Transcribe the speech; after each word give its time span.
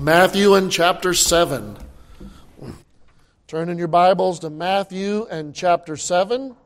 Matthew 0.00 0.54
and 0.54 0.70
chapter 0.70 1.14
7. 1.14 1.76
Turn 3.46 3.68
in 3.68 3.78
your 3.78 3.88
Bibles 3.88 4.40
to 4.40 4.50
Matthew 4.50 5.26
and 5.30 5.54
chapter 5.54 5.96
7. 5.96 6.56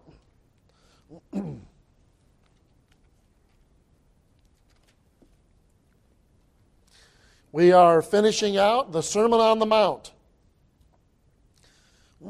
we 7.53 7.73
are 7.73 8.03
finishing 8.03 8.57
out 8.57 8.93
the 8.93 9.03
Sermon 9.03 9.41
on 9.41 9.59
the 9.59 9.67
Mount. 9.67 10.13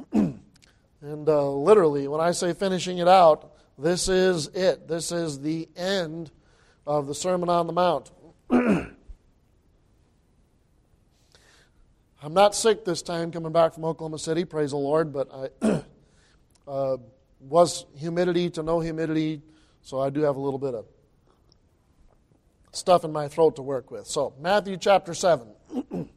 and 0.13 0.41
uh, 1.03 1.51
literally, 1.51 2.09
when 2.09 2.21
I 2.21 2.33
say 2.33 2.53
finishing 2.53 2.99
it 2.99 3.09
out, 3.09 3.53
this 3.79 4.09
is 4.09 4.49
it. 4.49 4.89
This 4.89 5.13
is 5.13 5.41
the 5.41 5.69
end 5.77 6.31
of 6.87 7.07
the 7.07 7.15
Sermon 7.15 7.49
on 7.49 7.67
the 7.67 7.73
Mount. 7.73 8.11
I'm 12.21 12.35
not 12.35 12.53
sick 12.53 12.85
this 12.85 13.01
time 13.01 13.31
coming 13.31 13.53
back 13.53 13.75
from 13.75 13.85
Oklahoma 13.85 14.19
City, 14.19 14.45
praise 14.45 14.71
the 14.71 14.77
Lord, 14.77 15.13
but 15.13 15.29
I 15.63 15.83
uh, 16.69 16.97
was 17.39 17.87
humidity 17.97 18.51
to 18.51 18.65
no 18.65 18.81
humidity, 18.81 19.41
so 19.83 20.01
I 20.01 20.11
do 20.11 20.23
have 20.23 20.35
a 20.35 20.41
little 20.41 20.59
bit 20.59 20.75
of 20.75 20.87
stuff 22.73 23.05
in 23.05 23.13
my 23.13 23.29
throat 23.29 23.55
to 23.57 23.63
work 23.63 23.93
with. 23.93 24.09
So, 24.09 24.35
Matthew 24.41 24.77
chapter 24.77 25.15
7. 25.15 25.47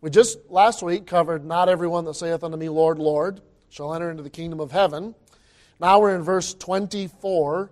we 0.00 0.08
just 0.08 0.38
last 0.48 0.82
week 0.82 1.06
covered, 1.06 1.44
Not 1.44 1.68
everyone 1.68 2.06
that 2.06 2.14
saith 2.14 2.42
unto 2.42 2.56
me, 2.56 2.70
Lord, 2.70 2.98
Lord, 2.98 3.42
shall 3.68 3.92
enter 3.92 4.10
into 4.10 4.22
the 4.22 4.30
kingdom 4.30 4.58
of 4.58 4.72
heaven. 4.72 5.14
Now 5.80 6.00
we're 6.00 6.16
in 6.16 6.22
verse 6.22 6.54
24, 6.54 7.70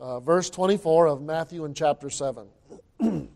uh, 0.00 0.20
verse 0.20 0.48
24 0.48 1.08
of 1.08 1.20
Matthew 1.20 1.66
in 1.66 1.74
chapter 1.74 2.08
7. 2.08 2.46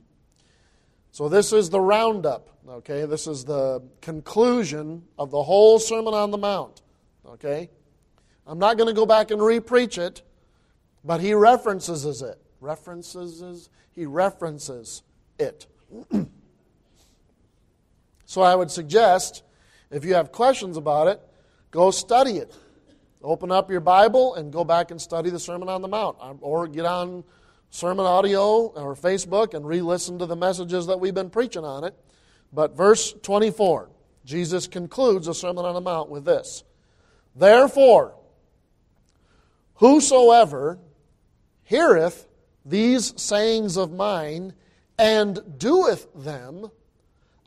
so, 1.12 1.28
this 1.28 1.52
is 1.52 1.68
the 1.68 1.80
roundup 1.80 2.48
Okay, 2.68 3.06
this 3.06 3.26
is 3.26 3.44
the 3.44 3.82
conclusion 4.00 5.02
of 5.18 5.32
the 5.32 5.42
whole 5.42 5.80
Sermon 5.80 6.14
on 6.14 6.30
the 6.30 6.38
Mount. 6.38 6.80
Okay? 7.26 7.68
I'm 8.46 8.60
not 8.60 8.76
going 8.76 8.86
to 8.86 8.94
go 8.94 9.04
back 9.04 9.32
and 9.32 9.40
repreach 9.40 9.98
it, 9.98 10.22
but 11.04 11.20
he 11.20 11.34
references 11.34 12.22
it. 12.22 12.40
References 12.60 13.68
he 13.90 14.06
references 14.06 15.02
it. 15.40 15.66
so 18.24 18.42
I 18.42 18.54
would 18.54 18.70
suggest 18.70 19.42
if 19.90 20.04
you 20.04 20.14
have 20.14 20.30
questions 20.30 20.76
about 20.76 21.08
it, 21.08 21.20
go 21.72 21.90
study 21.90 22.38
it. 22.38 22.54
Open 23.22 23.50
up 23.50 23.70
your 23.70 23.80
Bible 23.80 24.36
and 24.36 24.52
go 24.52 24.64
back 24.64 24.92
and 24.92 25.00
study 25.00 25.30
the 25.30 25.40
Sermon 25.40 25.68
on 25.68 25.82
the 25.82 25.88
Mount 25.88 26.16
um, 26.20 26.38
or 26.40 26.68
get 26.68 26.84
on 26.84 27.24
sermon 27.70 28.06
audio 28.06 28.66
or 28.66 28.94
Facebook 28.94 29.54
and 29.54 29.66
re-listen 29.66 30.18
to 30.18 30.26
the 30.26 30.36
messages 30.36 30.86
that 30.86 31.00
we've 31.00 31.14
been 31.14 31.30
preaching 31.30 31.64
on 31.64 31.84
it 31.84 31.94
but 32.52 32.76
verse 32.76 33.14
24, 33.22 33.88
Jesus 34.24 34.66
concludes 34.66 35.26
the 35.26 35.34
Sermon 35.34 35.64
on 35.64 35.74
the 35.74 35.80
Mount 35.80 36.10
with 36.10 36.24
this 36.24 36.64
Therefore, 37.34 38.14
whosoever 39.76 40.78
heareth 41.62 42.28
these 42.64 43.20
sayings 43.20 43.76
of 43.76 43.92
mine 43.92 44.52
and 44.98 45.58
doeth 45.58 46.06
them, 46.14 46.70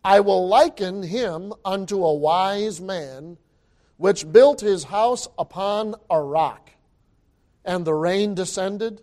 I 0.04 0.20
will 0.20 0.48
liken 0.48 1.04
him 1.04 1.54
unto 1.64 2.04
a 2.04 2.14
wise 2.14 2.82
man 2.82 3.38
which 3.98 4.32
built 4.32 4.60
his 4.60 4.86
house 4.86 5.28
upon 5.38 5.96
a 6.10 6.20
rock. 6.20 6.72
And 7.64 7.86
the 7.86 7.94
rain 7.94 8.36
descended, 8.36 9.02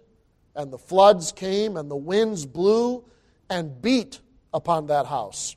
and 0.55 0.73
the 0.73 0.79
floods 0.79 1.33
came, 1.33 1.77
and 1.77 1.91
the 1.91 1.97
winds 1.97 2.45
blew 2.47 3.05
and 3.49 3.81
beat 3.81 4.21
upon 4.53 4.87
that 4.87 5.07
house 5.07 5.57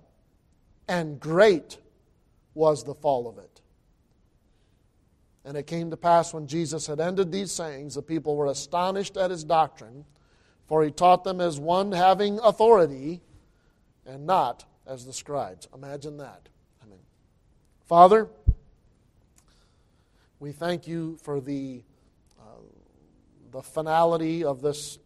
and 0.87 1.19
great 1.19 1.77
was 2.53 2.83
the 2.83 2.95
fall 2.95 3.27
of 3.27 3.37
it. 3.37 3.61
And 5.43 5.57
it 5.57 5.65
came 5.65 5.89
to 5.89 5.97
pass 5.97 6.33
when 6.33 6.47
Jesus 6.47 6.85
had 6.85 6.99
ended 6.99 7.31
these 7.31 7.51
sayings, 7.51 7.95
the 7.95 8.01
people 8.01 8.35
were 8.35 8.47
astonished 8.47 9.17
at 9.17 9.31
his 9.31 9.43
doctrine, 9.43 10.05
for 10.67 10.83
he 10.83 10.91
taught 10.91 11.23
them 11.23 11.41
as 11.41 11.59
one 11.59 11.91
having 11.91 12.39
authority 12.39 13.21
and 14.05 14.25
not 14.25 14.65
as 14.85 15.05
the 15.05 15.13
scribes. 15.13 15.67
Imagine 15.73 16.17
that. 16.17 16.47
I 16.83 16.85
mean, 16.85 16.99
Father, 17.87 18.27
we 20.39 20.51
thank 20.51 20.87
you 20.87 21.17
for 21.23 21.39
the, 21.39 21.81
uh, 22.39 22.43
the 23.51 23.61
finality 23.61 24.43
of 24.43 24.61
this, 24.61 24.99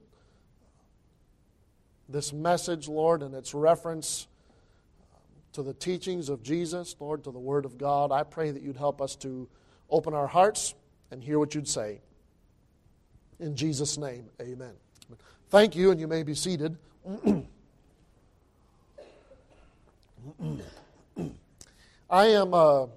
this 2.09 2.33
message, 2.33 2.87
Lord, 2.87 3.21
and 3.21 3.33
its 3.33 3.53
reference 3.53 4.27
to 5.55 5.63
the 5.63 5.73
teachings 5.73 6.27
of 6.27 6.43
Jesus, 6.43 6.97
Lord, 6.99 7.23
to 7.23 7.31
the 7.31 7.39
Word 7.39 7.63
of 7.63 7.77
God. 7.77 8.11
I 8.11 8.23
pray 8.23 8.51
that 8.51 8.61
you'd 8.61 8.75
help 8.75 9.01
us 9.01 9.15
to 9.17 9.47
open 9.89 10.13
our 10.13 10.27
hearts 10.27 10.75
and 11.11 11.23
hear 11.23 11.39
what 11.39 11.55
you'd 11.55 11.69
say. 11.69 12.01
In 13.39 13.55
Jesus' 13.55 13.97
name, 13.97 14.25
amen. 14.41 14.73
Thank 15.49 15.77
you, 15.77 15.91
and 15.91 15.99
you 15.99 16.07
may 16.09 16.23
be 16.23 16.35
seated. 16.35 16.77
I 22.09 22.25
am 22.27 22.53
a, 22.53 22.89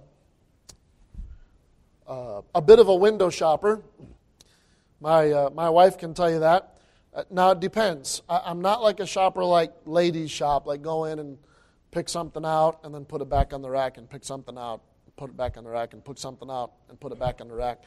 a, 2.08 2.42
a, 2.56 2.60
bit 2.60 2.80
of 2.80 2.88
a 2.88 2.94
window 2.94 3.30
shopper. 3.30 3.82
My, 5.00 5.30
uh, 5.30 5.50
my 5.50 5.70
wife 5.70 5.96
can 5.96 6.12
tell 6.12 6.28
you 6.28 6.40
that. 6.40 6.74
Uh, 7.14 7.22
now, 7.30 7.52
it 7.52 7.60
depends. 7.60 8.22
I, 8.28 8.42
I'm 8.46 8.60
not 8.60 8.82
like 8.82 8.98
a 8.98 9.06
shopper 9.06 9.44
like 9.44 9.72
ladies 9.86 10.32
shop, 10.32 10.66
like 10.66 10.82
go 10.82 11.04
in 11.04 11.20
and 11.20 11.38
pick 11.98 12.08
something 12.08 12.44
out 12.44 12.78
and 12.84 12.94
then 12.94 13.04
put 13.04 13.20
it 13.20 13.28
back 13.28 13.52
on 13.52 13.60
the 13.60 13.68
rack 13.68 13.98
and 13.98 14.08
pick 14.08 14.22
something 14.22 14.56
out, 14.56 14.82
put 15.16 15.30
it 15.30 15.36
back 15.36 15.56
on 15.56 15.64
the 15.64 15.70
rack 15.70 15.94
and 15.94 16.04
put 16.04 16.16
something 16.16 16.48
out 16.48 16.70
and 16.88 17.00
put 17.00 17.10
it 17.10 17.18
back 17.18 17.40
on 17.40 17.48
the 17.48 17.54
rack. 17.54 17.82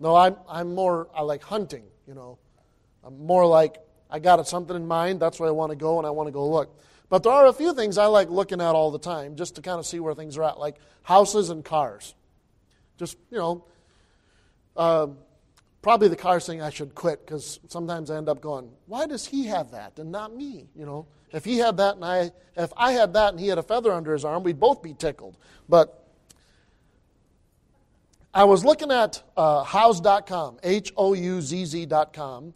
No, 0.00 0.16
I'm, 0.16 0.34
I'm 0.48 0.74
more, 0.74 1.08
I 1.14 1.22
like 1.22 1.44
hunting, 1.44 1.84
you 2.08 2.14
know. 2.14 2.38
I'm 3.04 3.24
more 3.24 3.46
like, 3.46 3.76
I 4.10 4.18
got 4.18 4.44
something 4.48 4.74
in 4.74 4.88
mind, 4.88 5.20
that's 5.20 5.38
where 5.38 5.48
I 5.48 5.52
want 5.52 5.70
to 5.70 5.76
go 5.76 5.98
and 5.98 6.06
I 6.08 6.10
want 6.10 6.26
to 6.26 6.32
go 6.32 6.44
look. 6.50 6.76
But 7.08 7.22
there 7.22 7.32
are 7.32 7.46
a 7.46 7.52
few 7.52 7.72
things 7.72 7.98
I 7.98 8.06
like 8.06 8.30
looking 8.30 8.60
at 8.60 8.74
all 8.74 8.90
the 8.90 8.98
time 8.98 9.36
just 9.36 9.54
to 9.54 9.62
kind 9.62 9.78
of 9.78 9.86
see 9.86 10.00
where 10.00 10.12
things 10.12 10.36
are 10.36 10.42
at, 10.42 10.58
like 10.58 10.78
houses 11.04 11.50
and 11.50 11.64
cars. 11.64 12.16
Just, 12.98 13.16
you 13.30 13.38
know, 13.38 13.64
uh, 14.76 15.06
probably 15.82 16.08
the 16.08 16.16
cars 16.16 16.46
thing 16.46 16.60
I 16.60 16.70
should 16.70 16.96
quit 16.96 17.24
because 17.24 17.60
sometimes 17.68 18.10
I 18.10 18.16
end 18.16 18.28
up 18.28 18.40
going, 18.40 18.70
why 18.86 19.06
does 19.06 19.24
he 19.24 19.46
have 19.46 19.70
that 19.70 20.00
and 20.00 20.10
not 20.10 20.34
me, 20.34 20.66
you 20.74 20.84
know? 20.84 21.06
If 21.32 21.44
he 21.44 21.58
had 21.58 21.76
that 21.78 21.96
and 21.96 22.04
I, 22.04 22.30
if 22.56 22.72
I 22.76 22.92
had 22.92 23.14
that 23.14 23.30
and 23.30 23.40
he 23.40 23.48
had 23.48 23.58
a 23.58 23.62
feather 23.62 23.92
under 23.92 24.12
his 24.12 24.24
arm, 24.24 24.42
we'd 24.42 24.60
both 24.60 24.82
be 24.82 24.94
tickled. 24.94 25.36
But 25.68 26.06
I 28.34 28.44
was 28.44 28.64
looking 28.64 28.90
at 28.90 29.22
uh, 29.36 29.64
houzz.com, 29.64 30.58
H 30.62 30.92
O 30.96 31.14
U 31.14 31.40
Z 31.40 31.64
Z.com, 31.64 32.54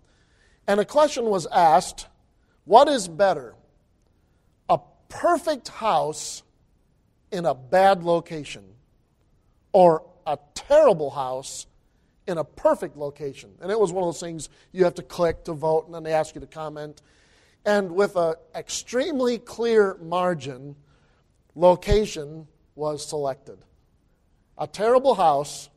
and 0.67 0.81
a 0.81 0.85
question 0.85 1.27
was 1.27 1.47
asked 1.47 2.07
what 2.65 2.89
is 2.89 3.09
better, 3.09 3.55
a 4.69 4.81
perfect 5.09 5.69
house 5.69 6.43
in 7.31 7.45
a 7.45 7.55
bad 7.55 8.03
location 8.03 8.65
or 9.73 10.03
a 10.27 10.39
terrible 10.55 11.11
house 11.11 11.67
in 12.27 12.39
a 12.39 12.45
perfect 12.45 12.97
location? 12.97 13.51
And 13.61 13.71
it 13.71 13.79
was 13.79 13.93
one 13.93 14.03
of 14.03 14.09
those 14.09 14.21
things 14.21 14.49
you 14.73 14.85
have 14.85 14.95
to 14.95 15.03
click 15.03 15.45
to 15.45 15.53
vote, 15.53 15.87
and 15.87 15.95
then 15.95 16.03
they 16.03 16.13
ask 16.13 16.35
you 16.35 16.41
to 16.41 16.47
comment. 16.47 17.03
And 17.67 17.97
with 17.97 18.15
an 18.15 18.35
extremely 18.55 19.39
clear 19.39 19.99
margin, 20.01 20.77
location 21.57 22.47
was 22.77 23.05
selected. 23.05 23.59
A 24.57 24.69
terrible 24.69 25.17
house 25.17 25.69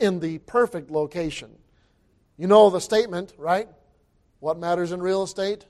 in 0.00 0.20
the 0.20 0.38
perfect 0.38 0.90
location. 0.90 1.50
You 2.38 2.46
know 2.46 2.70
the 2.70 2.80
statement, 2.80 3.34
right? 3.36 3.68
What 4.40 4.58
matters 4.58 4.90
in 4.90 5.02
real 5.02 5.22
estate? 5.22 5.66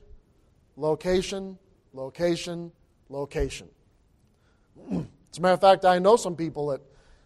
Location, 0.77 1.59
location, 1.93 2.71
location. 3.09 3.67
As 4.91 5.37
a 5.37 5.41
matter 5.41 5.53
of 5.55 5.61
fact, 5.61 5.83
I 5.83 5.99
know 5.99 6.15
some 6.15 6.37
people 6.37 6.67
that, 6.67 6.81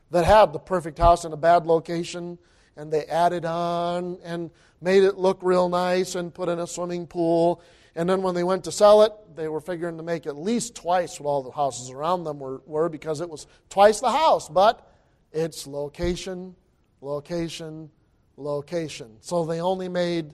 that 0.10 0.26
had 0.26 0.54
the 0.54 0.60
perfect 0.60 0.98
house 0.98 1.24
in 1.24 1.34
a 1.34 1.38
bad 1.38 1.68
location 1.68 2.40
and 2.76 2.92
they 2.92 3.06
added 3.06 3.46
on 3.46 4.18
and 4.24 4.50
made 4.82 5.04
it 5.04 5.18
look 5.18 5.40
real 5.42 5.70
nice 5.70 6.16
and 6.16 6.34
put 6.34 6.50
in 6.50 6.60
a 6.60 6.68
swimming 6.68 7.06
pool 7.06 7.62
And 7.98 8.08
then 8.08 8.22
when 8.22 8.36
they 8.36 8.44
went 8.44 8.66
to 8.66 8.72
sell 8.72 9.02
it, 9.02 9.12
they 9.36 9.48
were 9.48 9.60
figuring 9.60 9.98
to 9.98 10.04
make 10.04 10.28
at 10.28 10.38
least 10.38 10.76
twice 10.76 11.20
what 11.20 11.28
all 11.28 11.42
the 11.42 11.50
houses 11.50 11.90
around 11.90 12.26
them 12.26 12.38
were, 12.40 12.62
were 12.68 12.90
because 12.90 13.22
it 13.22 13.30
was 13.30 13.48
twice 13.72 14.00
the 14.00 14.12
house. 14.12 14.48
But 14.48 14.88
it's 15.34 15.66
location, 15.66 16.56
location, 17.02 17.90
location. 18.38 19.18
So 19.22 19.46
they 19.46 19.62
only 19.62 19.90
made 19.90 20.32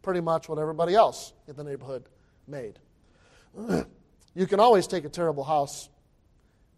pretty 0.00 0.22
much 0.22 0.48
what 0.48 0.58
everybody 0.58 0.94
else 0.94 1.34
in 1.46 1.54
the 1.54 1.62
neighborhood 1.62 2.08
made. 2.48 2.78
you 4.34 4.46
can 4.46 4.58
always 4.58 4.86
take 4.86 5.04
a 5.04 5.10
terrible 5.10 5.44
house 5.44 5.90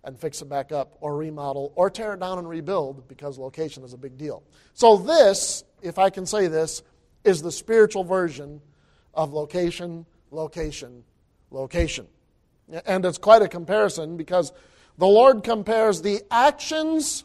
and 0.03 0.19
fix 0.19 0.43
it 0.43 0.49
back 0.49 0.73
up 0.73 0.97
or 1.01 1.17
remodel 1.17 1.73
or 1.77 1.89
tear 1.89 2.15
it 2.15 2.21
down 2.21 2.39
and 2.39 2.49
rebuild 2.49 3.07
because 3.07 3.39
location 3.39 3.85
is 3.85 3.93
a 3.93 3.97
big 3.97 4.19
deal. 4.19 4.43
So, 4.75 4.97
this, 4.97 5.63
if 5.81 5.97
I 5.97 6.11
can 6.11 6.27
say 6.27 6.49
this, 6.49 6.83
is 7.23 7.41
the 7.41 7.53
spiritual 7.53 8.03
version 8.03 8.61
of 9.15 9.33
location, 9.33 10.05
location, 10.35 11.05
location. 11.51 12.07
And 12.87 13.05
it's 13.05 13.19
quite 13.19 13.43
a 13.43 13.49
comparison 13.49 14.17
because 14.17 14.53
the 14.99 15.07
Lord 15.07 15.45
compares 15.45 16.03
the 16.03 16.23
actions 16.31 17.25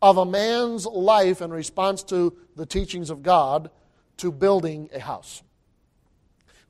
of 0.00 0.16
a 0.18 0.26
man's 0.26 0.86
life 0.86 1.40
in 1.40 1.50
response 1.50 2.02
to 2.04 2.36
the 2.56 2.66
teachings 2.66 3.10
of 3.10 3.22
God 3.22 3.70
to 4.18 4.30
building 4.30 4.90
a 4.92 5.00
house. 5.00 5.42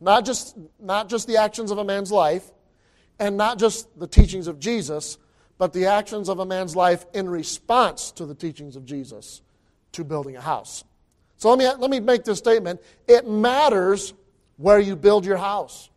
Not 0.00 0.24
just, 0.24 0.56
not 0.80 1.08
just 1.08 1.26
the 1.26 1.36
actions 1.36 1.70
of 1.70 1.78
a 1.78 1.84
man's 1.84 2.12
life, 2.12 2.50
and 3.18 3.36
not 3.36 3.58
just 3.58 3.98
the 3.98 4.06
teachings 4.06 4.46
of 4.46 4.58
Jesus, 4.58 5.18
but 5.56 5.72
the 5.72 5.86
actions 5.86 6.28
of 6.28 6.40
a 6.40 6.46
man's 6.46 6.74
life 6.74 7.06
in 7.14 7.28
response 7.28 8.10
to 8.12 8.26
the 8.26 8.34
teachings 8.34 8.76
of 8.76 8.84
Jesus 8.84 9.40
to 9.92 10.04
building 10.04 10.36
a 10.36 10.40
house. 10.40 10.84
So 11.36 11.50
let 11.50 11.58
me, 11.58 11.80
let 11.80 11.90
me 11.90 12.00
make 12.00 12.24
this 12.24 12.38
statement. 12.38 12.80
It 13.06 13.28
matters 13.28 14.14
where 14.56 14.78
you 14.78 14.96
build 14.96 15.24
your 15.24 15.36
house. 15.36 15.90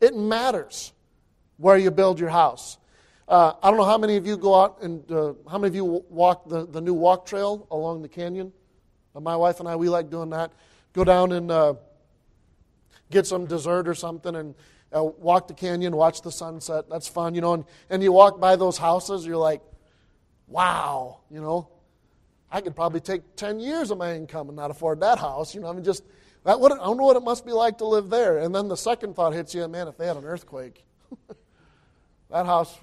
It 0.00 0.16
matters 0.16 0.92
where 1.56 1.76
you 1.76 1.90
build 1.90 2.20
your 2.20 2.30
house. 2.30 2.78
Uh, 3.26 3.52
I 3.62 3.68
don't 3.68 3.78
know 3.78 3.84
how 3.84 3.98
many 3.98 4.16
of 4.16 4.26
you 4.26 4.36
go 4.36 4.54
out 4.54 4.80
and 4.80 5.10
uh, 5.12 5.34
how 5.50 5.58
many 5.58 5.68
of 5.68 5.74
you 5.74 5.84
walk 6.08 6.48
the, 6.48 6.66
the 6.66 6.80
new 6.80 6.94
walk 6.94 7.26
trail 7.26 7.66
along 7.70 8.02
the 8.02 8.08
canyon. 8.08 8.52
Uh, 9.14 9.20
my 9.20 9.36
wife 9.36 9.60
and 9.60 9.68
I, 9.68 9.76
we 9.76 9.88
like 9.88 10.08
doing 10.08 10.30
that. 10.30 10.52
Go 10.94 11.04
down 11.04 11.32
and 11.32 11.50
uh, 11.50 11.74
get 13.10 13.26
some 13.26 13.44
dessert 13.44 13.86
or 13.86 13.94
something 13.94 14.34
and 14.34 14.54
uh, 14.94 15.02
walk 15.04 15.48
the 15.48 15.54
canyon, 15.54 15.94
watch 15.94 16.22
the 16.22 16.32
sunset. 16.32 16.88
That's 16.88 17.06
fun, 17.06 17.34
you 17.34 17.40
know. 17.40 17.54
And, 17.54 17.64
and 17.90 18.02
you 18.02 18.12
walk 18.12 18.40
by 18.40 18.56
those 18.56 18.78
houses, 18.78 19.26
you're 19.26 19.36
like, 19.36 19.60
wow, 20.46 21.20
you 21.30 21.40
know. 21.40 21.68
I 22.50 22.62
could 22.62 22.74
probably 22.74 23.00
take 23.00 23.36
10 23.36 23.60
years 23.60 23.90
of 23.90 23.98
my 23.98 24.14
income 24.14 24.48
and 24.48 24.56
not 24.56 24.70
afford 24.70 25.00
that 25.00 25.18
house. 25.18 25.54
You 25.54 25.60
know, 25.60 25.68
I 25.68 25.74
mean, 25.74 25.84
just, 25.84 26.02
that, 26.48 26.58
what, 26.58 26.72
I 26.72 26.88
wonder 26.88 27.02
what 27.02 27.16
it 27.16 27.22
must 27.22 27.44
be 27.44 27.52
like 27.52 27.76
to 27.78 27.84
live 27.84 28.08
there. 28.08 28.38
And 28.38 28.54
then 28.54 28.68
the 28.68 28.76
second 28.76 29.14
thought 29.14 29.34
hits 29.34 29.54
you, 29.54 29.68
man, 29.68 29.86
if 29.86 29.98
they 29.98 30.06
had 30.06 30.16
an 30.16 30.24
earthquake, 30.24 30.82
that 32.30 32.46
house, 32.46 32.74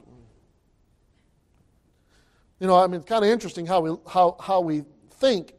you 2.60 2.68
know, 2.68 2.78
I 2.78 2.86
mean, 2.86 3.02
it's 3.02 3.10
kind 3.10 3.26
of 3.26 3.32
interesting 3.32 3.66
how 3.66 3.82
we, 3.82 3.98
how, 4.08 4.38
how 4.40 4.62
we 4.62 4.84
think 5.16 5.56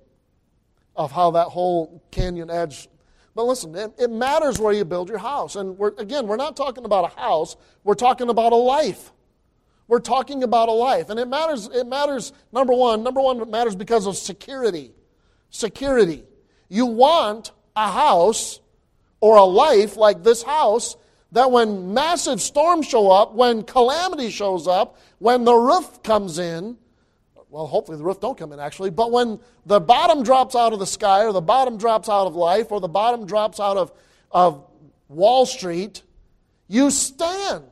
of 0.95 1.11
how 1.11 1.33
that 1.33 1.49
whole 1.49 2.01
canyon 2.13 2.49
edge 2.49 2.89
but 3.35 3.45
listen, 3.45 3.75
it, 3.75 3.93
it 3.99 4.11
matters 4.11 4.59
where 4.59 4.73
you 4.73 4.87
build 4.87 5.11
your 5.11 5.19
house. 5.19 5.57
And 5.57 5.77
we're, 5.77 5.93
again, 5.99 6.27
we're 6.27 6.37
not 6.37 6.57
talking 6.57 6.87
about 6.87 7.13
a 7.13 7.21
house, 7.21 7.55
we're 7.85 7.93
talking 7.93 8.31
about 8.31 8.53
a 8.53 8.57
life. 8.57 9.13
We're 9.89 10.01
talking 10.01 10.43
about 10.43 10.71
a 10.71 10.73
life. 10.73 11.11
And 11.11 11.21
it 11.21 11.29
matters, 11.29 11.69
it 11.69 11.87
matters, 11.87 12.33
number 12.51 12.73
one, 12.73 13.03
number 13.03 13.21
one, 13.21 13.39
it 13.41 13.49
matters 13.49 13.77
because 13.77 14.07
of 14.07 14.17
security. 14.17 14.93
Security. 15.51 16.25
You 16.71 16.87
want 16.87 17.53
a 17.77 17.91
house 17.91 18.61
or 19.21 19.37
a 19.37 19.45
life 19.45 19.97
like 19.97 20.23
this 20.25 20.43
house 20.43 20.97
that 21.33 21.51
when 21.51 21.93
massive 21.93 22.41
storms 22.41 22.89
show 22.89 23.11
up, 23.11 23.35
when 23.35 23.63
calamity 23.63 24.31
shows 24.31 24.67
up, 24.67 24.99
when 25.19 25.45
the 25.45 25.55
roof 25.55 26.03
comes 26.03 26.39
in, 26.39 26.77
well, 27.51 27.67
hopefully 27.67 27.99
the 27.99 28.05
roof 28.05 28.21
don't 28.21 28.39
come 28.39 28.53
in 28.53 28.61
actually, 28.61 28.91
but 28.91 29.13
when 29.13 29.39
the 29.67 29.81
bottom 29.81 30.23
drops 30.23 30.55
out 30.55 30.73
of 30.73 30.79
the 30.79 30.87
sky 30.87 31.25
or 31.25 31.33
the 31.33 31.41
bottom 31.41 31.77
drops 31.77 32.09
out 32.09 32.27
of 32.27 32.35
life 32.35 32.71
or 32.71 32.81
the 32.81 32.89
bottom 32.89 33.27
drops 33.27 33.61
out 33.61 33.77
of, 33.77 33.93
of 34.31 34.65
Wall 35.09 35.47
Street, 35.47 36.03
you 36.69 36.91
stand. 36.91 37.65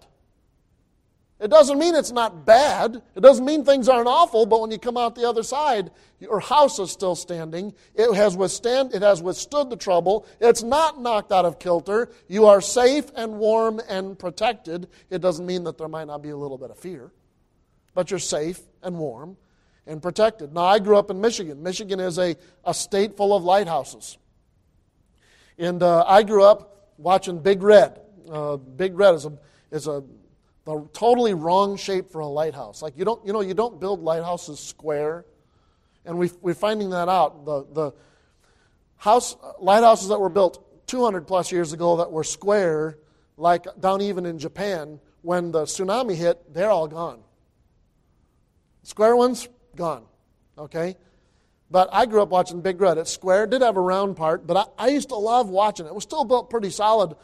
It 1.41 1.51
doesn't 1.51 1.79
mean 1.79 1.95
it's 1.95 2.13
not 2.13 2.47
bad. 2.47 3.03
It 3.15 3.21
doesn't 3.21 3.45
mean 3.45 3.65
things 3.65 3.89
aren't 3.89 4.07
awful, 4.07 4.47
but 4.47 4.61
when 4.61 4.71
you 4.71 4.79
come 4.79 4.97
out 4.97 5.15
the 5.15 5.29
other 5.29 5.43
side, 5.43 5.91
your 6.25 6.41
house 6.41 6.79
is 6.79 6.91
still 6.91 7.15
standing. 7.15 7.73
It 7.95 8.13
has, 8.15 8.37
withstand, 8.37 8.95
it 8.95 9.03
has 9.03 9.23
withstood 9.23 9.71
the 9.71 9.77
trouble. 9.77 10.27
It's 10.41 10.63
not 10.63 11.01
knocked 11.01 11.33
out 11.33 11.45
of 11.45 11.59
kilter. 11.59 12.11
You 12.29 12.47
are 12.47 12.61
safe 12.61 13.07
and 13.15 13.39
warm 13.39 13.81
and 13.89 14.19
protected. 14.19 14.89
It 15.11 15.21
doesn't 15.21 15.47
mean 15.47 15.65
that 15.65 15.79
there 15.79 15.89
might 15.89 16.07
not 16.07 16.23
be 16.23 16.31
a 16.31 16.37
little 16.37 16.59
bit 16.59 16.71
of 16.71 16.79
fear, 16.79 17.13
but 17.95 18.11
you're 18.11 18.19
safe 18.19 18.61
and 18.83 18.99
warm 18.99 19.37
and 19.87 20.03
protected. 20.03 20.53
Now, 20.53 20.65
I 20.65 20.79
grew 20.79 20.97
up 20.97 21.11
in 21.11 21.21
Michigan. 21.21 21.63
Michigan 21.63 22.01
is 22.01 22.19
a, 22.19 22.37
a 22.65 22.75
state 22.75 23.17
full 23.17 23.37
of 23.37 23.45
lighthouses. 23.45 24.19
And 25.59 25.83
uh, 25.83 26.05
I 26.07 26.23
grew 26.23 26.45
up 26.45 26.93
watching 26.99 27.39
Big 27.39 27.63
Red. 27.63 28.01
Uh, 28.31 28.57
Big 28.57 28.99
Red 28.99 29.15
is 29.15 29.27
a, 29.27 29.39
is 29.71 29.87
a 29.87 30.03
the 30.65 30.89
totally 30.93 31.35
wrong 31.35 31.77
shape 31.77 32.11
for 32.11 32.21
a 32.21 32.27
lighthouse. 32.27 32.81
Like 32.83 32.97
you 32.97 33.05
don't, 33.05 33.25
you 33.27 33.33
know, 33.33 33.43
you 33.43 33.55
don't 33.55 33.79
build 33.79 34.03
lighthouses 34.03 34.59
square, 34.59 35.27
and 36.05 36.19
we, 36.19 36.31
we're 36.41 36.55
finding 36.55 36.91
that 36.91 37.09
out. 37.09 37.45
The 37.45 37.67
the 37.73 37.93
house 38.97 39.37
lighthouses 39.61 40.09
that 40.09 40.21
were 40.21 40.29
built 40.29 40.87
200 40.87 41.27
plus 41.27 41.53
years 41.53 41.73
ago 41.73 41.97
that 41.97 42.11
were 42.11 42.25
square, 42.25 42.99
like 43.37 43.67
down 43.81 44.01
even 44.01 44.27
in 44.27 44.39
Japan, 44.39 45.01
when 45.23 45.51
the 45.53 45.65
tsunami 45.65 46.15
hit, 46.15 46.53
they're 46.53 46.71
all 46.71 46.87
gone. 46.87 47.21
Square 48.83 49.17
ones, 49.17 49.49
gone. 49.77 50.05
Okay? 50.59 50.97
But 51.71 51.89
I 51.93 52.07
grew 52.07 52.23
up 52.23 52.29
watching 52.29 52.61
Big 52.61 52.81
Red. 52.81 52.99
It's 52.99 53.11
square, 53.11 53.45
it 53.45 53.51
did 53.51 53.63
have 53.63 53.77
a 53.77 53.81
round 53.81 54.17
part, 54.17 54.47
but 54.47 54.57
I, 54.57 54.87
I 54.87 54.89
used 54.89 55.09
to 55.09 55.17
love 55.17 55.49
watching 55.49 55.87
it. 55.87 55.89
It 55.89 55.95
was 55.95 56.05
still 56.05 56.25
built 56.25 56.51
pretty 56.51 56.71
solid 56.71 57.15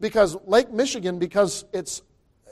because 0.00 0.36
Lake 0.46 0.72
Michigan, 0.72 1.18
because 1.18 1.64
it's 1.72 2.02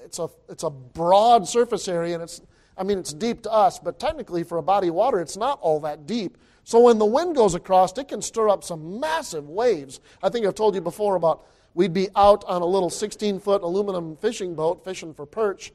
it's 0.04 0.18
a 0.18 0.28
it's 0.48 0.64
a 0.64 0.70
broad 0.70 1.46
surface 1.46 1.86
area 1.86 2.14
and 2.14 2.22
it's 2.22 2.40
I 2.80 2.82
mean 2.82 2.98
it's 2.98 3.12
deep 3.12 3.42
to 3.42 3.52
us, 3.52 3.78
but 3.78 4.00
technically 4.00 4.42
for 4.42 4.56
a 4.56 4.62
body 4.62 4.88
of 4.88 4.94
water 4.94 5.20
it's 5.20 5.36
not 5.36 5.58
all 5.60 5.80
that 5.80 6.06
deep. 6.06 6.38
So 6.64 6.80
when 6.80 6.98
the 6.98 7.04
wind 7.04 7.36
goes 7.36 7.54
across, 7.54 7.96
it 7.98 8.08
can 8.08 8.22
stir 8.22 8.48
up 8.48 8.64
some 8.64 8.98
massive 8.98 9.50
waves. 9.50 10.00
I 10.22 10.30
think 10.30 10.46
I've 10.46 10.54
told 10.54 10.74
you 10.74 10.80
before 10.80 11.14
about 11.14 11.44
we'd 11.74 11.92
be 11.92 12.08
out 12.16 12.42
on 12.46 12.62
a 12.62 12.66
little 12.66 12.88
16 12.88 13.38
foot 13.38 13.62
aluminum 13.62 14.16
fishing 14.16 14.54
boat 14.54 14.82
fishing 14.82 15.12
for 15.12 15.26
perch, 15.26 15.72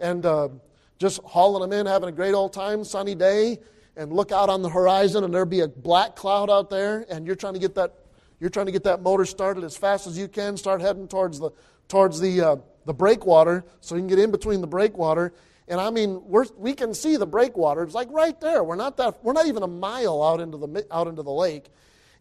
and 0.00 0.26
uh, 0.26 0.50
just 0.98 1.22
hauling 1.22 1.62
them 1.62 1.78
in, 1.78 1.86
having 1.86 2.10
a 2.10 2.12
great 2.12 2.34
old 2.34 2.52
time, 2.52 2.84
sunny 2.84 3.14
day, 3.14 3.58
and 3.96 4.12
look 4.12 4.30
out 4.30 4.50
on 4.50 4.60
the 4.60 4.68
horizon, 4.68 5.24
and 5.24 5.32
there'd 5.32 5.48
be 5.48 5.60
a 5.60 5.68
black 5.68 6.14
cloud 6.14 6.50
out 6.50 6.68
there, 6.68 7.06
and 7.08 7.26
you're 7.26 7.36
trying 7.36 7.54
to 7.54 7.60
get 7.60 7.74
that 7.74 7.94
you're 8.38 8.50
trying 8.50 8.66
to 8.66 8.72
get 8.72 8.84
that 8.84 9.00
motor 9.00 9.24
started 9.24 9.64
as 9.64 9.78
fast 9.78 10.06
as 10.06 10.18
you 10.18 10.28
can. 10.28 10.58
Start 10.58 10.82
heading 10.82 11.08
towards 11.08 11.38
the 11.38 11.50
towards 11.88 12.20
the 12.20 12.40
uh, 12.40 12.56
the 12.84 12.92
breakwater, 12.92 13.64
so 13.80 13.94
you 13.94 14.02
can 14.02 14.08
get 14.08 14.18
in 14.18 14.30
between 14.30 14.60
the 14.60 14.66
breakwater. 14.66 15.32
And 15.66 15.80
I 15.80 15.90
mean, 15.90 16.22
we 16.26 16.74
can 16.74 16.92
see 16.92 17.16
the 17.16 17.26
breakwater. 17.26 17.82
It's 17.82 17.94
like 17.94 18.08
right 18.10 18.38
there. 18.40 18.62
We're 18.62 18.76
not 18.76 18.96
that. 18.98 19.24
We're 19.24 19.32
not 19.32 19.46
even 19.46 19.62
a 19.62 19.68
mile 19.68 20.22
out 20.22 20.40
into 20.40 20.58
the 20.58 20.86
out 20.90 21.06
into 21.06 21.22
the 21.22 21.32
lake. 21.32 21.66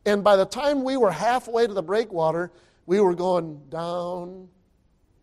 And 0.05 0.23
by 0.23 0.35
the 0.35 0.45
time 0.45 0.83
we 0.83 0.97
were 0.97 1.11
halfway 1.11 1.67
to 1.67 1.73
the 1.73 1.83
breakwater, 1.83 2.51
we 2.85 2.99
were 2.99 3.15
going 3.15 3.61
down, 3.69 4.49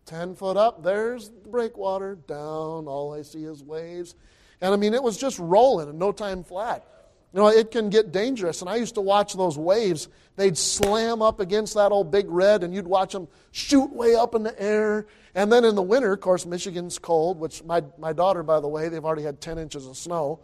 10 0.05 0.35
foot 0.35 0.57
up, 0.57 0.83
there's 0.83 1.29
the 1.29 1.49
breakwater. 1.49 2.15
Down, 2.27 2.87
all 2.87 3.13
I 3.17 3.21
see 3.21 3.43
is 3.43 3.63
waves. 3.63 4.15
And 4.59 4.73
I 4.73 4.77
mean, 4.77 4.93
it 4.93 5.01
was 5.01 5.17
just 5.17 5.39
rolling 5.39 5.89
and 5.89 5.97
no 5.97 6.11
time 6.11 6.43
flat. 6.43 6.85
You 7.33 7.39
know, 7.39 7.47
it 7.47 7.71
can 7.71 7.89
get 7.89 8.11
dangerous. 8.11 8.61
And 8.61 8.69
I 8.69 8.75
used 8.75 8.95
to 8.95 9.01
watch 9.01 9.33
those 9.33 9.57
waves. 9.57 10.09
They'd 10.35 10.57
slam 10.57 11.21
up 11.21 11.39
against 11.39 11.75
that 11.75 11.91
old 11.91 12.11
big 12.11 12.25
red, 12.29 12.63
and 12.63 12.73
you'd 12.73 12.87
watch 12.87 13.13
them 13.13 13.27
shoot 13.51 13.91
way 13.93 14.15
up 14.15 14.35
in 14.35 14.43
the 14.43 14.61
air. 14.61 15.07
And 15.33 15.51
then 15.51 15.63
in 15.63 15.75
the 15.75 15.81
winter, 15.81 16.11
of 16.11 16.19
course, 16.19 16.45
Michigan's 16.45 16.99
cold, 16.99 17.39
which 17.39 17.63
my, 17.63 17.83
my 17.97 18.11
daughter, 18.11 18.43
by 18.43 18.59
the 18.59 18.67
way, 18.67 18.89
they've 18.89 19.03
already 19.03 19.23
had 19.23 19.39
10 19.39 19.57
inches 19.57 19.87
of 19.87 19.95
snow 19.95 20.41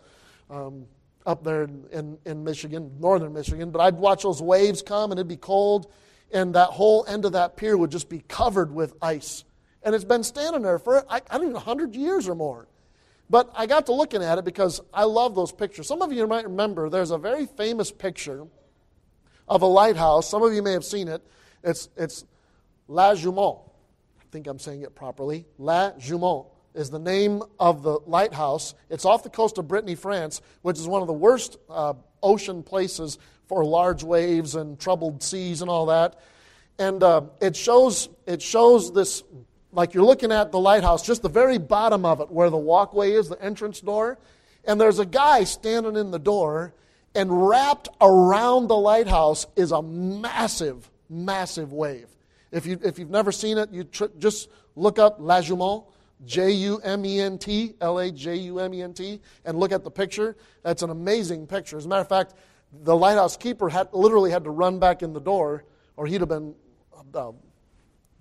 um, 0.50 0.86
up 1.26 1.44
there 1.44 1.64
in, 1.64 2.18
in, 2.26 2.44
Michigan, 2.44 2.92
northern 3.00 3.34
Michigan. 3.34 3.70
But 3.70 3.82
I'd 3.82 3.96
watch 3.96 4.24
those 4.24 4.42
waves 4.42 4.82
come, 4.82 5.12
and 5.12 5.20
it'd 5.20 5.28
be 5.28 5.36
cold, 5.36 5.92
and 6.32 6.56
that 6.56 6.70
whole 6.70 7.06
end 7.08 7.26
of 7.26 7.34
that 7.34 7.58
pier 7.58 7.76
would 7.78 7.92
just 7.92 8.08
be 8.08 8.24
covered 8.30 8.74
with 8.74 8.94
ice 9.02 9.44
and 9.88 9.96
it's 9.96 10.04
been 10.04 10.24
standing 10.24 10.64
there 10.64 10.80
for, 10.80 11.06
I, 11.10 11.22
I 11.30 11.38
don't 11.38 11.48
know, 11.48 11.54
100 11.54 11.96
years 11.96 12.28
or 12.28 12.36
more. 12.36 12.68
But 13.30 13.52
I 13.56 13.66
got 13.66 13.86
to 13.88 13.94
looking 13.94 14.24
at 14.24 14.38
it 14.38 14.46
because 14.46 14.82
I 14.94 15.04
love 15.04 15.36
those 15.36 15.52
pictures. 15.52 15.88
Some 15.88 16.02
of 16.02 16.14
you 16.14 16.26
might 16.28 16.46
remember 16.46 16.90
there's 16.90 17.12
a 17.12 17.18
very 17.18 17.46
famous 17.46 17.92
picture 17.92 18.48
of 19.48 19.62
a 19.62 19.66
lighthouse. 19.66 20.30
Some 20.30 20.44
of 20.44 20.54
you 20.54 20.62
may 20.62 20.72
have 20.72 20.86
seen 20.86 21.08
it. 21.08 21.22
It's, 21.64 21.90
it's 21.98 22.26
La 22.88 23.16
Jument. 23.16 23.58
I 24.20 24.24
think 24.32 24.48
I'm 24.48 24.60
saying 24.60 24.84
it 24.84 24.96
properly. 24.96 25.46
La 25.58 25.92
Jument 25.98 26.46
is 26.74 26.90
the 26.90 27.00
name 27.00 27.42
of 27.60 27.84
the 27.84 28.00
lighthouse. 28.06 28.76
It's 28.90 29.04
off 29.04 29.24
the 29.24 29.30
coast 29.30 29.58
of 29.58 29.68
Brittany, 29.68 29.96
France, 29.96 30.42
which 30.62 30.78
is 30.78 30.88
one 30.88 31.02
of 31.02 31.08
the 31.08 31.14
worst 31.14 31.58
uh, 31.70 31.94
ocean 32.24 32.64
places 32.64 33.18
for 33.48 33.66
large 33.66 34.04
waves 34.04 34.56
and 34.56 34.80
troubled 34.80 35.24
seas 35.24 35.62
and 35.62 35.70
all 35.70 35.88
that. 35.88 36.20
and 36.80 37.04
uh, 37.04 37.22
it 37.42 37.56
shows 37.56 38.10
it 38.26 38.42
shows 38.42 38.94
this 38.94 39.24
like 39.72 39.94
you're 39.94 40.06
looking 40.06 40.32
at 40.32 40.52
the 40.52 40.60
lighthouse, 40.60 41.06
just 41.06 41.22
the 41.22 41.30
very 41.30 41.58
bottom 41.58 42.06
of 42.06 42.22
it, 42.22 42.32
where 42.32 42.50
the 42.50 42.58
walkway 42.58 43.12
is, 43.12 43.30
the 43.30 43.42
entrance 43.42 43.82
door, 43.82 44.18
and 44.66 44.80
there's 44.80 45.00
a 45.00 45.06
guy 45.06 45.44
standing 45.44 45.96
in 45.96 46.12
the 46.12 46.20
door, 46.20 46.74
and 47.16 47.48
wrapped 47.48 47.90
around 48.00 48.68
the 48.68 48.78
lighthouse 48.78 49.48
is 49.56 49.72
a 49.72 49.82
massive, 49.82 50.90
massive 51.10 51.74
wave. 51.74 52.08
If, 52.52 52.66
you, 52.66 52.80
if 52.84 53.00
you've 53.00 53.10
never 53.10 53.32
seen 53.32 53.58
it, 53.58 53.72
you 53.72 53.84
tr- 53.84 54.06
just 54.20 54.50
look 54.76 55.00
up 55.00 55.18
La 55.20 55.42
Jument, 55.42 55.84
J 56.26 56.52
U 56.52 56.80
M 56.84 57.06
E 57.06 57.20
N 57.20 57.38
T, 57.38 57.76
L 57.82 58.00
A 58.00 58.12
J 58.12 58.36
U 58.36 58.60
M 58.60 58.74
E 58.74 58.82
N 58.82 58.94
T, 58.94 59.20
and 59.46 59.60
look 59.60 59.72
at 59.72 59.84
the 59.84 59.92
picture. 59.92 60.36
That's 60.64 60.82
an 60.82 60.90
amazing 60.90 61.48
picture. 61.48 61.78
As 61.78 61.86
a 61.86 61.90
matter 61.90 62.02
of 62.02 62.10
fact, 62.10 62.34
the 62.84 62.96
lighthouse 62.96 63.38
keeper 63.38 63.70
had, 63.70 63.90
literally 63.94 64.32
had 64.32 64.44
to 64.44 64.50
run 64.50 64.80
back 64.80 65.02
in 65.02 65.14
the 65.14 65.22
door, 65.22 65.64
or 65.96 66.08
he'd 66.08 66.22
have 66.22 66.30
been 66.30 66.56
uh, 67.14 67.32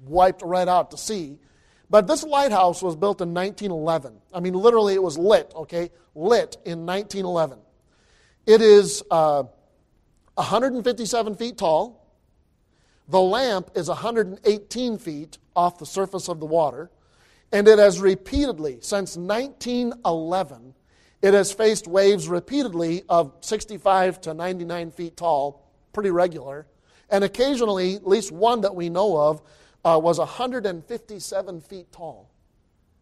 wiped 0.01 0.43
right 0.43 0.69
out 0.69 0.91
to 0.91 0.97
sea. 0.97 1.39
But 1.89 2.07
this 2.07 2.25
lighthouse 2.25 2.83
was 2.83 2.97
built 2.97 3.21
in 3.21 3.33
1911. 3.33 4.21
I 4.33 4.41
mean, 4.41 4.55
literally, 4.55 4.95
it 4.95 5.03
was 5.03 5.17
lit, 5.17 5.53
okay? 5.55 5.91
Lit 6.15 6.57
in 6.65 6.85
1911. 6.85 7.59
It 8.45 8.61
is 8.61 9.03
uh, 9.11 9.45
157 10.35 11.35
feet 11.37 11.59
tall. 11.59 12.03
The 13.09 13.21
lamp 13.21 13.71
is 13.77 13.89
118 13.89 14.99
feet 14.99 15.39
off 15.55 15.79
the 15.79 15.87
surface 15.87 16.29
of 16.29 16.41
the 16.41 16.47
water. 16.47 16.91
And 17.53 17.69
it 17.69 17.79
has 17.79 18.01
repeatedly, 18.01 18.79
since 18.81 19.17
1911, 19.17 20.75
it 21.23 21.35
has 21.35 21.53
faced 21.53 21.87
waves 21.87 22.29
repeatedly 22.29 23.03
of 23.09 23.33
65 23.41 24.21
to 24.23 24.35
99 24.35 24.91
feet 24.91 25.17
tall, 25.17 25.65
pretty 25.93 26.11
regular. 26.11 26.67
And 27.09 27.23
occasionally, 27.23 27.95
at 27.95 28.07
least 28.07 28.33
one 28.33 28.63
that 28.63 28.75
we 28.75 28.91
know 28.91 29.17
of, 29.17 29.43
uh, 29.87 29.97
was 29.97 30.19
157 30.19 31.61
feet 31.61 31.93
tall. 31.93 32.29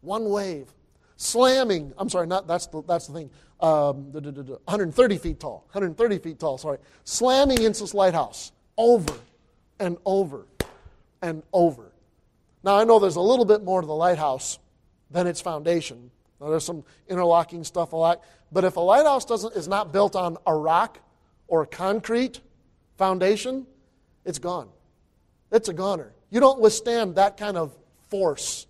One 0.02 0.28
wave. 0.28 0.68
Slamming, 1.16 1.94
I'm 1.96 2.10
sorry, 2.10 2.26
not, 2.26 2.46
that's, 2.46 2.66
the, 2.66 2.82
that's 2.82 3.06
the 3.06 3.14
thing, 3.14 3.30
um, 3.60 4.12
130 4.12 5.18
feet 5.18 5.40
tall, 5.40 5.64
130 5.72 6.18
feet 6.18 6.38
tall, 6.38 6.58
sorry. 6.58 6.78
Slamming 7.04 7.62
into 7.62 7.80
this 7.80 7.94
lighthouse 7.94 8.52
over 8.76 9.14
and 9.78 9.96
over 10.04 10.46
and 11.22 11.42
over. 11.52 11.92
Now, 12.62 12.76
I 12.76 12.84
know 12.84 12.98
there's 12.98 13.16
a 13.16 13.20
little 13.20 13.44
bit 13.46 13.62
more 13.62 13.80
to 13.80 13.86
the 13.86 13.94
lighthouse 13.94 14.58
than 15.10 15.26
its 15.26 15.40
foundation. 15.40 16.10
Now, 16.40 16.50
there's 16.50 16.64
some 16.64 16.84
interlocking 17.08 17.64
stuff 17.64 17.92
a 17.92 17.96
lot. 17.96 18.22
But 18.52 18.64
if 18.64 18.76
a 18.76 18.80
lighthouse 18.80 19.24
doesn't, 19.24 19.54
is 19.54 19.68
not 19.68 19.92
built 19.92 20.16
on 20.16 20.36
a 20.46 20.54
rock 20.54 20.98
or 21.46 21.62
a 21.62 21.66
concrete 21.66 22.40
foundation, 22.98 23.66
it's 24.24 24.38
gone. 24.38 24.68
It's 25.50 25.68
a 25.68 25.72
goner. 25.72 26.12
You 26.30 26.40
don't 26.40 26.60
withstand 26.60 27.16
that 27.16 27.36
kind 27.36 27.56
of 27.56 27.76
force. 28.08 28.66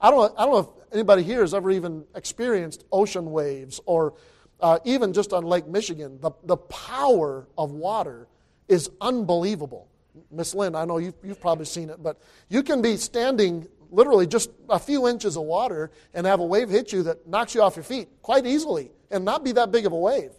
I 0.00 0.10
don't, 0.10 0.32
I 0.38 0.44
don't 0.44 0.52
know 0.52 0.58
if 0.58 0.94
anybody 0.94 1.22
here 1.22 1.40
has 1.40 1.54
ever 1.54 1.70
even 1.70 2.04
experienced 2.14 2.84
ocean 2.90 3.30
waves 3.30 3.80
or 3.86 4.14
uh, 4.60 4.78
even 4.84 5.12
just 5.12 5.32
on 5.32 5.44
Lake 5.44 5.66
Michigan. 5.66 6.18
The, 6.20 6.30
the 6.44 6.56
power 6.56 7.46
of 7.56 7.72
water 7.72 8.26
is 8.68 8.90
unbelievable. 9.00 9.88
Miss 10.30 10.54
Lynn, 10.54 10.74
I 10.74 10.84
know 10.84 10.98
you've, 10.98 11.14
you've 11.22 11.40
probably 11.40 11.64
seen 11.64 11.90
it, 11.90 12.02
but 12.02 12.20
you 12.48 12.62
can 12.62 12.82
be 12.82 12.96
standing 12.96 13.66
literally 13.90 14.26
just 14.26 14.50
a 14.68 14.78
few 14.78 15.08
inches 15.08 15.36
of 15.36 15.42
water 15.42 15.90
and 16.14 16.26
have 16.26 16.40
a 16.40 16.44
wave 16.44 16.70
hit 16.70 16.92
you 16.92 17.02
that 17.04 17.26
knocks 17.26 17.54
you 17.54 17.62
off 17.62 17.76
your 17.76 17.82
feet 17.82 18.08
quite 18.22 18.46
easily 18.46 18.90
and 19.10 19.24
not 19.24 19.44
be 19.44 19.52
that 19.52 19.72
big 19.72 19.86
of 19.86 19.92
a 19.92 19.98
wave. 19.98 20.30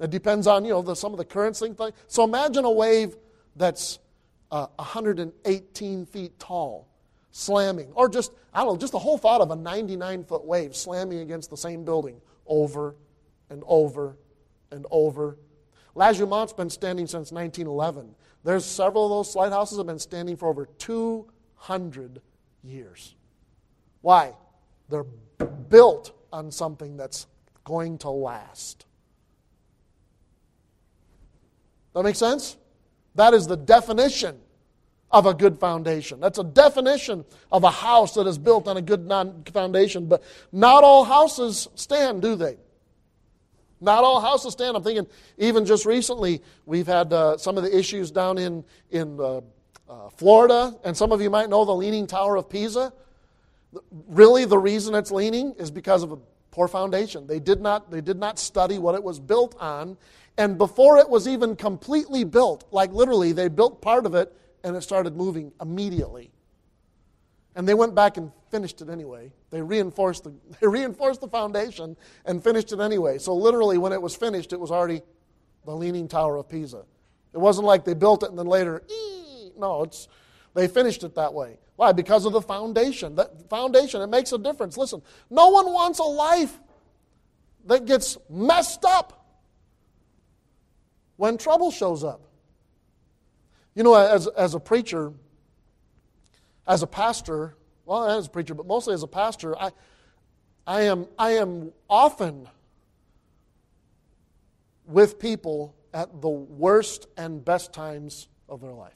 It 0.00 0.10
depends 0.10 0.46
on, 0.46 0.64
you 0.64 0.72
know, 0.72 0.82
the, 0.82 0.94
some 0.94 1.12
of 1.12 1.18
the 1.18 1.24
currents. 1.24 1.60
Thing. 1.60 1.76
So 2.06 2.24
imagine 2.24 2.64
a 2.64 2.70
wave 2.70 3.16
that's 3.56 3.98
uh, 4.50 4.66
118 4.76 6.06
feet 6.06 6.38
tall, 6.38 6.88
slamming, 7.30 7.90
or 7.94 8.08
just, 8.08 8.32
I 8.52 8.60
don't 8.64 8.74
know, 8.74 8.78
just 8.78 8.92
the 8.92 8.98
whole 8.98 9.18
thought 9.18 9.40
of 9.40 9.50
a 9.50 9.56
99 9.56 10.24
foot 10.24 10.44
wave 10.44 10.74
slamming 10.74 11.18
against 11.20 11.50
the 11.50 11.56
same 11.56 11.84
building 11.84 12.20
over 12.46 12.94
and 13.50 13.62
over 13.66 14.16
and 14.70 14.86
over. 14.90 15.36
La 15.94 16.12
Jument's 16.12 16.52
been 16.52 16.70
standing 16.70 17.06
since 17.06 17.32
1911. 17.32 18.14
There's 18.44 18.64
several 18.64 19.04
of 19.04 19.10
those 19.10 19.34
lighthouses 19.34 19.78
have 19.78 19.86
been 19.86 19.98
standing 19.98 20.36
for 20.36 20.48
over 20.48 20.66
200 20.78 22.20
years. 22.62 23.14
Why? 24.00 24.34
They're 24.88 25.04
built 25.68 26.12
on 26.32 26.50
something 26.50 26.96
that's 26.96 27.26
going 27.64 27.98
to 27.98 28.10
last. 28.10 28.86
That 31.94 32.02
make 32.04 32.16
sense? 32.16 32.56
That 33.18 33.34
is 33.34 33.48
the 33.48 33.56
definition 33.56 34.38
of 35.10 35.26
a 35.26 35.34
good 35.34 35.58
foundation. 35.58 36.20
That's 36.20 36.38
a 36.38 36.44
definition 36.44 37.24
of 37.50 37.64
a 37.64 37.70
house 37.70 38.14
that 38.14 38.28
is 38.28 38.38
built 38.38 38.68
on 38.68 38.76
a 38.76 38.80
good 38.80 39.10
foundation. 39.52 40.06
But 40.06 40.22
not 40.52 40.84
all 40.84 41.02
houses 41.02 41.66
stand, 41.74 42.22
do 42.22 42.36
they? 42.36 42.58
Not 43.80 44.04
all 44.04 44.20
houses 44.20 44.52
stand. 44.52 44.76
I'm 44.76 44.84
thinking, 44.84 45.08
even 45.36 45.66
just 45.66 45.84
recently, 45.84 46.40
we've 46.64 46.86
had 46.86 47.12
uh, 47.12 47.36
some 47.38 47.56
of 47.58 47.64
the 47.64 47.76
issues 47.76 48.12
down 48.12 48.38
in, 48.38 48.64
in 48.92 49.18
uh, 49.18 49.40
uh, 49.88 50.10
Florida, 50.10 50.76
and 50.84 50.96
some 50.96 51.10
of 51.10 51.20
you 51.20 51.28
might 51.28 51.50
know 51.50 51.64
the 51.64 51.74
Leaning 51.74 52.06
Tower 52.06 52.36
of 52.36 52.48
Pisa. 52.48 52.92
Really, 54.06 54.44
the 54.44 54.58
reason 54.58 54.94
it's 54.94 55.10
leaning 55.10 55.54
is 55.58 55.72
because 55.72 56.04
of 56.04 56.12
a 56.12 56.18
poor 56.52 56.68
foundation. 56.68 57.26
They 57.26 57.40
did 57.40 57.60
not, 57.60 57.90
they 57.90 58.00
did 58.00 58.18
not 58.20 58.38
study 58.38 58.78
what 58.78 58.94
it 58.94 59.02
was 59.02 59.18
built 59.18 59.56
on, 59.58 59.96
and 60.38 60.56
before 60.56 60.98
it 60.98 61.10
was 61.10 61.26
even 61.26 61.56
completely 61.56 62.22
built, 62.22 62.64
like 62.70 62.92
literally, 62.92 63.32
they 63.32 63.48
built 63.48 63.82
part 63.82 64.06
of 64.06 64.14
it 64.14 64.32
and 64.62 64.76
it 64.76 64.82
started 64.82 65.16
moving 65.16 65.52
immediately. 65.60 66.30
And 67.56 67.66
they 67.66 67.74
went 67.74 67.96
back 67.96 68.18
and 68.18 68.30
finished 68.52 68.80
it 68.80 68.88
anyway. 68.88 69.32
They 69.50 69.60
reinforced 69.60 70.22
the, 70.22 70.32
they 70.60 70.68
reinforced 70.68 71.20
the 71.20 71.28
foundation 71.28 71.96
and 72.24 72.42
finished 72.42 72.72
it 72.72 72.78
anyway. 72.78 73.18
So, 73.18 73.34
literally, 73.34 73.78
when 73.78 73.92
it 73.92 74.00
was 74.00 74.14
finished, 74.14 74.52
it 74.52 74.60
was 74.60 74.70
already 74.70 75.02
the 75.66 75.74
Leaning 75.74 76.06
Tower 76.06 76.36
of 76.36 76.48
Pisa. 76.48 76.84
It 77.34 77.38
wasn't 77.38 77.66
like 77.66 77.84
they 77.84 77.94
built 77.94 78.22
it 78.22 78.30
and 78.30 78.38
then 78.38 78.46
later, 78.46 78.82
ee! 78.88 79.50
no, 79.58 79.82
it's, 79.82 80.06
they 80.54 80.68
finished 80.68 81.02
it 81.02 81.16
that 81.16 81.34
way. 81.34 81.58
Why? 81.74 81.90
Because 81.90 82.24
of 82.26 82.32
the 82.32 82.40
foundation. 82.40 83.16
That 83.16 83.48
foundation, 83.50 84.02
it 84.02 84.06
makes 84.08 84.32
a 84.32 84.38
difference. 84.38 84.76
Listen, 84.76 85.02
no 85.30 85.48
one 85.48 85.66
wants 85.66 85.98
a 85.98 86.04
life 86.04 86.56
that 87.66 87.86
gets 87.86 88.16
messed 88.30 88.84
up 88.84 89.17
when 91.18 91.36
trouble 91.36 91.70
shows 91.70 92.02
up. 92.02 92.22
You 93.74 93.82
know, 93.82 93.94
as, 93.94 94.26
as 94.28 94.54
a 94.54 94.60
preacher, 94.60 95.12
as 96.66 96.82
a 96.82 96.86
pastor, 96.86 97.56
well, 97.84 98.08
as 98.08 98.28
a 98.28 98.30
preacher, 98.30 98.54
but 98.54 98.66
mostly 98.66 98.94
as 98.94 99.02
a 99.02 99.08
pastor, 99.08 99.58
I, 99.58 99.72
I, 100.66 100.82
am, 100.82 101.06
I 101.18 101.32
am 101.32 101.72
often 101.90 102.48
with 104.86 105.18
people 105.18 105.74
at 105.92 106.22
the 106.22 106.28
worst 106.28 107.08
and 107.16 107.44
best 107.44 107.72
times 107.72 108.28
of 108.48 108.60
their 108.60 108.72
life. 108.72 108.94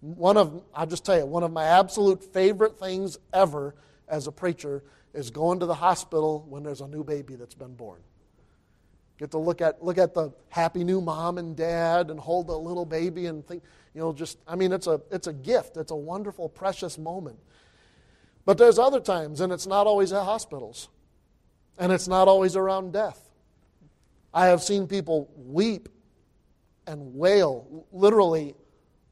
One 0.00 0.36
of, 0.36 0.62
I'll 0.72 0.86
just 0.86 1.04
tell 1.04 1.18
you, 1.18 1.26
one 1.26 1.42
of 1.42 1.52
my 1.52 1.64
absolute 1.64 2.22
favorite 2.32 2.78
things 2.78 3.18
ever 3.32 3.74
as 4.06 4.28
a 4.28 4.32
preacher 4.32 4.84
is 5.12 5.30
going 5.30 5.58
to 5.58 5.66
the 5.66 5.74
hospital 5.74 6.46
when 6.48 6.62
there's 6.62 6.80
a 6.80 6.86
new 6.86 7.02
baby 7.02 7.34
that's 7.34 7.56
been 7.56 7.74
born. 7.74 8.00
Get 9.18 9.32
to 9.32 9.38
look 9.38 9.60
at, 9.60 9.84
look 9.84 9.98
at 9.98 10.14
the 10.14 10.32
happy 10.48 10.84
new 10.84 11.00
mom 11.00 11.38
and 11.38 11.56
dad 11.56 12.10
and 12.10 12.20
hold 12.20 12.46
the 12.46 12.56
little 12.56 12.86
baby 12.86 13.26
and 13.26 13.44
think, 13.44 13.64
you 13.92 14.00
know, 14.00 14.12
just, 14.12 14.38
I 14.46 14.54
mean, 14.54 14.72
it's 14.72 14.86
a, 14.86 15.00
it's 15.10 15.26
a 15.26 15.32
gift. 15.32 15.76
It's 15.76 15.90
a 15.90 15.96
wonderful, 15.96 16.48
precious 16.48 16.98
moment. 16.98 17.38
But 18.44 18.58
there's 18.58 18.78
other 18.78 19.00
times, 19.00 19.40
and 19.40 19.52
it's 19.52 19.66
not 19.66 19.86
always 19.86 20.12
at 20.12 20.24
hospitals, 20.24 20.88
and 21.78 21.92
it's 21.92 22.06
not 22.06 22.28
always 22.28 22.54
around 22.56 22.92
death. 22.92 23.28
I 24.32 24.46
have 24.46 24.62
seen 24.62 24.86
people 24.86 25.28
weep 25.36 25.88
and 26.86 27.14
wail, 27.14 27.86
literally 27.92 28.54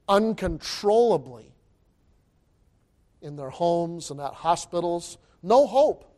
uncontrollably, 0.08 1.52
in 3.22 3.34
their 3.34 3.50
homes 3.50 4.10
and 4.10 4.20
at 4.20 4.34
hospitals. 4.34 5.18
No 5.42 5.66
hope. 5.66 6.16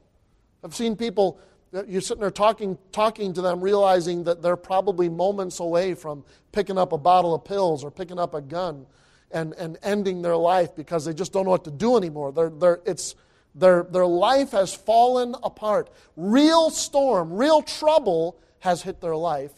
I've 0.63 0.75
seen 0.75 0.95
people 0.95 1.41
you're 1.87 2.01
sitting 2.01 2.21
there 2.21 2.31
talking, 2.31 2.79
talking 2.93 3.35
to 3.35 3.43
them, 3.43 3.61
realizing 3.61 4.25
that 4.25 4.43
they're 4.43 4.57
probably 4.57 5.09
moments 5.09 5.61
away 5.61 5.95
from 5.95 6.25
picking 6.53 6.79
up 6.79 6.93
a 6.93 6.99
bottle 6.99 7.35
of 7.35 7.45
pills 7.45 7.85
or 7.85 7.91
picking 7.91 8.19
up 8.19 8.35
a 8.35 8.41
gun 8.41 8.87
and, 9.31 9.53
and 9.55 9.79
ending 9.83 10.23
their 10.23 10.37
life 10.37 10.75
because 10.75 11.05
they 11.05 11.13
just 11.13 11.33
don't 11.33 11.45
know 11.45 11.51
what 11.51 11.65
to 11.65 11.71
do 11.71 11.97
anymore. 11.97 12.33
They're, 12.33 12.51
they're, 12.51 12.81
it's, 12.87 13.15
their, 13.55 13.83
their 13.83 14.07
life 14.07 14.53
has 14.53 14.73
fallen 14.73 15.35
apart. 15.43 15.91
Real 16.17 16.71
storm, 16.71 17.33
real 17.33 17.63
trouble 17.63 18.39
has 18.61 18.83
hit 18.83 19.01
their 19.01 19.17
life, 19.17 19.53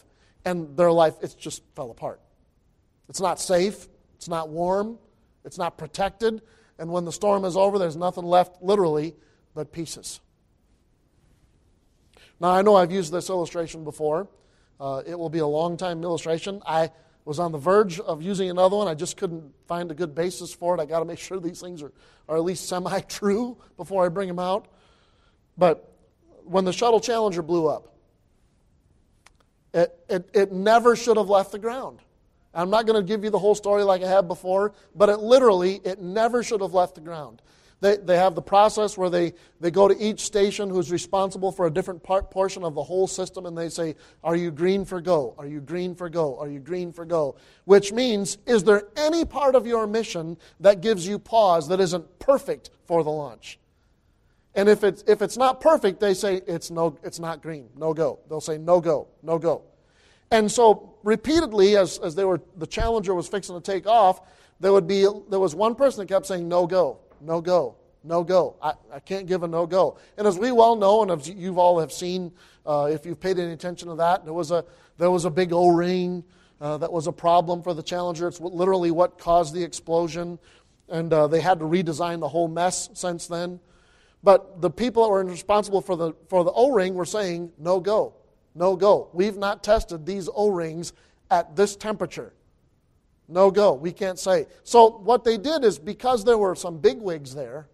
and 0.45 0.75
their 0.75 0.91
life, 0.91 1.15
it's 1.21 1.33
just 1.33 1.63
fell 1.75 1.91
apart. 1.91 2.19
It's 3.09 3.21
not 3.21 3.39
safe, 3.39 3.87
it's 4.15 4.27
not 4.27 4.49
warm, 4.49 4.97
it's 5.43 5.57
not 5.57 5.77
protected, 5.77 6.41
and 6.77 6.91
when 6.91 7.05
the 7.05 7.11
storm 7.11 7.45
is 7.45 7.55
over, 7.55 7.77
there's 7.79 7.95
nothing 7.95 8.23
left, 8.23 8.61
literally, 8.61 9.15
but 9.53 9.71
pieces. 9.71 10.19
Now, 12.41 12.49
I 12.49 12.63
know 12.63 12.75
I've 12.75 12.91
used 12.91 13.13
this 13.13 13.29
illustration 13.29 13.83
before. 13.83 14.27
Uh, 14.79 15.03
it 15.05 15.17
will 15.17 15.29
be 15.29 15.37
a 15.37 15.45
long 15.45 15.77
time 15.77 16.01
illustration. 16.01 16.59
I 16.65 16.89
was 17.23 17.37
on 17.37 17.51
the 17.51 17.59
verge 17.59 17.99
of 17.99 18.23
using 18.23 18.49
another 18.49 18.77
one. 18.77 18.87
I 18.87 18.95
just 18.95 19.15
couldn't 19.15 19.53
find 19.67 19.91
a 19.91 19.93
good 19.93 20.15
basis 20.15 20.51
for 20.51 20.73
it. 20.73 20.81
I 20.81 20.87
got 20.87 20.99
to 20.99 21.05
make 21.05 21.19
sure 21.27 21.39
these 21.39 21.61
things 21.61 21.83
are, 21.83 21.93
are 22.27 22.37
at 22.37 22.43
least 22.43 22.67
semi 22.67 22.99
true 23.01 23.57
before 23.77 24.03
I 24.03 24.09
bring 24.09 24.27
them 24.27 24.39
out. 24.39 24.69
But 25.55 25.95
when 26.43 26.65
the 26.65 26.73
shuttle 26.73 26.99
Challenger 26.99 27.43
blew 27.43 27.67
up, 27.67 27.93
it, 29.75 29.95
it, 30.09 30.27
it 30.33 30.51
never 30.51 30.95
should 30.95 31.17
have 31.17 31.29
left 31.29 31.51
the 31.51 31.59
ground. 31.59 31.99
I'm 32.55 32.71
not 32.71 32.87
going 32.87 32.99
to 32.99 33.07
give 33.07 33.23
you 33.23 33.29
the 33.29 33.39
whole 33.39 33.53
story 33.53 33.83
like 33.83 34.01
I 34.01 34.09
have 34.09 34.27
before, 34.27 34.73
but 34.95 35.09
it 35.09 35.19
literally, 35.19 35.79
it 35.83 36.01
never 36.01 36.41
should 36.41 36.61
have 36.61 36.73
left 36.73 36.95
the 36.95 37.01
ground. 37.01 37.43
They, 37.81 37.97
they 37.97 38.15
have 38.15 38.35
the 38.35 38.43
process 38.43 38.95
where 38.95 39.09
they, 39.09 39.33
they 39.59 39.71
go 39.71 39.87
to 39.87 39.99
each 39.99 40.21
station 40.21 40.69
who's 40.69 40.91
responsible 40.91 41.51
for 41.51 41.65
a 41.65 41.71
different 41.71 42.03
part, 42.03 42.29
portion 42.29 42.63
of 42.63 42.75
the 42.75 42.83
whole 42.83 43.07
system 43.07 43.47
and 43.47 43.57
they 43.57 43.69
say, 43.69 43.95
Are 44.23 44.35
you 44.35 44.51
green 44.51 44.85
for 44.85 45.01
go? 45.01 45.33
Are 45.39 45.47
you 45.47 45.59
green 45.59 45.95
for 45.95 46.07
go? 46.07 46.39
Are 46.39 46.47
you 46.47 46.59
green 46.59 46.93
for 46.93 47.05
go? 47.05 47.35
Which 47.65 47.91
means, 47.91 48.37
is 48.45 48.63
there 48.63 48.83
any 48.95 49.25
part 49.25 49.55
of 49.55 49.65
your 49.65 49.87
mission 49.87 50.37
that 50.59 50.81
gives 50.81 51.07
you 51.07 51.17
pause 51.17 51.67
that 51.69 51.79
isn't 51.79 52.19
perfect 52.19 52.69
for 52.85 53.03
the 53.03 53.09
launch? 53.09 53.57
And 54.53 54.69
if 54.69 54.83
it's, 54.83 55.03
if 55.07 55.23
it's 55.23 55.37
not 55.37 55.59
perfect, 55.59 55.99
they 55.99 56.13
say 56.13 56.41
it's, 56.45 56.69
no, 56.69 56.97
it's 57.03 57.19
not 57.19 57.41
green, 57.41 57.69
no 57.75 57.95
go. 57.95 58.19
They'll 58.29 58.41
say 58.41 58.59
no 58.59 58.79
go, 58.79 59.07
no 59.23 59.39
go. 59.39 59.63
And 60.29 60.51
so 60.51 60.93
repeatedly, 61.03 61.77
as, 61.77 61.97
as 61.97 62.13
they 62.13 62.25
were, 62.25 62.41
the 62.57 62.67
Challenger 62.67 63.15
was 63.15 63.27
fixing 63.27 63.55
to 63.55 63.61
take 63.61 63.87
off, 63.87 64.21
there, 64.59 64.71
would 64.71 64.87
be, 64.87 65.07
there 65.29 65.39
was 65.39 65.55
one 65.55 65.73
person 65.73 66.01
that 66.01 66.13
kept 66.13 66.27
saying 66.27 66.47
no 66.47 66.67
go, 66.67 66.99
no 67.21 67.41
go, 67.41 67.75
no 68.03 68.23
go. 68.23 68.55
I, 68.61 68.73
I 68.93 68.99
can't 68.99 69.27
give 69.27 69.43
a 69.43 69.47
no 69.47 69.65
go. 69.65 69.97
And 70.17 70.27
as 70.27 70.37
we 70.37 70.51
well 70.51 70.75
know, 70.75 71.01
and 71.01 71.11
as 71.11 71.29
you've 71.29 71.57
all 71.57 71.79
have 71.79 71.91
seen, 71.91 72.31
uh, 72.65 72.89
if 72.91 73.05
you've 73.05 73.19
paid 73.19 73.39
any 73.39 73.51
attention 73.51 73.89
to 73.89 73.95
that, 73.95 74.25
there 74.25 74.33
was 74.33 74.51
a, 74.51 74.65
there 74.97 75.11
was 75.11 75.25
a 75.25 75.29
big 75.29 75.53
O 75.53 75.69
ring 75.69 76.23
uh, 76.59 76.77
that 76.77 76.91
was 76.91 77.07
a 77.07 77.11
problem 77.11 77.63
for 77.63 77.73
the 77.73 77.83
Challenger. 77.83 78.27
It's 78.27 78.39
literally 78.39 78.91
what 78.91 79.17
caused 79.17 79.53
the 79.53 79.63
explosion. 79.63 80.39
And 80.89 81.13
uh, 81.13 81.27
they 81.27 81.41
had 81.41 81.59
to 81.59 81.65
redesign 81.65 82.19
the 82.19 82.27
whole 82.27 82.47
mess 82.47 82.89
since 82.93 83.27
then. 83.27 83.59
But 84.23 84.61
the 84.61 84.69
people 84.69 85.03
that 85.03 85.09
were 85.09 85.23
responsible 85.23 85.81
for 85.81 85.95
the, 85.95 86.13
for 86.27 86.43
the 86.43 86.51
O 86.51 86.71
ring 86.71 86.93
were 86.93 87.05
saying, 87.05 87.51
no 87.57 87.79
go, 87.79 88.13
no 88.53 88.75
go. 88.75 89.09
We've 89.13 89.37
not 89.37 89.63
tested 89.63 90.05
these 90.05 90.29
O 90.33 90.49
rings 90.49 90.93
at 91.31 91.55
this 91.55 91.75
temperature. 91.75 92.33
No 93.31 93.49
go. 93.49 93.73
We 93.73 93.93
can't 93.93 94.19
say. 94.19 94.45
So 94.63 94.89
what 94.89 95.23
they 95.23 95.37
did 95.37 95.63
is 95.63 95.79
because 95.79 96.25
there 96.25 96.37
were 96.37 96.53
some 96.53 96.79
bigwigs 96.79 97.33
there, 97.33 97.67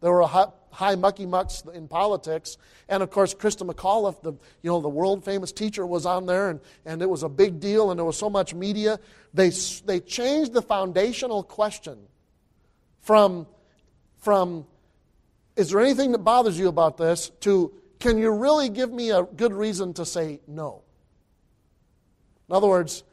there 0.00 0.10
were 0.10 0.26
high, 0.26 0.96
mucky 0.96 1.26
mucks 1.26 1.62
in 1.72 1.86
politics, 1.86 2.58
and 2.88 3.02
of 3.02 3.10
course 3.10 3.32
Christa 3.32 3.70
McAuliffe, 3.70 4.20
the 4.22 4.32
you 4.62 4.70
know 4.70 4.80
the 4.80 4.88
world 4.88 5.24
famous 5.24 5.52
teacher, 5.52 5.86
was 5.86 6.06
on 6.06 6.26
there, 6.26 6.50
and, 6.50 6.60
and 6.84 7.02
it 7.02 7.08
was 7.08 7.22
a 7.22 7.28
big 7.28 7.60
deal, 7.60 7.90
and 7.90 7.98
there 7.98 8.04
was 8.04 8.16
so 8.16 8.28
much 8.28 8.52
media. 8.52 8.98
They 9.32 9.50
they 9.84 10.00
changed 10.00 10.54
the 10.54 10.62
foundational 10.62 11.44
question 11.44 11.98
from 13.00 13.46
from 14.18 14.66
is 15.54 15.70
there 15.70 15.80
anything 15.80 16.10
that 16.12 16.18
bothers 16.18 16.58
you 16.58 16.66
about 16.68 16.96
this 16.96 17.30
to 17.40 17.72
can 18.00 18.18
you 18.18 18.30
really 18.30 18.70
give 18.70 18.90
me 18.90 19.10
a 19.10 19.22
good 19.22 19.52
reason 19.52 19.92
to 19.94 20.04
say 20.04 20.40
no? 20.48 20.82
In 22.48 22.56
other 22.56 22.66
words, 22.66 23.04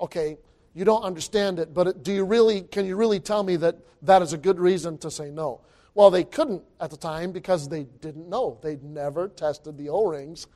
okay, 0.00 0.36
you 0.76 0.84
don't 0.84 1.04
understand 1.04 1.58
it, 1.58 1.72
but 1.72 2.04
do 2.04 2.12
you 2.12 2.22
really, 2.22 2.60
can 2.60 2.84
you 2.84 2.96
really 2.96 3.18
tell 3.18 3.42
me 3.42 3.56
that 3.56 3.78
that 4.02 4.20
is 4.20 4.34
a 4.34 4.36
good 4.36 4.60
reason 4.60 4.98
to 4.98 5.10
say 5.10 5.30
no? 5.30 5.62
Well, 5.94 6.10
they 6.10 6.22
couldn't 6.22 6.64
at 6.78 6.90
the 6.90 6.98
time 6.98 7.32
because 7.32 7.66
they 7.66 7.84
didn't 7.84 8.28
know. 8.28 8.58
They'd 8.62 8.82
never 8.82 9.28
tested 9.28 9.78
the 9.78 9.88
O 9.88 10.04
rings 10.04 10.46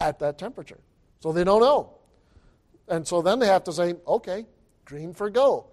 at 0.00 0.20
that 0.20 0.38
temperature. 0.38 0.78
So 1.18 1.32
they 1.32 1.42
don't 1.42 1.60
know. 1.60 1.94
And 2.86 3.04
so 3.04 3.20
then 3.20 3.40
they 3.40 3.48
have 3.48 3.64
to 3.64 3.72
say, 3.72 3.96
okay, 4.06 4.46
green 4.84 5.12
for 5.12 5.28
go. 5.28 5.66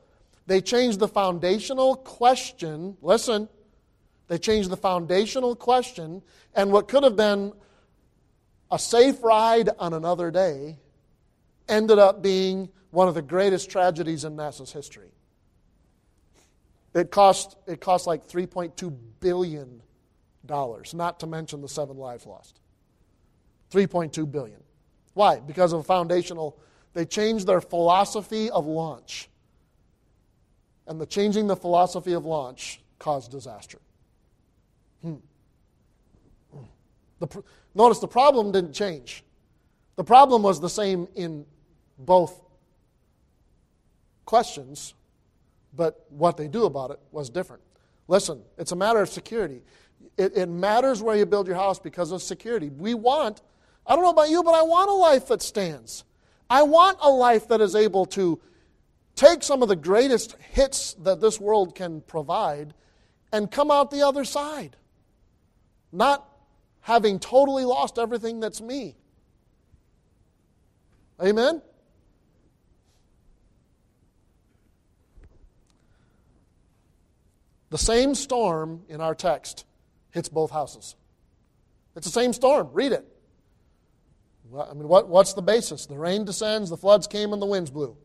They 0.48 0.62
changed 0.62 0.98
the 0.98 1.08
foundational 1.08 1.96
question. 1.96 2.98
Listen, 3.04 3.48
they 4.30 4.40
changed 4.40 4.72
the 4.72 4.78
foundational 4.78 5.56
question, 5.56 6.24
and 6.56 6.72
what 6.72 6.88
could 6.88 7.04
have 7.04 7.16
been 7.16 7.54
a 8.72 8.80
safe 8.80 9.22
ride 9.22 9.70
on 9.78 9.94
another 9.94 10.32
day 10.32 10.80
ended 11.70 12.00
up 12.00 12.24
being 12.24 12.70
one 12.96 13.10
of 13.10 13.14
the 13.14 13.22
greatest 13.22 13.70
tragedies 13.70 14.24
in 14.24 14.38
NASA's 14.38 14.72
history. 14.72 15.10
It 16.94 17.12
cost, 17.12 17.58
it 17.68 17.82
cost 17.82 18.08
like 18.08 18.26
$3.2 18.26 18.98
billion, 19.20 19.82
not 20.48 21.20
to 21.20 21.28
mention 21.28 21.62
the 21.62 21.68
seven 21.68 21.98
lives 21.98 22.26
lost. 22.26 22.62
3.2 23.72 24.32
billion. 24.32 24.64
Why? 25.14 25.42
Because 25.42 25.74
of 25.74 25.82
a 25.82 25.84
foundational, 25.84 26.58
they 26.94 27.06
changed 27.06 27.48
their 27.48 27.60
philosophy 27.60 28.50
of 28.50 28.66
launch. 28.66 29.30
And 30.88 31.00
the 31.00 31.06
changing 31.06 31.48
the 31.48 31.58
philosophy 31.58 32.14
of 32.14 32.26
launch 32.26 32.82
caused 32.98 33.30
disaster. 33.30 33.80
Hmm. 35.02 35.16
The, 37.20 37.44
notice 37.74 38.00
the 38.00 38.08
problem 38.08 38.54
didn't 38.54 38.74
change. 38.74 39.26
The 39.98 40.04
problem 40.06 40.44
was 40.44 40.62
the 40.62 40.70
same 40.70 41.10
in 41.16 41.46
both 41.98 42.45
questions, 44.26 44.94
but 45.76 46.06
what 46.10 46.38
they 46.38 46.48
do 46.48 46.66
about 46.66 46.92
it 46.92 47.00
was 47.12 47.30
different. 47.30 47.62
Listen, 48.08 48.42
it's 48.58 48.72
a 48.72 48.76
matter 48.76 49.00
of 49.00 49.10
security. 49.10 49.62
It, 50.18 50.36
it, 50.36 50.50
matters 50.50 51.02
where 51.02 51.16
you 51.16 51.26
build 51.26 51.48
your 51.48 51.56
house 51.56 51.80
because 51.80 52.12
of 52.12 52.22
security. 52.22 52.70
We 52.70 52.94
want, 52.94 53.42
I 53.86 53.96
don't 53.96 54.04
know 54.04 54.12
about 54.12 54.30
you, 54.30 54.44
but 54.44 54.54
I 54.54 54.62
want 54.62 54.90
a 54.90 54.94
life 54.94 55.28
that 55.28 55.42
stands. 55.42 56.04
I 56.50 56.64
want 56.64 56.98
a 57.02 57.10
life 57.10 57.48
that 57.48 57.62
is 57.62 57.76
able 57.76 58.06
to 58.08 58.40
take 59.16 59.44
some 59.44 59.64
of 59.64 59.70
the 59.70 59.76
greatest 59.76 60.36
hits 60.52 60.94
that 60.96 61.22
this 61.22 61.40
world 61.40 61.76
can 61.76 62.02
provide 62.02 62.74
and 63.32 63.50
come 63.50 63.72
out 63.72 63.90
the 63.90 64.06
other 64.06 64.24
side 64.24 64.76
not 65.96 66.28
having 66.82 67.20
totally 67.20 67.66
lost 67.66 67.98
everything 67.98 68.40
that's 68.40 68.62
me. 68.62 68.96
Amen? 71.24 71.62
The 77.76 77.80
same 77.80 78.16
storm 78.16 78.84
in 78.88 79.02
our 79.02 79.14
text 79.14 79.66
hits 80.12 80.30
both 80.30 80.50
houses. 80.50 80.96
It's 81.98 82.08
the 82.08 82.14
same 82.14 82.32
storm. 82.32 82.70
Read 82.72 82.94
it. 82.94 83.06
I 84.58 84.74
mean, 84.74 84.88
what, 84.88 85.10
what's 85.10 85.34
the 85.34 85.42
basis? 85.42 85.86
The 85.86 85.98
rain 85.98 86.24
descends, 86.24 86.70
the 86.70 86.78
floods 86.78 87.06
came, 87.06 87.34
and 87.34 87.42
the 87.42 87.46
winds 87.46 87.70
blew 87.70 87.98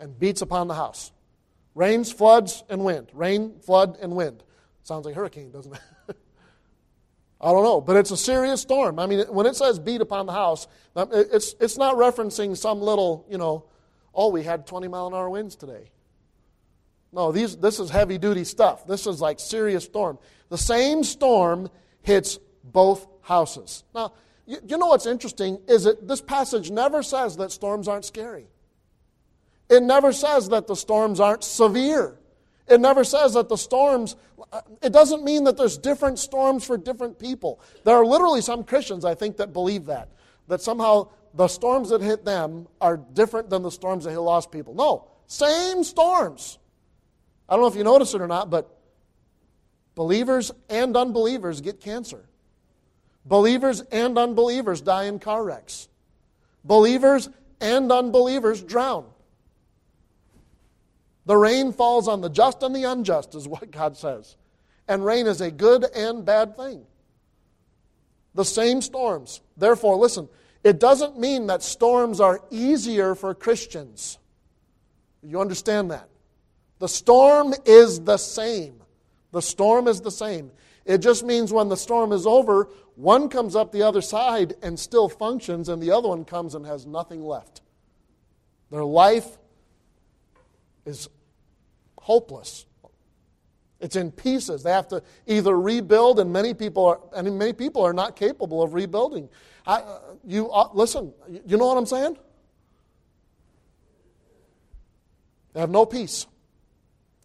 and 0.00 0.18
beats 0.18 0.42
upon 0.42 0.66
the 0.66 0.74
house. 0.74 1.12
Rains, 1.76 2.10
floods, 2.10 2.64
and 2.68 2.84
wind. 2.84 3.10
Rain, 3.12 3.60
flood, 3.60 3.98
and 4.02 4.16
wind. 4.16 4.42
Sounds 4.82 5.06
like 5.06 5.14
hurricane, 5.14 5.52
doesn't 5.52 5.74
it? 5.74 5.80
I 7.40 7.52
don't 7.52 7.62
know, 7.62 7.80
but 7.80 7.94
it's 7.94 8.10
a 8.10 8.16
serious 8.16 8.62
storm. 8.62 8.98
I 8.98 9.06
mean, 9.06 9.20
when 9.28 9.46
it 9.46 9.54
says 9.54 9.78
beat 9.78 10.00
upon 10.00 10.26
the 10.26 10.32
house, 10.32 10.66
um, 10.96 11.08
it's, 11.12 11.54
it's 11.60 11.78
not 11.78 11.94
referencing 11.94 12.56
some 12.56 12.80
little, 12.80 13.26
you 13.30 13.38
know, 13.38 13.66
oh, 14.12 14.30
we 14.30 14.42
had 14.42 14.66
20 14.66 14.88
mile 14.88 15.06
an 15.06 15.14
hour 15.14 15.30
winds 15.30 15.54
today. 15.54 15.92
No, 17.12 17.32
these, 17.32 17.56
this 17.56 17.80
is 17.80 17.90
heavy 17.90 18.18
duty 18.18 18.44
stuff. 18.44 18.86
This 18.86 19.06
is 19.06 19.20
like 19.20 19.40
serious 19.40 19.84
storm. 19.84 20.18
The 20.50 20.58
same 20.58 21.04
storm 21.04 21.70
hits 22.02 22.38
both 22.64 23.06
houses. 23.22 23.84
Now, 23.94 24.12
you, 24.46 24.58
you 24.66 24.78
know 24.78 24.86
what's 24.86 25.06
interesting 25.06 25.58
is 25.68 25.84
that 25.84 26.06
this 26.06 26.20
passage 26.20 26.70
never 26.70 27.02
says 27.02 27.36
that 27.36 27.52
storms 27.52 27.88
aren't 27.88 28.04
scary. 28.04 28.46
It 29.68 29.82
never 29.82 30.12
says 30.12 30.48
that 30.48 30.66
the 30.66 30.76
storms 30.76 31.20
aren't 31.20 31.44
severe. 31.44 32.18
It 32.66 32.80
never 32.80 33.04
says 33.04 33.34
that 33.34 33.48
the 33.48 33.56
storms, 33.56 34.16
uh, 34.52 34.60
it 34.82 34.92
doesn't 34.92 35.24
mean 35.24 35.44
that 35.44 35.56
there's 35.56 35.78
different 35.78 36.18
storms 36.18 36.64
for 36.64 36.76
different 36.76 37.18
people. 37.18 37.60
There 37.84 37.94
are 37.94 38.04
literally 38.04 38.42
some 38.42 38.64
Christians, 38.64 39.04
I 39.04 39.14
think, 39.14 39.38
that 39.38 39.52
believe 39.52 39.86
that. 39.86 40.10
That 40.48 40.60
somehow 40.60 41.08
the 41.34 41.48
storms 41.48 41.90
that 41.90 42.00
hit 42.00 42.24
them 42.24 42.66
are 42.80 42.96
different 42.96 43.50
than 43.50 43.62
the 43.62 43.70
storms 43.70 44.04
that 44.04 44.10
hit 44.10 44.18
lost 44.18 44.50
people. 44.50 44.74
No, 44.74 45.08
same 45.26 45.84
storms. 45.84 46.58
I 47.48 47.54
don't 47.54 47.62
know 47.62 47.68
if 47.68 47.76
you 47.76 47.84
notice 47.84 48.14
it 48.14 48.20
or 48.20 48.26
not, 48.26 48.50
but 48.50 48.68
believers 49.94 50.52
and 50.68 50.96
unbelievers 50.96 51.60
get 51.60 51.80
cancer. 51.80 52.28
Believers 53.24 53.80
and 53.92 54.18
unbelievers 54.18 54.80
die 54.80 55.04
in 55.04 55.18
car 55.18 55.44
wrecks. 55.44 55.88
Believers 56.64 57.28
and 57.60 57.90
unbelievers 57.90 58.62
drown. 58.62 59.06
The 61.26 61.36
rain 61.36 61.72
falls 61.72 62.08
on 62.08 62.20
the 62.20 62.30
just 62.30 62.62
and 62.62 62.74
the 62.74 62.84
unjust, 62.84 63.34
is 63.34 63.46
what 63.46 63.70
God 63.70 63.96
says. 63.96 64.36
And 64.86 65.04
rain 65.04 65.26
is 65.26 65.42
a 65.42 65.50
good 65.50 65.84
and 65.94 66.24
bad 66.24 66.56
thing. 66.56 66.86
The 68.34 68.44
same 68.44 68.80
storms. 68.80 69.42
Therefore, 69.56 69.96
listen, 69.96 70.28
it 70.64 70.80
doesn't 70.80 71.18
mean 71.18 71.48
that 71.48 71.62
storms 71.62 72.20
are 72.20 72.40
easier 72.50 73.14
for 73.14 73.34
Christians. 73.34 74.18
You 75.22 75.40
understand 75.40 75.90
that? 75.90 76.08
The 76.78 76.88
storm 76.88 77.54
is 77.64 78.00
the 78.00 78.16
same. 78.16 78.82
The 79.32 79.42
storm 79.42 79.88
is 79.88 80.00
the 80.00 80.10
same. 80.10 80.50
It 80.84 80.98
just 80.98 81.24
means 81.24 81.52
when 81.52 81.68
the 81.68 81.76
storm 81.76 82.12
is 82.12 82.26
over, 82.26 82.68
one 82.94 83.28
comes 83.28 83.54
up 83.54 83.72
the 83.72 83.82
other 83.82 84.00
side 84.00 84.54
and 84.62 84.78
still 84.78 85.08
functions, 85.08 85.68
and 85.68 85.82
the 85.82 85.90
other 85.90 86.08
one 86.08 86.24
comes 86.24 86.54
and 86.54 86.64
has 86.64 86.86
nothing 86.86 87.22
left. 87.22 87.60
Their 88.70 88.84
life 88.84 89.38
is 90.86 91.08
hopeless. 91.98 92.64
It's 93.80 93.96
in 93.96 94.10
pieces. 94.10 94.62
They 94.62 94.72
have 94.72 94.88
to 94.88 95.02
either 95.26 95.58
rebuild, 95.58 96.18
and 96.18 96.32
many 96.32 96.54
people 96.54 96.86
are, 96.86 97.00
and 97.14 97.38
many 97.38 97.52
people 97.52 97.82
are 97.82 97.92
not 97.92 98.16
capable 98.16 98.62
of 98.62 98.74
rebuilding. 98.74 99.28
I, 99.66 99.82
you 100.24 100.50
uh, 100.50 100.70
listen. 100.72 101.12
You 101.46 101.56
know 101.56 101.66
what 101.66 101.76
I'm 101.76 101.86
saying? 101.86 102.16
They 105.52 105.60
have 105.60 105.70
no 105.70 105.86
peace. 105.86 106.26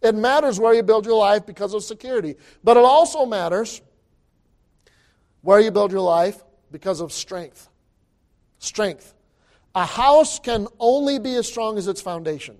It 0.04 0.14
matters 0.14 0.60
where 0.60 0.74
you 0.74 0.82
build 0.82 1.06
your 1.06 1.16
life 1.16 1.46
because 1.46 1.72
of 1.72 1.82
security, 1.82 2.36
but 2.62 2.76
it 2.76 2.84
also 2.84 3.24
matters 3.24 3.80
where 5.40 5.58
you 5.58 5.70
build 5.70 5.92
your 5.92 6.02
life 6.02 6.44
because 6.70 7.00
of 7.00 7.10
strength. 7.10 7.70
Strength. 8.58 9.14
A 9.74 9.86
house 9.86 10.38
can 10.38 10.68
only 10.78 11.18
be 11.18 11.34
as 11.36 11.48
strong 11.48 11.78
as 11.78 11.88
its 11.88 12.02
foundation. 12.02 12.58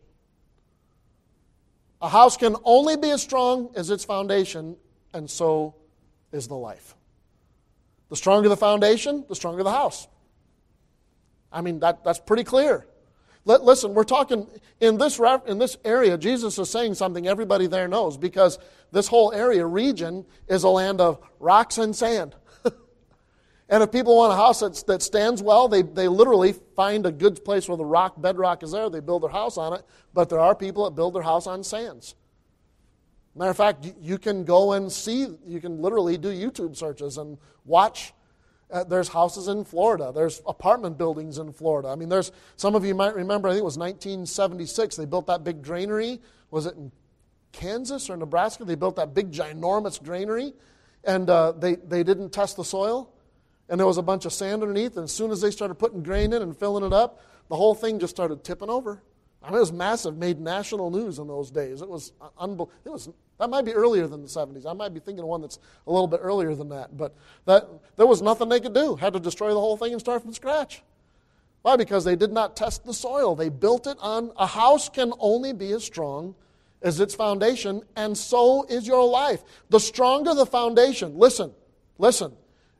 A 2.00 2.08
house 2.08 2.38
can 2.38 2.56
only 2.64 2.96
be 2.96 3.10
as 3.10 3.22
strong 3.22 3.70
as 3.76 3.90
its 3.90 4.06
foundation, 4.06 4.76
and 5.12 5.28
so 5.28 5.74
is 6.32 6.48
the 6.48 6.56
life. 6.56 6.96
The 8.08 8.16
stronger 8.16 8.48
the 8.48 8.56
foundation, 8.56 9.24
the 9.28 9.34
stronger 9.34 9.62
the 9.62 9.70
house. 9.70 10.08
I 11.52 11.60
mean, 11.60 11.80
that, 11.80 12.04
that's 12.04 12.20
pretty 12.20 12.44
clear. 12.44 12.86
Let, 13.44 13.62
listen, 13.62 13.92
we're 13.92 14.04
talking 14.04 14.46
in 14.80 14.96
this, 14.96 15.20
in 15.46 15.58
this 15.58 15.76
area, 15.84 16.16
Jesus 16.16 16.58
is 16.58 16.70
saying 16.70 16.94
something 16.94 17.26
everybody 17.26 17.66
there 17.66 17.88
knows 17.88 18.16
because 18.16 18.58
this 18.90 19.06
whole 19.06 19.32
area, 19.32 19.66
region, 19.66 20.24
is 20.48 20.62
a 20.62 20.68
land 20.68 21.00
of 21.00 21.18
rocks 21.40 21.76
and 21.76 21.94
sand. 21.94 22.34
and 23.68 23.82
if 23.82 23.92
people 23.92 24.16
want 24.16 24.32
a 24.32 24.36
house 24.36 24.60
that's, 24.60 24.82
that 24.84 25.02
stands 25.02 25.42
well, 25.42 25.68
they, 25.68 25.82
they 25.82 26.08
literally 26.08 26.54
find 26.74 27.04
a 27.04 27.12
good 27.12 27.44
place 27.44 27.68
where 27.68 27.76
the 27.76 27.84
rock, 27.84 28.20
bedrock 28.20 28.62
is 28.62 28.72
there, 28.72 28.88
they 28.88 29.00
build 29.00 29.22
their 29.22 29.30
house 29.30 29.58
on 29.58 29.74
it. 29.74 29.84
But 30.14 30.30
there 30.30 30.40
are 30.40 30.54
people 30.54 30.84
that 30.84 30.92
build 30.92 31.14
their 31.14 31.22
house 31.22 31.46
on 31.46 31.62
sands. 31.64 32.14
Matter 33.36 33.50
of 33.50 33.56
fact, 33.56 33.86
you 34.00 34.16
can 34.16 34.44
go 34.44 34.72
and 34.72 34.90
see, 34.90 35.26
you 35.44 35.60
can 35.60 35.82
literally 35.82 36.16
do 36.16 36.28
YouTube 36.28 36.76
searches 36.76 37.18
and 37.18 37.36
watch 37.64 38.14
uh, 38.70 38.84
there's 38.84 39.08
houses 39.08 39.48
in 39.48 39.64
Florida. 39.64 40.12
There's 40.14 40.42
apartment 40.46 40.98
buildings 40.98 41.38
in 41.38 41.52
Florida. 41.52 41.88
I 41.88 41.96
mean, 41.96 42.08
there's 42.08 42.32
some 42.56 42.74
of 42.74 42.84
you 42.84 42.94
might 42.94 43.14
remember. 43.14 43.48
I 43.48 43.52
think 43.52 43.60
it 43.60 43.64
was 43.64 43.78
1976. 43.78 44.96
They 44.96 45.04
built 45.04 45.26
that 45.26 45.44
big 45.44 45.62
granary. 45.62 46.20
Was 46.50 46.66
it 46.66 46.74
in 46.74 46.90
Kansas 47.52 48.10
or 48.10 48.16
Nebraska? 48.16 48.64
They 48.64 48.74
built 48.74 48.96
that 48.96 49.14
big, 49.14 49.30
ginormous 49.30 50.02
granary, 50.02 50.54
and 51.04 51.28
uh, 51.28 51.52
they 51.52 51.76
they 51.76 52.02
didn't 52.02 52.30
test 52.30 52.56
the 52.56 52.64
soil, 52.64 53.12
and 53.68 53.78
there 53.78 53.86
was 53.86 53.98
a 53.98 54.02
bunch 54.02 54.24
of 54.24 54.32
sand 54.32 54.62
underneath. 54.62 54.96
And 54.96 55.04
as 55.04 55.12
soon 55.12 55.30
as 55.30 55.40
they 55.40 55.50
started 55.50 55.74
putting 55.74 56.02
grain 56.02 56.32
in 56.32 56.42
and 56.42 56.56
filling 56.56 56.84
it 56.84 56.92
up, 56.92 57.20
the 57.48 57.56
whole 57.56 57.74
thing 57.74 57.98
just 57.98 58.14
started 58.14 58.44
tipping 58.44 58.70
over. 58.70 59.02
I 59.42 59.48
mean, 59.48 59.56
it 59.56 59.60
was 59.60 59.72
massive. 59.72 60.16
Made 60.16 60.40
national 60.40 60.90
news 60.90 61.18
in 61.18 61.28
those 61.28 61.50
days. 61.50 61.82
It 61.82 61.88
was 61.88 62.12
unbelievable. 62.38 62.72
It 62.84 62.90
was 62.90 63.10
that 63.38 63.50
might 63.50 63.64
be 63.64 63.72
earlier 63.72 64.06
than 64.06 64.22
the 64.22 64.28
70s. 64.28 64.64
I 64.66 64.72
might 64.72 64.94
be 64.94 65.00
thinking 65.00 65.22
of 65.22 65.28
one 65.28 65.40
that's 65.40 65.58
a 65.86 65.92
little 65.92 66.06
bit 66.06 66.20
earlier 66.22 66.54
than 66.54 66.68
that. 66.68 66.96
But 66.96 67.14
that, 67.46 67.68
there 67.96 68.06
was 68.06 68.22
nothing 68.22 68.48
they 68.48 68.60
could 68.60 68.74
do. 68.74 68.94
Had 68.96 69.12
to 69.14 69.20
destroy 69.20 69.50
the 69.50 69.60
whole 69.60 69.76
thing 69.76 69.92
and 69.92 70.00
start 70.00 70.22
from 70.22 70.32
scratch. 70.32 70.82
Why? 71.62 71.76
Because 71.76 72.04
they 72.04 72.14
did 72.14 72.30
not 72.30 72.56
test 72.56 72.84
the 72.84 72.94
soil. 72.94 73.34
They 73.34 73.48
built 73.48 73.86
it 73.86 73.96
on 74.00 74.32
a 74.36 74.46
house 74.46 74.88
can 74.88 75.12
only 75.18 75.52
be 75.52 75.72
as 75.72 75.82
strong 75.82 76.34
as 76.82 77.00
its 77.00 77.14
foundation, 77.14 77.82
and 77.96 78.16
so 78.16 78.64
is 78.68 78.86
your 78.86 79.08
life. 79.08 79.42
The 79.70 79.80
stronger 79.80 80.34
the 80.34 80.44
foundation, 80.44 81.18
listen, 81.18 81.52
listen, 81.96 82.34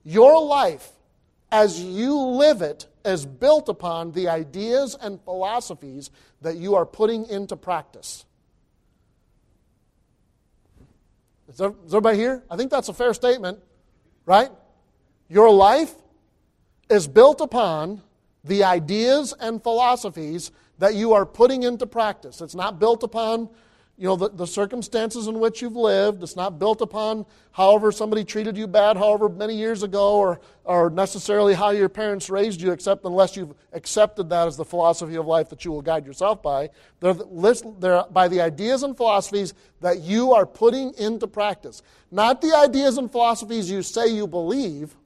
your 0.05 0.45
life 0.45 0.93
as 1.51 1.83
you 1.83 2.15
live 2.15 2.61
it 2.61 2.87
is 3.05 3.25
built 3.25 3.71
upon 3.71 4.13
the 4.13 4.29
ideas 4.29 4.95
and 5.01 5.19
philosophies 5.23 6.11
that 6.43 6.57
you 6.57 6.75
are 6.75 6.85
putting 6.85 7.27
into 7.27 7.57
practice. 7.57 8.27
Is, 11.55 11.59
there, 11.59 11.73
is 11.87 11.95
everybody 11.95 12.19
here? 12.19 12.43
I 12.51 12.57
think 12.57 12.73
that's 12.73 12.89
a 12.89 12.93
fair 12.93 13.15
statement, 13.15 13.61
right? 14.27 14.51
Your 15.29 15.49
life 15.51 15.95
is 16.91 17.07
built 17.07 17.41
upon 17.41 18.03
the 18.43 18.65
ideas 18.65 19.33
and 19.39 19.63
philosophies 19.63 20.51
that 20.79 20.97
you 20.97 21.13
are 21.13 21.25
putting 21.25 21.63
into 21.63 21.87
practice. 21.87 22.41
It's 22.41 22.57
not 22.57 22.81
built 22.81 23.05
upon 23.05 23.51
you 23.97 24.09
know, 24.09 24.17
the, 24.17 24.29
the 24.31 24.47
circumstances 24.47 25.29
in 25.29 25.39
which 25.39 25.63
you've 25.63 25.77
lived. 25.77 26.23
It's 26.25 26.35
not 26.35 26.59
built 26.59 26.81
upon 26.81 27.27
however 27.53 27.93
somebody 27.93 28.25
treated 28.25 28.57
you 28.57 28.67
bad, 28.67 28.97
however 28.97 29.29
many 29.29 29.55
years 29.55 29.85
ago, 29.85 30.17
or, 30.17 30.41
or 30.65 30.91
necessarily 30.91 31.55
how 31.55 31.71
your 31.71 31.89
parents 31.89 32.29
raised 32.29 32.61
you, 32.61 32.73
except 32.73 33.05
unless 33.05 33.37
you've 33.37 33.55
accepted 33.73 34.29
that 34.31 34.49
as 34.49 34.57
the 34.57 34.65
philosophy 34.65 35.15
of 35.15 35.27
life 35.27 35.49
that 35.51 35.65
you 35.65 35.71
will 35.71 35.83
guide 35.83 36.05
yourself 36.05 36.43
by. 36.43 36.71
They're, 36.99 37.15
they're 37.79 38.03
by 38.11 38.27
the 38.27 38.41
ideas 38.41 38.83
and 38.83 38.97
philosophies 38.97 39.55
that 39.81 40.01
you 40.01 40.33
are 40.33 40.45
putting 40.45 40.93
into 40.95 41.29
practice. 41.29 41.81
Not 42.11 42.41
the 42.41 42.53
ideas 42.57 42.99
and 42.99 43.11
philosophies 43.11 43.71
you 43.71 43.83
say 43.83 44.09
you 44.09 44.27
believe, 44.27 44.97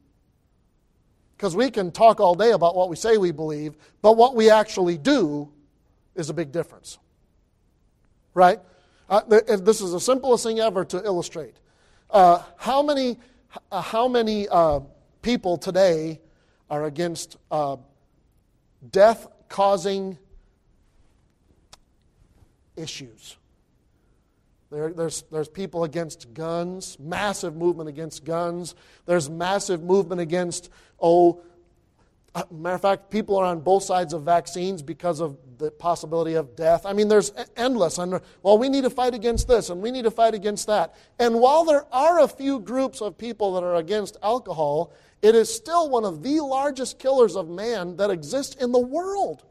because 1.36 1.54
we 1.54 1.70
can 1.70 1.92
talk 1.92 2.20
all 2.20 2.34
day 2.34 2.52
about 2.52 2.74
what 2.74 2.88
we 2.88 2.96
say 2.96 3.18
we 3.18 3.32
believe, 3.32 3.76
but 4.00 4.16
what 4.16 4.34
we 4.34 4.48
actually 4.48 4.96
do 4.96 5.52
is 6.14 6.30
a 6.30 6.34
big 6.34 6.52
difference. 6.52 6.96
Right? 8.32 8.60
Uh, 9.08 9.20
this 9.28 9.80
is 9.80 9.92
the 9.92 10.00
simplest 10.00 10.44
thing 10.44 10.60
ever 10.60 10.84
to 10.84 11.02
illustrate. 11.04 11.56
Uh, 12.10 12.42
how 12.56 12.82
many, 12.82 13.16
uh, 13.72 13.80
how 13.80 14.06
many 14.06 14.46
uh, 14.48 14.80
people 15.22 15.56
today 15.56 16.20
are 16.68 16.84
against 16.84 17.36
uh, 17.50 17.76
death 18.90 19.26
causing 19.48 20.18
issues? 22.76 23.36
There, 24.70 24.92
there's, 24.92 25.22
there's 25.32 25.48
people 25.48 25.84
against 25.84 26.34
guns, 26.34 26.98
massive 27.00 27.56
movement 27.56 27.88
against 27.88 28.24
guns. 28.24 28.74
There's 29.06 29.30
massive 29.30 29.82
movement 29.82 30.20
against, 30.20 30.68
oh, 31.00 31.40
matter 32.50 32.74
of 32.74 32.82
fact, 32.82 33.10
people 33.10 33.38
are 33.38 33.46
on 33.46 33.60
both 33.60 33.84
sides 33.84 34.12
of 34.12 34.22
vaccines 34.22 34.82
because 34.82 35.20
of 35.20 35.38
the 35.58 35.70
possibility 35.70 36.34
of 36.34 36.56
death. 36.56 36.86
I 36.86 36.92
mean, 36.92 37.08
there's 37.08 37.32
endless. 37.56 37.98
And, 37.98 38.20
well, 38.42 38.58
we 38.58 38.68
need 38.68 38.84
to 38.84 38.90
fight 38.90 39.14
against 39.14 39.48
this 39.48 39.70
and 39.70 39.82
we 39.82 39.90
need 39.90 40.04
to 40.04 40.10
fight 40.10 40.34
against 40.34 40.66
that. 40.68 40.94
And 41.18 41.40
while 41.40 41.64
there 41.64 41.84
are 41.92 42.20
a 42.20 42.28
few 42.28 42.60
groups 42.60 43.00
of 43.00 43.18
people 43.18 43.54
that 43.54 43.64
are 43.64 43.76
against 43.76 44.16
alcohol, 44.22 44.92
it 45.20 45.34
is 45.34 45.52
still 45.52 45.90
one 45.90 46.04
of 46.04 46.22
the 46.22 46.40
largest 46.40 46.98
killers 46.98 47.36
of 47.36 47.48
man 47.48 47.96
that 47.96 48.10
exists 48.10 48.54
in 48.56 48.72
the 48.72 48.78
world. 48.78 49.44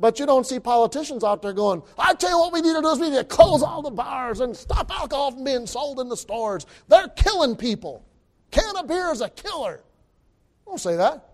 But 0.00 0.20
you 0.20 0.26
don't 0.26 0.46
see 0.46 0.60
politicians 0.60 1.24
out 1.24 1.42
there 1.42 1.52
going, 1.52 1.82
I 1.98 2.14
tell 2.14 2.30
you 2.30 2.38
what 2.38 2.52
we 2.52 2.60
need 2.60 2.74
to 2.74 2.80
do 2.80 2.88
is 2.88 3.00
we 3.00 3.10
need 3.10 3.16
to 3.16 3.24
close 3.24 3.62
all 3.62 3.82
the 3.82 3.90
bars 3.90 4.40
and 4.40 4.56
stop 4.56 4.90
alcohol 4.96 5.32
from 5.32 5.42
being 5.42 5.66
sold 5.66 5.98
in 5.98 6.08
the 6.08 6.16
stores. 6.16 6.66
They're 6.86 7.08
killing 7.08 7.56
people. 7.56 8.04
Can 8.52 8.76
of 8.76 8.86
beer 8.86 9.10
is 9.10 9.20
a 9.20 9.28
killer. 9.28 9.82
Don't 10.64 10.78
say 10.78 10.96
that. 10.96 11.27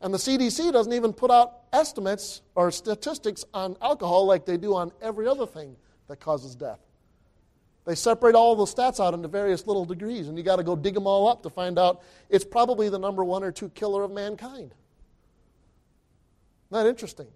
And 0.00 0.14
the 0.14 0.18
CDC 0.18 0.72
doesn't 0.72 0.92
even 0.92 1.12
put 1.12 1.30
out 1.30 1.62
estimates 1.72 2.42
or 2.54 2.70
statistics 2.70 3.44
on 3.52 3.76
alcohol 3.82 4.26
like 4.26 4.46
they 4.46 4.56
do 4.56 4.74
on 4.74 4.92
every 5.02 5.26
other 5.26 5.46
thing 5.46 5.76
that 6.06 6.20
causes 6.20 6.54
death. 6.54 6.78
They 7.84 7.94
separate 7.94 8.34
all 8.34 8.54
the 8.54 8.64
stats 8.64 9.04
out 9.04 9.14
into 9.14 9.28
various 9.28 9.66
little 9.66 9.84
degrees, 9.84 10.28
and 10.28 10.36
you 10.36 10.44
got 10.44 10.56
to 10.56 10.62
go 10.62 10.76
dig 10.76 10.94
them 10.94 11.06
all 11.06 11.26
up 11.26 11.42
to 11.42 11.50
find 11.50 11.78
out 11.78 12.02
it's 12.28 12.44
probably 12.44 12.90
the 12.90 12.98
number 12.98 13.24
one 13.24 13.42
or 13.42 13.50
two 13.50 13.70
killer 13.70 14.04
of 14.04 14.10
mankind. 14.10 14.74
Isn't 16.70 16.84
that 16.84 16.86
interesting? 16.86 17.28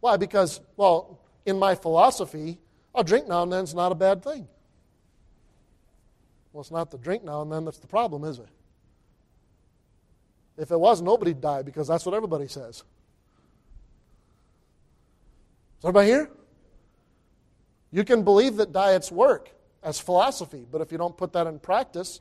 Why? 0.00 0.16
Because, 0.16 0.60
well, 0.76 1.20
in 1.44 1.58
my 1.58 1.74
philosophy, 1.74 2.58
a 2.94 3.04
drink 3.04 3.28
now 3.28 3.42
and 3.42 3.52
then 3.52 3.64
is 3.64 3.74
not 3.74 3.92
a 3.92 3.94
bad 3.94 4.22
thing. 4.22 4.48
Well, 6.52 6.62
it's 6.62 6.70
not 6.70 6.90
the 6.90 6.98
drink 6.98 7.24
now 7.24 7.42
and 7.42 7.52
then 7.52 7.64
that's 7.64 7.78
the 7.78 7.86
problem, 7.86 8.24
is 8.24 8.38
it? 8.38 8.48
If 10.56 10.70
it 10.70 10.78
was, 10.78 11.02
nobody'd 11.02 11.40
die 11.40 11.62
because 11.62 11.88
that's 11.88 12.06
what 12.06 12.14
everybody 12.14 12.46
says. 12.46 12.84
Is 15.78 15.84
everybody 15.84 16.06
here? 16.08 16.30
You 17.90 18.04
can 18.04 18.22
believe 18.22 18.56
that 18.56 18.72
diets 18.72 19.10
work 19.10 19.50
as 19.82 20.00
philosophy, 20.00 20.66
but 20.70 20.80
if 20.80 20.90
you 20.90 20.98
don't 20.98 21.16
put 21.16 21.32
that 21.32 21.46
in 21.46 21.58
practice, 21.58 22.20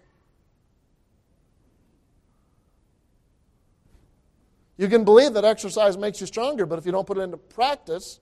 you 4.77 4.87
can 4.87 5.03
believe 5.03 5.33
that 5.33 5.45
exercise 5.45 5.97
makes 5.97 6.19
you 6.21 6.27
stronger, 6.27 6.65
but 6.65 6.77
if 6.79 6.85
you 6.85 6.91
don't 6.91 7.07
put 7.07 7.17
it 7.17 7.21
into 7.21 7.37
practice, 7.37 8.19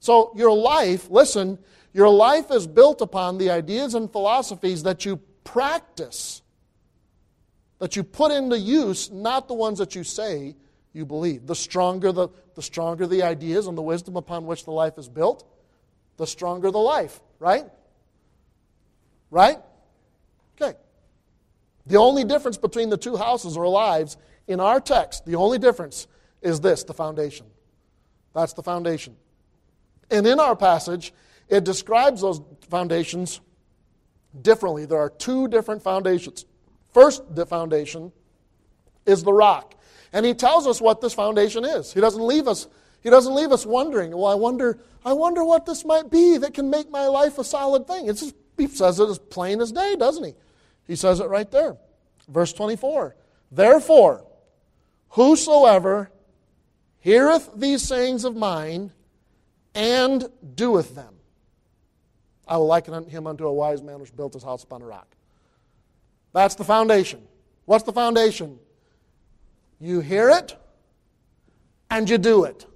so 0.00 0.32
your 0.34 0.52
life, 0.52 1.08
listen, 1.10 1.58
your 1.92 2.08
life 2.08 2.50
is 2.50 2.66
built 2.66 3.00
upon 3.00 3.38
the 3.38 3.50
ideas 3.50 3.94
and 3.94 4.10
philosophies 4.10 4.82
that 4.82 5.04
you 5.04 5.18
practice 5.44 6.41
that 7.82 7.96
you 7.96 8.04
put 8.04 8.30
into 8.30 8.56
use, 8.56 9.10
not 9.10 9.48
the 9.48 9.54
ones 9.54 9.80
that 9.80 9.96
you 9.96 10.04
say 10.04 10.54
you 10.92 11.04
believe. 11.04 11.48
The 11.48 11.56
stronger 11.56 12.12
the, 12.12 12.28
the 12.54 12.62
stronger 12.62 13.08
the 13.08 13.24
ideas 13.24 13.66
and 13.66 13.76
the 13.76 13.82
wisdom 13.82 14.14
upon 14.14 14.46
which 14.46 14.64
the 14.64 14.70
life 14.70 14.98
is 14.98 15.08
built, 15.08 15.44
the 16.16 16.24
stronger 16.24 16.70
the 16.70 16.78
life, 16.78 17.20
right? 17.40 17.64
Right? 19.32 19.58
Okay. 20.54 20.78
The 21.86 21.96
only 21.96 22.22
difference 22.22 22.56
between 22.56 22.88
the 22.88 22.96
two 22.96 23.16
houses 23.16 23.56
or 23.56 23.66
lives 23.66 24.16
in 24.46 24.60
our 24.60 24.80
text, 24.80 25.26
the 25.26 25.34
only 25.34 25.58
difference 25.58 26.06
is 26.40 26.60
this 26.60 26.84
the 26.84 26.94
foundation. 26.94 27.46
That's 28.32 28.52
the 28.52 28.62
foundation. 28.62 29.16
And 30.08 30.24
in 30.24 30.38
our 30.38 30.54
passage, 30.54 31.12
it 31.48 31.64
describes 31.64 32.20
those 32.20 32.40
foundations 32.70 33.40
differently. 34.40 34.86
There 34.86 35.00
are 35.00 35.10
two 35.10 35.48
different 35.48 35.82
foundations. 35.82 36.46
First, 36.92 37.34
the 37.34 37.46
foundation 37.46 38.12
is 39.06 39.22
the 39.22 39.32
rock. 39.32 39.74
And 40.12 40.26
he 40.26 40.34
tells 40.34 40.66
us 40.66 40.80
what 40.80 41.00
this 41.00 41.14
foundation 41.14 41.64
is. 41.64 41.92
He 41.92 42.00
doesn't 42.00 42.22
leave 42.22 42.46
us, 42.46 42.68
he 43.02 43.10
doesn't 43.10 43.34
leave 43.34 43.50
us 43.50 43.64
wondering, 43.64 44.12
well, 44.12 44.26
I 44.26 44.34
wonder, 44.34 44.78
I 45.04 45.14
wonder 45.14 45.44
what 45.44 45.64
this 45.66 45.84
might 45.84 46.10
be 46.10 46.36
that 46.38 46.54
can 46.54 46.68
make 46.68 46.90
my 46.90 47.06
life 47.06 47.38
a 47.38 47.44
solid 47.44 47.86
thing. 47.86 48.08
It's 48.08 48.20
just, 48.20 48.34
he 48.58 48.66
says 48.66 49.00
it 49.00 49.08
as 49.08 49.18
plain 49.18 49.60
as 49.60 49.72
day, 49.72 49.96
doesn't 49.96 50.24
he? 50.24 50.34
He 50.86 50.96
says 50.96 51.20
it 51.20 51.28
right 51.28 51.50
there. 51.50 51.76
Verse 52.28 52.52
24. 52.52 53.16
Therefore, 53.50 54.24
whosoever 55.10 56.10
heareth 57.00 57.50
these 57.56 57.82
sayings 57.82 58.24
of 58.24 58.36
mine 58.36 58.92
and 59.74 60.28
doeth 60.54 60.94
them, 60.94 61.14
I 62.46 62.58
will 62.58 62.66
liken 62.66 63.08
him 63.08 63.26
unto 63.26 63.46
a 63.46 63.52
wise 63.52 63.82
man 63.82 64.00
which 64.00 64.14
built 64.14 64.34
his 64.34 64.42
house 64.42 64.62
upon 64.62 64.82
a 64.82 64.86
rock. 64.86 65.16
That's 66.32 66.54
the 66.54 66.64
foundation. 66.64 67.22
What's 67.64 67.84
the 67.84 67.92
foundation? 67.92 68.58
You 69.80 70.00
hear 70.00 70.30
it 70.30 70.56
and 71.90 72.08
you 72.08 72.18
do 72.18 72.44
it. 72.44 72.66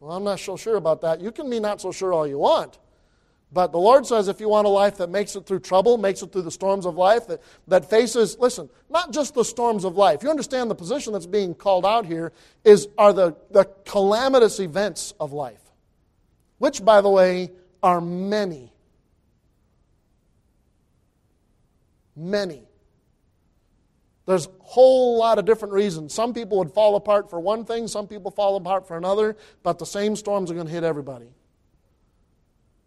Well, 0.00 0.16
I'm 0.16 0.24
not 0.24 0.40
so 0.40 0.56
sure 0.56 0.76
about 0.76 1.02
that. 1.02 1.20
You 1.20 1.30
can 1.30 1.48
be 1.48 1.60
not 1.60 1.80
so 1.80 1.92
sure 1.92 2.12
all 2.12 2.26
you 2.26 2.38
want. 2.38 2.78
But 3.52 3.70
the 3.70 3.78
Lord 3.78 4.06
says 4.06 4.28
if 4.28 4.40
you 4.40 4.48
want 4.48 4.66
a 4.66 4.70
life 4.70 4.96
that 4.96 5.10
makes 5.10 5.36
it 5.36 5.46
through 5.46 5.60
trouble, 5.60 5.98
makes 5.98 6.22
it 6.22 6.32
through 6.32 6.42
the 6.42 6.50
storms 6.50 6.86
of 6.86 6.96
life, 6.96 7.26
that, 7.28 7.42
that 7.68 7.88
faces, 7.88 8.36
listen, 8.38 8.70
not 8.88 9.12
just 9.12 9.34
the 9.34 9.44
storms 9.44 9.84
of 9.84 9.96
life. 9.96 10.22
You 10.22 10.30
understand 10.30 10.70
the 10.70 10.74
position 10.74 11.12
that's 11.12 11.26
being 11.26 11.54
called 11.54 11.84
out 11.84 12.06
here 12.06 12.32
is, 12.64 12.88
are 12.96 13.12
the, 13.12 13.36
the 13.50 13.64
calamitous 13.84 14.58
events 14.58 15.12
of 15.20 15.32
life, 15.32 15.60
which, 16.58 16.82
by 16.82 17.02
the 17.02 17.10
way, 17.10 17.50
are 17.82 18.00
many. 18.00 18.71
Many. 22.16 22.62
There's 24.26 24.46
a 24.46 24.50
whole 24.60 25.18
lot 25.18 25.38
of 25.38 25.44
different 25.44 25.74
reasons. 25.74 26.14
Some 26.14 26.32
people 26.32 26.58
would 26.58 26.72
fall 26.72 26.94
apart 26.96 27.28
for 27.28 27.40
one 27.40 27.64
thing, 27.64 27.88
some 27.88 28.06
people 28.06 28.30
fall 28.30 28.56
apart 28.56 28.86
for 28.86 28.96
another, 28.96 29.36
but 29.62 29.78
the 29.78 29.86
same 29.86 30.14
storms 30.14 30.50
are 30.50 30.54
going 30.54 30.66
to 30.66 30.72
hit 30.72 30.84
everybody 30.84 31.28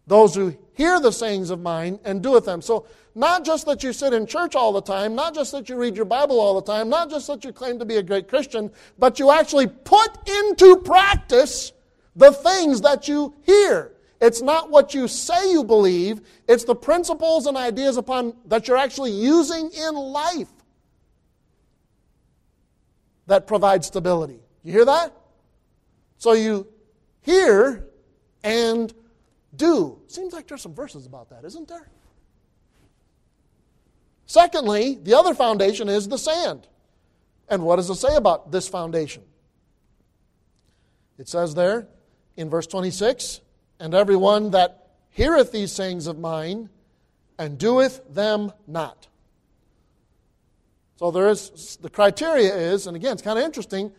those 0.06 0.34
who 0.34 0.56
hear 0.74 1.00
the 1.00 1.10
sayings 1.10 1.50
of 1.50 1.60
mine 1.60 1.98
and 2.04 2.22
doeth 2.22 2.44
them. 2.44 2.62
So, 2.62 2.86
not 3.14 3.44
just 3.44 3.66
that 3.66 3.82
you 3.82 3.92
sit 3.92 4.12
in 4.12 4.26
church 4.26 4.54
all 4.54 4.72
the 4.72 4.82
time, 4.82 5.14
not 5.14 5.34
just 5.34 5.50
that 5.52 5.68
you 5.68 5.76
read 5.76 5.96
your 5.96 6.04
Bible 6.04 6.38
all 6.38 6.60
the 6.60 6.72
time, 6.72 6.88
not 6.88 7.10
just 7.10 7.26
that 7.28 7.44
you 7.44 7.52
claim 7.52 7.78
to 7.78 7.84
be 7.84 7.96
a 7.96 8.02
great 8.02 8.28
Christian, 8.28 8.70
but 8.98 9.18
you 9.18 9.30
actually 9.30 9.66
put 9.66 10.28
into 10.28 10.76
practice 10.76 11.72
the 12.14 12.32
things 12.32 12.82
that 12.82 13.08
you 13.08 13.34
hear. 13.42 13.92
It's 14.20 14.40
not 14.40 14.70
what 14.70 14.94
you 14.94 15.08
say 15.08 15.52
you 15.52 15.62
believe, 15.62 16.22
it's 16.48 16.64
the 16.64 16.74
principles 16.74 17.46
and 17.46 17.56
ideas 17.56 17.96
upon 17.96 18.34
that 18.46 18.66
you're 18.66 18.76
actually 18.76 19.12
using 19.12 19.70
in 19.70 19.94
life 19.94 20.48
that 23.26 23.46
provide 23.46 23.84
stability. 23.84 24.40
You 24.62 24.72
hear 24.72 24.84
that? 24.86 25.12
So 26.18 26.32
you 26.32 26.66
hear 27.20 27.86
and 28.42 28.92
do. 29.54 29.98
Seems 30.06 30.32
like 30.32 30.48
there's 30.48 30.62
some 30.62 30.74
verses 30.74 31.06
about 31.06 31.30
that, 31.30 31.44
isn't 31.44 31.68
there? 31.68 31.88
Secondly, 34.26 34.98
the 35.02 35.14
other 35.14 35.34
foundation 35.34 35.88
is 35.88 36.08
the 36.08 36.18
sand. 36.18 36.66
And 37.48 37.62
what 37.62 37.76
does 37.76 37.90
it 37.90 37.94
say 37.96 38.16
about 38.16 38.50
this 38.50 38.68
foundation? 38.68 39.22
It 41.18 41.28
says 41.28 41.54
there 41.54 41.88
in 42.36 42.50
verse 42.50 42.66
26 42.66 43.40
And 43.78 43.94
everyone 43.94 44.50
that 44.50 44.90
heareth 45.10 45.52
these 45.52 45.72
sayings 45.72 46.06
of 46.06 46.18
mine 46.18 46.70
and 47.38 47.58
doeth 47.58 48.00
them 48.12 48.52
not. 48.66 49.08
So 50.96 51.10
there 51.10 51.28
is 51.28 51.78
the 51.82 51.90
criteria 51.90 52.54
is, 52.54 52.86
and 52.86 52.96
again, 52.96 53.12
it's 53.12 53.22
kind 53.22 53.38
of 53.38 53.44
interesting, 53.44 53.92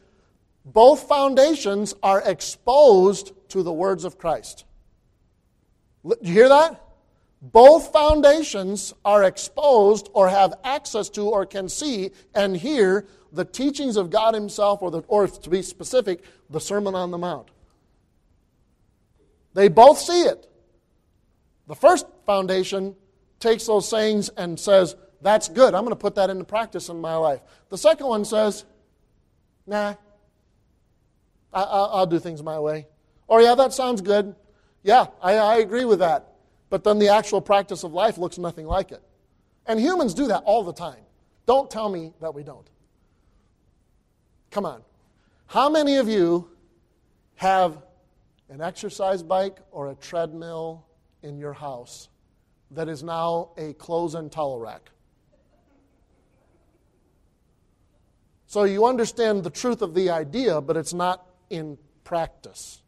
both 0.65 1.07
foundations 1.07 1.93
are 2.01 2.21
exposed 2.25 3.31
to 3.49 3.63
the 3.63 3.71
words 3.71 4.03
of 4.03 4.17
Christ. 4.17 4.65
Do 6.03 6.15
you 6.21 6.33
hear 6.33 6.49
that? 6.49 6.83
Both 7.41 7.93
foundations 7.93 8.93
are 9.05 9.23
exposed 9.23 10.09
or 10.13 10.27
have 10.27 10.55
access 10.63 11.09
to 11.09 11.29
or 11.29 11.45
can 11.45 11.69
see 11.69 12.11
and 12.33 12.57
hear 12.57 13.05
the 13.31 13.45
teachings 13.45 13.95
of 13.95 14.09
God 14.09 14.33
Himself, 14.33 14.81
or, 14.81 14.89
the, 14.89 15.01
or 15.07 15.27
to 15.27 15.49
be 15.49 15.61
specific, 15.61 16.23
the 16.49 16.59
Sermon 16.59 16.95
on 16.95 17.11
the 17.11 17.17
Mount. 17.17 17.49
They 19.57 19.69
both 19.69 19.97
see 19.97 20.21
it. 20.21 20.47
The 21.65 21.73
first 21.73 22.05
foundation 22.27 22.95
takes 23.39 23.65
those 23.65 23.89
sayings 23.89 24.29
and 24.29 24.59
says, 24.59 24.95
That's 25.23 25.49
good. 25.49 25.73
I'm 25.73 25.81
going 25.81 25.95
to 25.95 25.99
put 25.99 26.13
that 26.13 26.29
into 26.29 26.43
practice 26.43 26.89
in 26.89 27.01
my 27.01 27.15
life. 27.15 27.41
The 27.69 27.77
second 27.79 28.05
one 28.05 28.23
says, 28.23 28.65
Nah, 29.65 29.95
I, 31.51 31.61
will 31.97 32.05
do 32.05 32.19
things 32.19 32.43
my 32.43 32.59
way. 32.59 32.85
Or, 33.27 33.41
yeah, 33.41 33.55
that 33.55 33.73
sounds 33.73 34.01
good. 34.01 34.35
Yeah, 34.83 35.07
I, 35.23 35.33
I 35.37 35.55
agree 35.57 35.85
with 35.85 35.99
that. 35.99 36.35
But 36.69 36.83
then 36.83 36.99
the 36.99 37.07
actual 37.07 37.41
practice 37.41 37.83
of 37.83 37.93
life 37.93 38.19
looks 38.19 38.37
nothing 38.37 38.67
like 38.67 38.91
it. 38.91 39.01
And 39.65 39.79
humans 39.79 40.13
do 40.13 40.27
that 40.27 40.43
all 40.43 40.63
the 40.63 40.71
time. 40.71 41.01
Don't 41.47 41.71
tell 41.71 41.89
me 41.89 42.13
that 42.21 42.35
we 42.35 42.43
don't. 42.43 42.69
Come 44.51 44.67
on. 44.67 44.83
How 45.47 45.67
many 45.67 45.95
of 45.97 46.07
you 46.07 46.47
have 47.37 47.81
an 48.49 48.61
exercise 48.61 49.23
bike 49.23 49.57
or 49.71 49.89
a 49.89 49.95
treadmill 49.95 50.85
in 51.23 51.37
your 51.37 51.53
house 51.53 52.09
that 52.71 52.87
is 52.87 53.03
now 53.03 53.49
a 53.57 53.73
clothes 53.73 54.15
and 54.15 54.31
towel 54.31 54.59
rack? 54.59 54.89
So 58.45 58.63
you 58.63 58.85
understand 58.85 59.43
the 59.43 59.49
truth 59.49 59.81
of 59.81 59.93
the 59.93 60.09
idea, 60.09 60.61
but 60.61 60.77
it's 60.77 60.93
not 60.93 61.27
in 61.49 61.77
practice. 62.03 62.81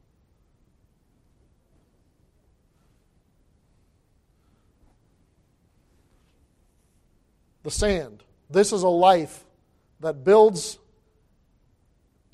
the 7.63 7.71
sand. 7.71 8.23
This 8.49 8.73
is 8.73 8.83
a 8.83 8.89
life 8.89 9.45
that 9.99 10.23
builds 10.23 10.79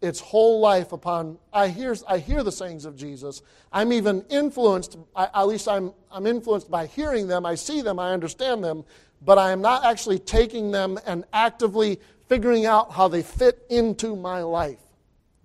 its 0.02 0.20
whole 0.20 0.60
life 0.60 0.92
upon 0.92 1.38
I 1.54 1.70
hear, 1.70 1.96
I 2.08 2.18
hear 2.18 2.44
the 2.44 2.52
sayings 2.52 2.86
of 2.86 2.96
Jesus. 2.96 3.42
I'm 3.72 3.94
even 3.94 4.26
influenced, 4.30 4.98
at 5.16 5.48
least 5.48 5.68
I'm, 5.68 5.94
I'm 6.12 6.28
influenced 6.28 6.70
by 6.70 6.86
hearing 6.86 7.28
them. 7.28 7.46
I 7.46 7.56
see 7.56 7.82
them, 7.82 8.00
I 8.00 8.12
understand 8.12 8.64
them, 8.64 8.84
but 9.22 9.38
I 9.38 9.52
am 9.52 9.62
not 9.62 9.86
actually 9.86 10.20
taking 10.20 10.72
them 10.72 11.00
and 11.06 11.24
actively 11.34 12.00
figuring 12.28 12.66
out 12.66 12.92
how 12.92 13.08
they 13.08 13.24
fit 13.24 13.66
into 13.70 14.16
my 14.16 14.42
life. 14.42 14.80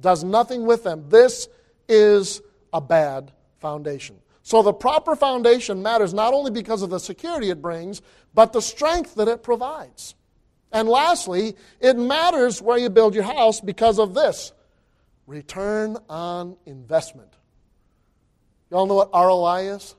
Does 0.00 0.24
nothing 0.24 0.64
with 0.64 0.82
them. 0.82 1.04
This 1.08 1.48
is 1.88 2.40
a 2.72 2.80
bad 2.80 3.32
foundation. 3.58 4.16
So 4.42 4.62
the 4.62 4.72
proper 4.72 5.14
foundation 5.14 5.82
matters 5.82 6.14
not 6.14 6.32
only 6.32 6.50
because 6.50 6.82
of 6.82 6.90
the 6.90 6.98
security 6.98 7.50
it 7.50 7.60
brings, 7.60 8.02
but 8.34 8.52
the 8.52 8.62
strength 8.62 9.14
that 9.16 9.28
it 9.28 9.42
provides. 9.42 10.14
And 10.72 10.88
lastly, 10.88 11.56
it 11.80 11.96
matters 11.96 12.62
where 12.62 12.78
you 12.78 12.90
build 12.90 13.14
your 13.14 13.24
house 13.24 13.60
because 13.60 13.98
of 13.98 14.14
this 14.14 14.52
return 15.26 15.96
on 16.08 16.56
investment. 16.66 17.32
Y'all 18.70 18.86
know 18.86 18.94
what 18.94 19.10
ROI 19.12 19.74
is? 19.74 19.94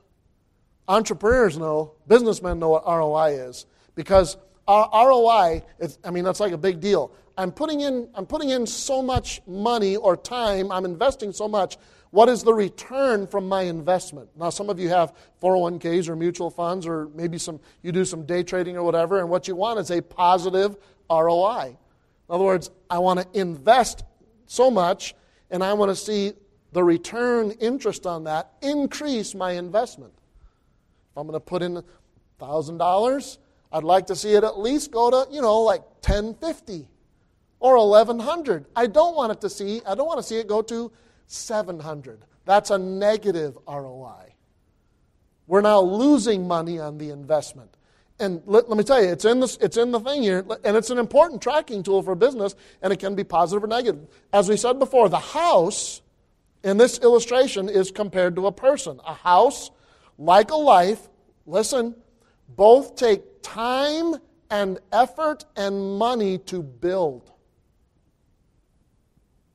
Entrepreneurs 0.88 1.56
know, 1.56 1.92
businessmen 2.06 2.58
know 2.58 2.70
what 2.70 2.86
ROI 2.86 3.48
is 3.48 3.66
because 3.94 4.36
our 4.68 4.88
ROI, 4.92 5.62
is, 5.78 5.98
I 6.04 6.10
mean, 6.10 6.24
that's 6.24 6.40
like 6.40 6.52
a 6.52 6.58
big 6.58 6.80
deal. 6.80 7.12
I'm 7.36 7.50
putting, 7.50 7.80
in, 7.80 8.08
I'm 8.14 8.26
putting 8.26 8.50
in 8.50 8.66
so 8.66 9.02
much 9.02 9.40
money 9.46 9.96
or 9.96 10.16
time, 10.16 10.70
I'm 10.70 10.84
investing 10.84 11.32
so 11.32 11.48
much. 11.48 11.78
What 12.12 12.28
is 12.28 12.42
the 12.42 12.52
return 12.52 13.26
from 13.26 13.48
my 13.48 13.62
investment? 13.62 14.28
Now, 14.36 14.50
some 14.50 14.68
of 14.68 14.78
you 14.78 14.90
have 14.90 15.14
401ks 15.42 16.10
or 16.10 16.14
mutual 16.14 16.50
funds, 16.50 16.86
or 16.86 17.08
maybe 17.14 17.38
some, 17.38 17.58
you 17.82 17.90
do 17.90 18.04
some 18.04 18.26
day 18.26 18.42
trading 18.42 18.76
or 18.76 18.82
whatever, 18.82 19.18
and 19.18 19.30
what 19.30 19.48
you 19.48 19.56
want 19.56 19.80
is 19.80 19.90
a 19.90 20.02
positive 20.02 20.76
ROI. 21.10 21.68
In 21.68 22.34
other 22.34 22.44
words, 22.44 22.70
I 22.90 22.98
want 22.98 23.20
to 23.20 23.40
invest 23.40 24.04
so 24.44 24.70
much, 24.70 25.14
and 25.50 25.64
I 25.64 25.72
want 25.72 25.90
to 25.90 25.96
see 25.96 26.34
the 26.72 26.84
return 26.84 27.52
interest 27.52 28.06
on 28.06 28.24
that 28.24 28.52
increase 28.60 29.34
my 29.34 29.52
investment. 29.52 30.12
If 31.12 31.16
I'm 31.16 31.26
going 31.26 31.32
to 31.32 31.40
put 31.40 31.62
in 31.62 31.82
$1,000, 32.40 33.38
I'd 33.72 33.84
like 33.84 34.06
to 34.08 34.16
see 34.16 34.34
it 34.34 34.44
at 34.44 34.58
least 34.58 34.90
go 34.90 35.10
to, 35.10 35.32
you 35.32 35.40
know, 35.40 35.60
like 35.60 35.80
1050 36.04 36.88
or 37.58 37.78
1100. 37.78 38.66
I 38.76 38.86
don't 38.86 39.16
want 39.16 39.32
it 39.32 39.40
to 39.40 39.48
see, 39.48 39.80
I 39.86 39.94
don't 39.94 40.06
want 40.06 40.18
to 40.18 40.22
see 40.22 40.36
it 40.36 40.46
go 40.46 40.60
to 40.60 40.92
700. 41.26 42.24
That's 42.44 42.70
a 42.70 42.78
negative 42.78 43.56
ROI. 43.66 44.34
We're 45.46 45.60
now 45.60 45.80
losing 45.80 46.46
money 46.46 46.78
on 46.78 46.98
the 46.98 47.10
investment. 47.10 47.76
and 48.18 48.42
let, 48.46 48.68
let, 48.68 48.78
me 48.78 48.84
tell 48.84 49.02
you, 49.02 49.10
it's 49.10 49.24
in, 49.24 49.40
this, 49.40 49.56
it's 49.60 49.76
in 49.76 49.90
the 49.90 50.00
thing 50.00 50.22
here, 50.22 50.44
and 50.64 50.76
it's 50.76 50.90
an 50.90 50.98
important 50.98 51.42
tracking 51.42 51.82
tool 51.82 52.02
for 52.02 52.14
business, 52.14 52.54
and 52.80 52.92
it 52.92 52.98
can 52.98 53.14
be 53.14 53.24
positive 53.24 53.64
or 53.64 53.66
negative. 53.66 54.06
As 54.32 54.48
we 54.48 54.56
said 54.56 54.78
before, 54.78 55.08
the 55.08 55.18
house 55.18 56.02
in 56.62 56.76
this 56.76 56.98
illustration 57.00 57.68
is 57.68 57.90
compared 57.90 58.36
to 58.36 58.46
a 58.46 58.52
person. 58.52 59.00
A 59.04 59.14
house, 59.14 59.70
like 60.18 60.50
a 60.50 60.56
life, 60.56 61.08
listen, 61.46 61.96
both 62.48 62.94
take 62.94 63.42
time 63.42 64.16
and 64.50 64.78
effort 64.92 65.44
and 65.56 65.98
money 65.98 66.38
to 66.38 66.62
build. 66.62 67.31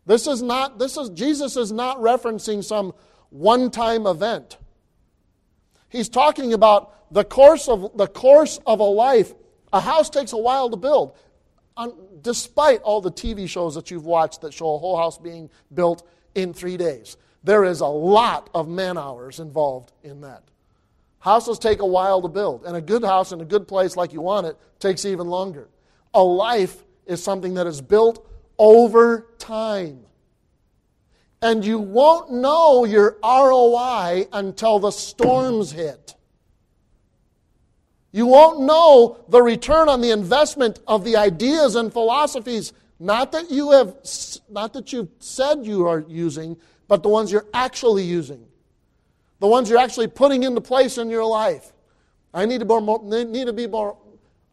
This 0.07 0.25
is 0.25 0.41
not, 0.41 0.79
this 0.79 0.95
is, 0.95 1.09
Jesus 1.09 1.57
is 1.57 1.71
not 1.71 1.97
referencing 1.99 2.63
some 2.63 2.93
one 3.29 3.69
time 3.69 4.07
event. 4.07 4.57
He's 5.89 6.07
talking 6.07 6.53
about 6.53 7.13
the 7.13 7.25
course 7.25 7.67
of, 7.67 7.95
the 7.97 8.07
course 8.07 8.57
of 8.65 8.79
a 8.79 8.83
life. 8.83 9.33
A 9.73 9.81
house 9.81 10.09
takes 10.09 10.31
a 10.31 10.37
while 10.37 10.69
to 10.69 10.77
build. 10.77 11.15
despite 12.21 12.81
all 12.81 13.01
the 13.01 13.11
TV 13.11 13.47
shows 13.47 13.75
that 13.75 13.91
you've 13.91 14.05
watched 14.05 14.41
that 14.41 14.53
show 14.53 14.75
a 14.75 14.77
whole 14.77 14.97
house 14.97 15.17
being 15.17 15.49
built 15.73 16.07
in 16.35 16.53
three 16.53 16.77
days, 16.77 17.17
there 17.43 17.65
is 17.65 17.81
a 17.81 17.85
lot 17.85 18.49
of 18.55 18.69
man 18.69 18.97
hours 18.97 19.39
involved 19.41 19.91
in 20.03 20.21
that. 20.21 20.43
Houses 21.19 21.59
take 21.59 21.81
a 21.81 21.85
while 21.85 22.21
to 22.21 22.29
build, 22.29 22.63
and 22.65 22.77
a 22.77 22.81
good 22.81 23.03
house 23.03 23.33
in 23.33 23.41
a 23.41 23.45
good 23.45 23.67
place 23.67 23.97
like 23.97 24.13
you 24.13 24.21
want 24.21 24.47
it 24.47 24.57
takes 24.79 25.03
even 25.03 25.27
longer. 25.27 25.67
A 26.13 26.23
life 26.23 26.85
is 27.05 27.21
something 27.21 27.55
that 27.55 27.67
is 27.67 27.81
built 27.81 28.25
over 28.57 29.27
time. 29.37 30.05
And 31.41 31.63
you 31.63 31.79
won't 31.79 32.31
know 32.31 32.85
your 32.85 33.17
ROI 33.23 34.27
until 34.33 34.79
the 34.79 34.91
storms 34.91 35.71
hit. 35.71 36.15
You 38.11 38.25
won't 38.25 38.61
know 38.61 39.23
the 39.29 39.41
return 39.41 39.89
on 39.89 40.01
the 40.01 40.11
investment 40.11 40.79
of 40.87 41.03
the 41.03 41.15
ideas 41.15 41.75
and 41.75 41.93
philosophies, 41.93 42.73
not 42.99 43.31
that 43.33 43.51
you 43.51 43.71
have 43.71 43.95
not 44.49 44.73
that 44.73 44.91
you've 44.91 45.09
said 45.19 45.65
you 45.65 45.85
are 45.85 46.03
using, 46.07 46.57
but 46.87 47.03
the 47.03 47.09
ones 47.09 47.31
you're 47.31 47.45
actually 47.53 48.03
using. 48.03 48.43
The 49.39 49.47
ones 49.47 49.69
you're 49.69 49.77
actually 49.77 50.07
putting 50.07 50.43
into 50.43 50.61
place 50.61 50.97
in 50.97 51.11
your 51.11 51.25
life. 51.25 51.73
I 52.33 52.45
need 52.45 52.59
to, 52.61 52.65
more, 52.65 53.03
need 53.03 53.45
to 53.45 53.53
be 53.53 53.67
more 53.67 53.97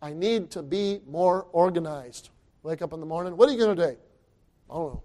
I 0.03 0.13
need 0.13 0.51
to 0.51 0.63
be 0.63 1.01
more 1.09 1.47
organized. 1.53 2.29
Wake 2.65 2.81
up 2.81 2.95
in 2.95 2.99
the 2.99 3.07
morning. 3.07 3.37
What 3.37 3.49
are 3.51 3.53
you 3.53 3.59
going 3.59 3.77
to 3.77 3.87
do? 3.91 3.97
I 4.71 4.75
don't 4.75 4.95
know. 4.95 5.03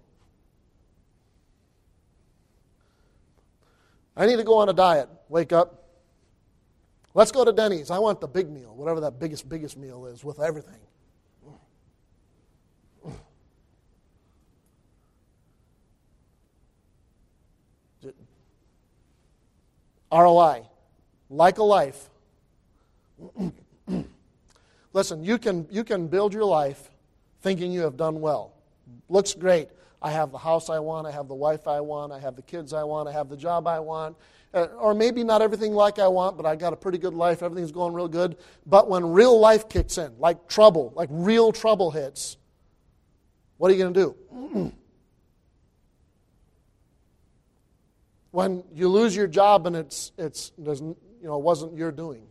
I 4.16 4.26
need 4.26 4.36
to 4.36 4.44
go 4.44 4.56
on 4.56 4.70
a 4.70 4.72
diet. 4.72 5.10
Wake 5.28 5.52
up. 5.52 5.84
Let's 7.12 7.30
go 7.30 7.44
to 7.44 7.52
Denny's. 7.52 7.90
I 7.90 7.98
want 7.98 8.18
the 8.20 8.26
big 8.26 8.50
meal, 8.50 8.74
whatever 8.74 9.00
that 9.00 9.20
biggest, 9.20 9.46
biggest 9.46 9.76
meal 9.76 10.06
is, 10.06 10.24
with 10.24 10.40
everything. 10.40 10.80
ROI, 20.10 20.62
like 21.28 21.58
a 21.58 21.62
life. 21.62 22.08
Listen, 24.92 25.22
you 25.22 25.38
can, 25.38 25.68
you 25.70 25.84
can 25.84 26.08
build 26.08 26.32
your 26.32 26.44
life 26.44 26.90
thinking 27.40 27.72
you 27.72 27.82
have 27.82 27.96
done 27.96 28.20
well. 28.20 28.54
Looks 29.08 29.34
great. 29.34 29.68
I 30.02 30.10
have 30.10 30.32
the 30.32 30.38
house 30.38 30.70
I 30.70 30.78
want, 30.78 31.06
I 31.06 31.10
have 31.10 31.28
the 31.28 31.34
wife 31.34 31.68
I 31.68 31.80
want, 31.80 32.12
I 32.12 32.18
have 32.18 32.34
the 32.34 32.42
kids 32.42 32.72
I 32.72 32.84
want, 32.84 33.08
I 33.08 33.12
have 33.12 33.28
the 33.28 33.36
job 33.36 33.66
I 33.66 33.80
want. 33.80 34.16
Uh, 34.52 34.66
or 34.78 34.94
maybe 34.94 35.22
not 35.22 35.42
everything 35.42 35.74
like 35.74 35.98
I 35.98 36.08
want, 36.08 36.36
but 36.36 36.44
I 36.44 36.56
got 36.56 36.72
a 36.72 36.76
pretty 36.76 36.98
good 36.98 37.14
life, 37.14 37.42
everything's 37.42 37.70
going 37.70 37.92
real 37.92 38.08
good. 38.08 38.36
But 38.66 38.88
when 38.88 39.12
real 39.12 39.38
life 39.38 39.68
kicks 39.68 39.98
in, 39.98 40.18
like 40.18 40.48
trouble, 40.48 40.92
like 40.96 41.08
real 41.12 41.52
trouble 41.52 41.90
hits, 41.90 42.36
what 43.58 43.70
are 43.70 43.74
you 43.74 43.78
going 43.78 43.94
to 43.94 44.00
do? 44.00 44.72
when 48.30 48.64
you 48.72 48.88
lose 48.88 49.14
your 49.14 49.26
job 49.26 49.66
and 49.66 49.76
it's, 49.76 50.12
it's 50.16 50.52
you 50.58 50.96
know, 51.22 51.36
it 51.36 51.42
wasn't 51.42 51.76
your 51.76 51.92
doing. 51.92 52.26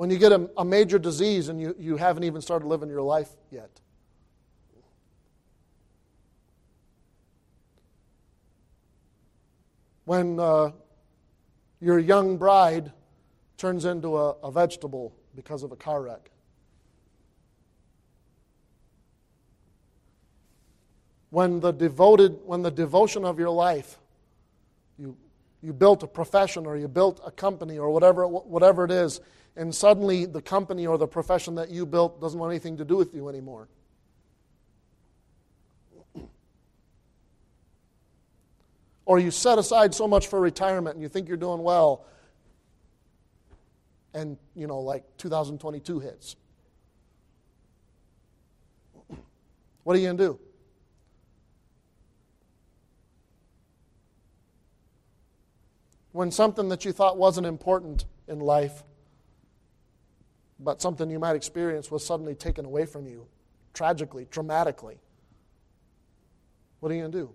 When 0.00 0.08
you 0.08 0.16
get 0.16 0.32
a, 0.32 0.48
a 0.56 0.64
major 0.64 0.98
disease 0.98 1.50
and 1.50 1.60
you, 1.60 1.76
you 1.78 1.98
haven't 1.98 2.24
even 2.24 2.40
started 2.40 2.66
living 2.66 2.88
your 2.88 3.02
life 3.02 3.28
yet. 3.50 3.68
when 10.06 10.40
uh, 10.40 10.70
your 11.82 11.98
young 11.98 12.38
bride 12.38 12.92
turns 13.58 13.84
into 13.84 14.16
a, 14.16 14.30
a 14.42 14.50
vegetable 14.50 15.12
because 15.36 15.62
of 15.62 15.70
a 15.70 15.76
car 15.76 16.00
wreck. 16.00 16.30
When 21.28 21.60
the 21.60 21.72
devoted, 21.72 22.38
when 22.46 22.62
the 22.62 22.70
devotion 22.70 23.26
of 23.26 23.38
your 23.38 23.50
life, 23.50 23.98
you, 24.98 25.14
you 25.62 25.74
built 25.74 26.02
a 26.02 26.06
profession 26.06 26.64
or 26.64 26.78
you 26.78 26.88
built 26.88 27.20
a 27.22 27.30
company 27.30 27.78
or 27.78 27.90
whatever, 27.90 28.26
whatever 28.26 28.86
it 28.86 28.90
is, 28.90 29.20
and 29.56 29.74
suddenly 29.74 30.26
the 30.26 30.40
company 30.40 30.86
or 30.86 30.96
the 30.98 31.08
profession 31.08 31.54
that 31.56 31.70
you 31.70 31.84
built 31.84 32.20
doesn't 32.20 32.38
want 32.38 32.50
anything 32.50 32.76
to 32.76 32.84
do 32.84 32.96
with 32.96 33.14
you 33.14 33.28
anymore. 33.28 33.68
or 39.04 39.18
you 39.18 39.30
set 39.30 39.58
aside 39.58 39.94
so 39.94 40.06
much 40.06 40.28
for 40.28 40.40
retirement 40.40 40.94
and 40.94 41.02
you 41.02 41.08
think 41.08 41.28
you're 41.28 41.36
doing 41.36 41.62
well 41.62 42.04
and 44.14 44.36
you 44.56 44.66
know 44.66 44.80
like 44.80 45.04
2022 45.18 46.00
hits 46.00 46.36
what 49.84 49.94
are 49.94 49.98
you 49.98 50.06
going 50.06 50.16
to 50.16 50.24
do 50.24 50.38
when 56.12 56.30
something 56.30 56.68
that 56.68 56.84
you 56.84 56.92
thought 56.92 57.16
wasn't 57.16 57.46
important 57.46 58.04
in 58.26 58.40
life 58.40 58.82
but 60.62 60.80
something 60.80 61.10
you 61.10 61.18
might 61.18 61.36
experience 61.36 61.90
was 61.90 62.04
suddenly 62.04 62.34
taken 62.34 62.64
away 62.64 62.86
from 62.86 63.06
you 63.06 63.26
tragically 63.74 64.26
traumatically 64.26 64.98
what 66.80 66.90
are 66.92 66.94
you 66.94 67.00
going 67.00 67.12
to 67.12 67.18
do 67.18 67.34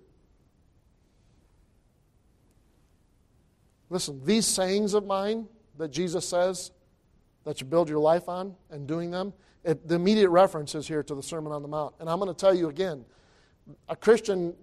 Listen, 3.89 4.19
these 4.25 4.45
sayings 4.45 4.93
of 4.93 5.05
mine 5.05 5.47
that 5.77 5.89
Jesus 5.89 6.27
says 6.27 6.71
that 7.43 7.61
you 7.61 7.67
build 7.67 7.89
your 7.89 7.99
life 7.99 8.27
on 8.27 8.55
and 8.69 8.87
doing 8.87 9.11
them, 9.11 9.33
it, 9.63 9.87
the 9.87 9.95
immediate 9.95 10.29
reference 10.29 10.75
is 10.75 10.87
here 10.87 11.03
to 11.03 11.15
the 11.15 11.23
Sermon 11.23 11.51
on 11.51 11.61
the 11.61 11.67
Mount. 11.67 11.95
And 11.99 12.09
I'm 12.09 12.19
going 12.19 12.33
to 12.33 12.39
tell 12.39 12.53
you 12.53 12.69
again 12.69 13.05
a 13.89 13.95
Christian 13.95 14.53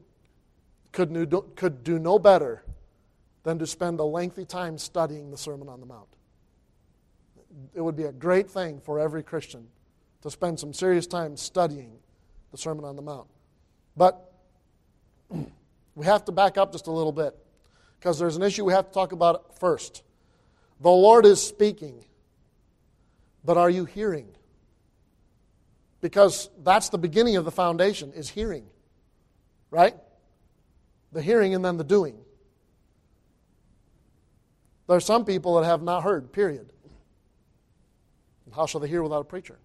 could 0.93 1.35
could 1.57 1.83
do 1.83 1.99
no 1.99 2.19
better 2.19 2.65
than 3.43 3.59
to 3.59 3.67
spend 3.67 3.99
a 3.99 4.05
lengthy 4.05 4.45
time 4.45 4.79
studying 4.79 5.31
the 5.31 5.39
Sermon 5.39 5.69
on 5.69 5.81
the 5.81 5.87
Mount. 5.87 6.09
It 7.75 7.81
would 7.81 7.97
be 7.97 8.05
a 8.05 8.13
great 8.13 8.51
thing 8.51 8.81
for 8.81 8.99
every 8.99 9.23
Christian 9.23 9.69
to 10.23 10.31
spend 10.31 10.59
some 10.59 10.73
serious 10.73 11.07
time 11.07 11.37
studying 11.37 11.99
the 12.51 12.59
Sermon 12.59 12.85
on 12.85 12.97
the 12.97 13.03
Mount. 13.03 13.29
But 13.97 14.33
we 15.95 16.07
have 16.07 16.25
to 16.27 16.33
back 16.33 16.57
up 16.57 16.73
just 16.73 16.87
a 16.87 16.93
little 16.93 17.13
bit 17.13 17.37
because 17.99 18.19
there's 18.19 18.37
an 18.37 18.43
issue 18.43 18.65
we 18.65 18.73
have 18.73 18.87
to 18.89 18.93
talk 18.93 19.13
about 19.13 19.59
first. 19.59 20.03
The 20.81 20.91
Lord 20.91 21.27
is 21.27 21.43
speaking, 21.43 22.05
but 23.45 23.57
are 23.57 23.71
you 23.71 23.85
hearing? 23.85 24.29
Because 26.01 26.51
that's 26.63 26.89
the 26.89 26.99
beginning 26.99 27.37
of 27.37 27.45
the 27.45 27.53
foundation 27.53 28.13
is 28.13 28.29
hearing. 28.29 28.67
Right? 29.71 29.95
The 31.13 31.23
hearing 31.23 31.55
and 31.55 31.65
then 31.65 31.77
the 31.77 31.85
doing. 31.85 32.19
There 34.89 34.97
are 34.97 35.01
some 35.01 35.25
people 35.25 35.61
that 35.61 35.67
have 35.67 35.83
not 35.83 36.03
heard, 36.03 36.33
period. 36.33 36.73
How 38.55 38.67
shall 38.67 38.81
they 38.81 38.89
hear 38.89 39.03
without 39.03 39.21
a 39.21 39.25
preacher? 39.25 39.59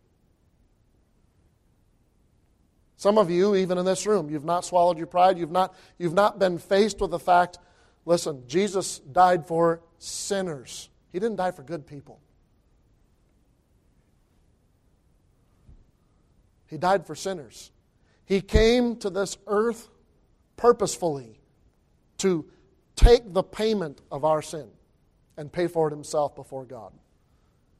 Some 2.95 3.17
of 3.17 3.29
you, 3.29 3.55
even 3.55 3.77
in 3.77 3.85
this 3.85 4.07
room, 4.07 4.29
you've 4.29 4.45
not 4.45 4.65
swallowed 4.65 4.97
your 4.97 5.07
pride. 5.07 5.37
You've 5.37 5.51
not, 5.51 5.75
you've 5.99 6.13
not 6.13 6.39
been 6.39 6.57
faced 6.57 6.99
with 6.99 7.11
the 7.11 7.19
fact 7.19 7.59
Listen, 8.07 8.43
Jesus 8.47 8.99
died 8.99 9.45
for 9.45 9.81
sinners, 9.99 10.89
He 11.11 11.19
didn't 11.19 11.35
die 11.35 11.51
for 11.51 11.61
good 11.61 11.85
people. 11.85 12.21
He 16.67 16.77
died 16.77 17.05
for 17.05 17.15
sinners. 17.15 17.71
He 18.25 18.39
came 18.39 18.95
to 18.97 19.09
this 19.09 19.37
earth 19.45 19.89
purposefully 20.55 21.41
to 22.19 22.45
take 22.95 23.33
the 23.33 23.43
payment 23.43 24.01
of 24.09 24.23
our 24.23 24.41
sin 24.41 24.69
and 25.35 25.51
pay 25.51 25.67
for 25.67 25.89
it 25.89 25.91
himself 25.91 26.33
before 26.33 26.63
God. 26.63 26.93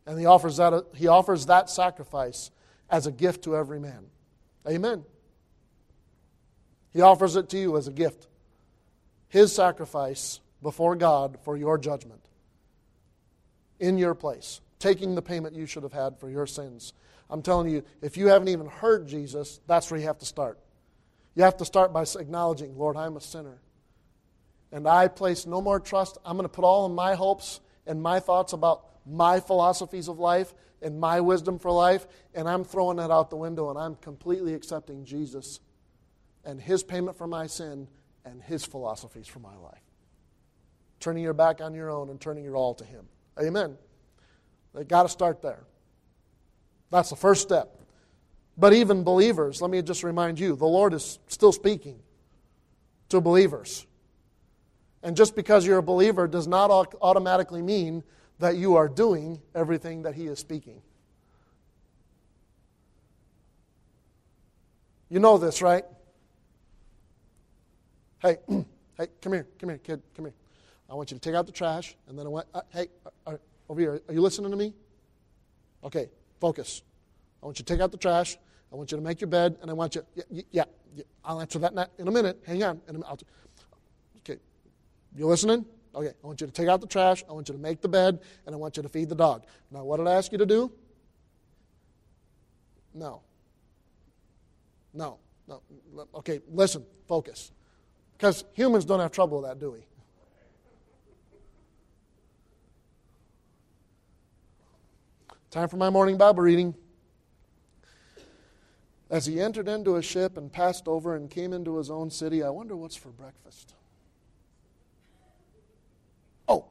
And 0.08 0.18
he 0.18 0.26
offers 0.26 0.58
that, 0.58 0.86
he 0.96 1.08
offers 1.08 1.46
that 1.46 1.70
sacrifice 1.70 2.50
as 2.90 3.06
a 3.06 3.12
gift 3.12 3.44
to 3.44 3.56
every 3.56 3.80
man. 3.80 4.06
Amen. 4.68 5.04
He 6.92 7.02
offers 7.02 7.36
it 7.36 7.50
to 7.50 7.60
you 7.60 7.78
as 7.78 7.88
a 7.88 7.92
gift 7.92 8.28
his 9.30 9.54
sacrifice 9.54 10.40
before 10.64 10.96
God 10.96 11.38
for 11.44 11.58
your 11.58 11.78
judgment 11.78 12.22
in 13.80 13.98
your 13.98 14.16
place. 14.16 14.62
taking 14.80 15.16
the 15.16 15.22
payment 15.22 15.56
you 15.56 15.66
should 15.66 15.84
have 15.84 15.94
had 15.94 16.20
for 16.20 16.30
your 16.30 16.46
sins. 16.46 16.94
I'm 17.30 17.42
telling 17.42 17.70
you, 17.70 17.84
if 18.02 18.16
you 18.16 18.28
haven't 18.28 18.48
even 18.50 18.68
heard 18.68 19.08
Jesus, 19.08 19.60
that's 19.68 19.90
where 19.90 20.00
you 20.00 20.06
have 20.06 20.20
to 20.20 20.26
start. 20.26 20.60
You 21.36 21.44
have 21.44 21.58
to 21.58 21.66
start 21.66 21.94
by 21.94 22.04
acknowledging, 22.04 22.78
Lord, 22.78 22.96
I'm 22.96 23.18
a 23.18 23.22
sinner. 23.22 23.60
And 24.72 24.88
I 24.88 25.08
place 25.08 25.46
no 25.46 25.62
more 25.62 25.80
trust. 25.80 26.18
I'm 26.26 26.38
going 26.38 26.46
to 26.46 26.50
put 26.50 26.64
all 26.64 26.86
of 26.86 26.92
my 26.92 27.16
hopes 27.16 27.60
and 27.86 28.02
my 28.02 28.20
thoughts 28.20 28.54
about 28.54 28.86
my 29.08 29.40
philosophies 29.40 30.08
of 30.08 30.20
life 30.20 30.54
and 30.82 31.00
my 31.00 31.22
wisdom 31.22 31.60
for 31.60 31.72
life, 31.72 32.08
and 32.34 32.48
I'm 32.48 32.64
throwing 32.64 32.98
that 32.98 33.12
out 33.12 33.30
the 33.30 33.38
window 33.38 33.70
and 33.70 33.80
I'm 33.80 33.96
completely 33.96 34.54
accepting 34.54 35.06
Jesus 35.06 35.60
and 36.46 36.62
his 36.62 36.84
payment 36.84 37.18
for 37.18 37.28
my 37.28 37.48
sin 37.48 37.88
and 38.26 38.42
his 38.42 38.66
philosophies 38.66 39.28
for 39.28 39.40
my 39.40 39.56
life. 39.56 39.82
Turning 41.00 41.24
your 41.24 41.34
back 41.34 41.62
on 41.62 41.74
your 41.74 41.90
own 41.90 42.10
and 42.10 42.20
turning 42.20 42.44
your 42.44 42.56
all 42.56 42.74
to 42.76 42.84
him. 42.84 43.06
Amen. 43.40 43.78
They 44.74 44.84
got 44.84 45.04
to 45.04 45.10
start 45.10 45.42
there. 45.42 45.64
That's 46.92 47.10
the 47.10 47.16
first 47.16 47.42
step. 47.42 47.82
But 48.58 48.74
even 48.74 49.04
believers, 49.04 49.62
let 49.62 49.70
me 49.70 49.82
just 49.82 50.04
remind 50.04 50.40
you, 50.40 50.56
the 50.56 50.66
Lord 50.66 50.94
is 50.94 51.20
still 51.28 51.52
speaking 51.52 52.00
to 53.10 53.22
believers. 53.22 53.86
And 55.04 55.16
just 55.16 55.36
because 55.36 55.66
you're 55.66 55.78
a 55.78 55.84
believer 55.84 56.28
does 56.28 56.48
not 56.48 56.72
automatically 57.02 57.62
mean 57.62 58.04
that 58.40 58.56
you 58.56 58.76
are 58.76 58.88
doing 58.88 59.42
everything 59.56 60.04
that 60.04 60.16
He 60.16 60.28
is 60.28 60.40
speaking. 60.40 60.82
You 65.10 65.20
know 65.20 65.38
this, 65.38 65.62
right? 65.62 65.86
Hey, 68.20 68.38
hey, 68.98 69.08
come 69.22 69.34
here, 69.34 69.48
come 69.60 69.70
here, 69.70 69.78
kid, 69.78 70.02
come 70.16 70.26
here. 70.26 70.34
I 70.90 70.96
want 70.96 71.12
you 71.12 71.18
to 71.18 71.22
take 71.22 71.36
out 71.36 71.46
the 71.46 71.52
trash, 71.52 71.96
and 72.08 72.18
then 72.18 72.26
I 72.26 72.30
want, 72.30 72.48
uh, 72.54 72.62
hey, 72.70 72.88
uh, 73.06 73.32
uh, 73.32 73.38
over 73.70 73.80
here, 73.80 74.02
are 74.08 74.14
you 74.14 74.22
listening 74.22 74.52
to 74.52 74.58
me? 74.58 74.74
Okay, 75.84 76.10
focus. 76.40 76.82
I 77.42 77.46
want 77.46 77.60
you 77.60 77.66
to 77.66 77.74
take 77.74 77.82
out 77.82 77.92
the 77.92 77.98
trash. 77.98 78.38
I 78.72 78.76
want 78.76 78.92
you 78.92 78.98
to 78.98 79.04
make 79.04 79.22
your 79.22 79.30
bed, 79.30 79.58
and 79.62 79.70
I 79.70 79.74
want 79.74 79.96
you, 79.96 80.06
yeah, 80.16 80.42
yeah, 80.52 80.64
yeah 80.96 81.04
I'll 81.24 81.40
answer 81.42 81.60
that 81.60 81.92
in 81.98 82.08
a 82.08 82.12
minute. 82.12 82.42
Hang 82.46 82.64
on. 82.64 82.82
okay, 84.20 84.40
you 85.16 85.28
listening? 85.28 85.66
Okay, 85.98 86.14
I 86.24 86.28
want 86.28 86.40
you 86.42 86.46
to 86.46 86.54
take 86.54 86.68
out 86.68 86.80
the 86.80 86.86
trash, 86.86 87.24
I 87.28 87.34
want 87.34 87.50
you 87.50 87.56
to 87.56 87.60
make 87.60 87.82
the 87.82 87.88
bed, 87.88 88.20
and 88.46 88.54
I 88.54 88.58
want 88.58 88.78
you 88.78 88.84
to 88.84 88.90
feed 88.90 89.10
the 89.10 89.16
dog. 89.16 89.46
Now, 89.72 89.84
what 89.84 89.98
did 89.98 90.06
I 90.06 90.14
ask 90.14 90.32
you 90.32 90.38
to 90.38 90.46
do? 90.46 90.72
No. 92.94 93.24
No. 94.94 95.18
No. 95.48 95.62
Okay, 96.14 96.40
listen, 96.52 96.86
focus. 97.08 97.52
Because 98.16 98.44
humans 98.54 98.86
don't 98.86 99.00
have 99.00 99.12
trouble 99.12 99.42
with 99.42 99.50
that, 99.50 99.60
do 99.60 99.72
we? 99.72 99.80
Time 105.50 105.68
for 105.68 105.78
my 105.78 105.90
morning 105.90 106.16
Bible 106.16 106.44
reading. 106.44 106.76
As 109.10 109.26
he 109.26 109.42
entered 109.42 109.68
into 109.68 109.96
a 109.96 110.04
ship 110.04 110.38
and 110.38 110.52
passed 110.52 110.88
over 110.88 111.16
and 111.16 111.28
came 111.28 111.54
into 111.54 111.78
his 111.78 111.90
own 111.90 112.12
city, 112.12 112.44
I 112.44 112.50
wonder 112.50 112.76
what's 112.76 112.96
for 112.96 113.10
breakfast. 113.10 113.74
Oh, 116.50 116.66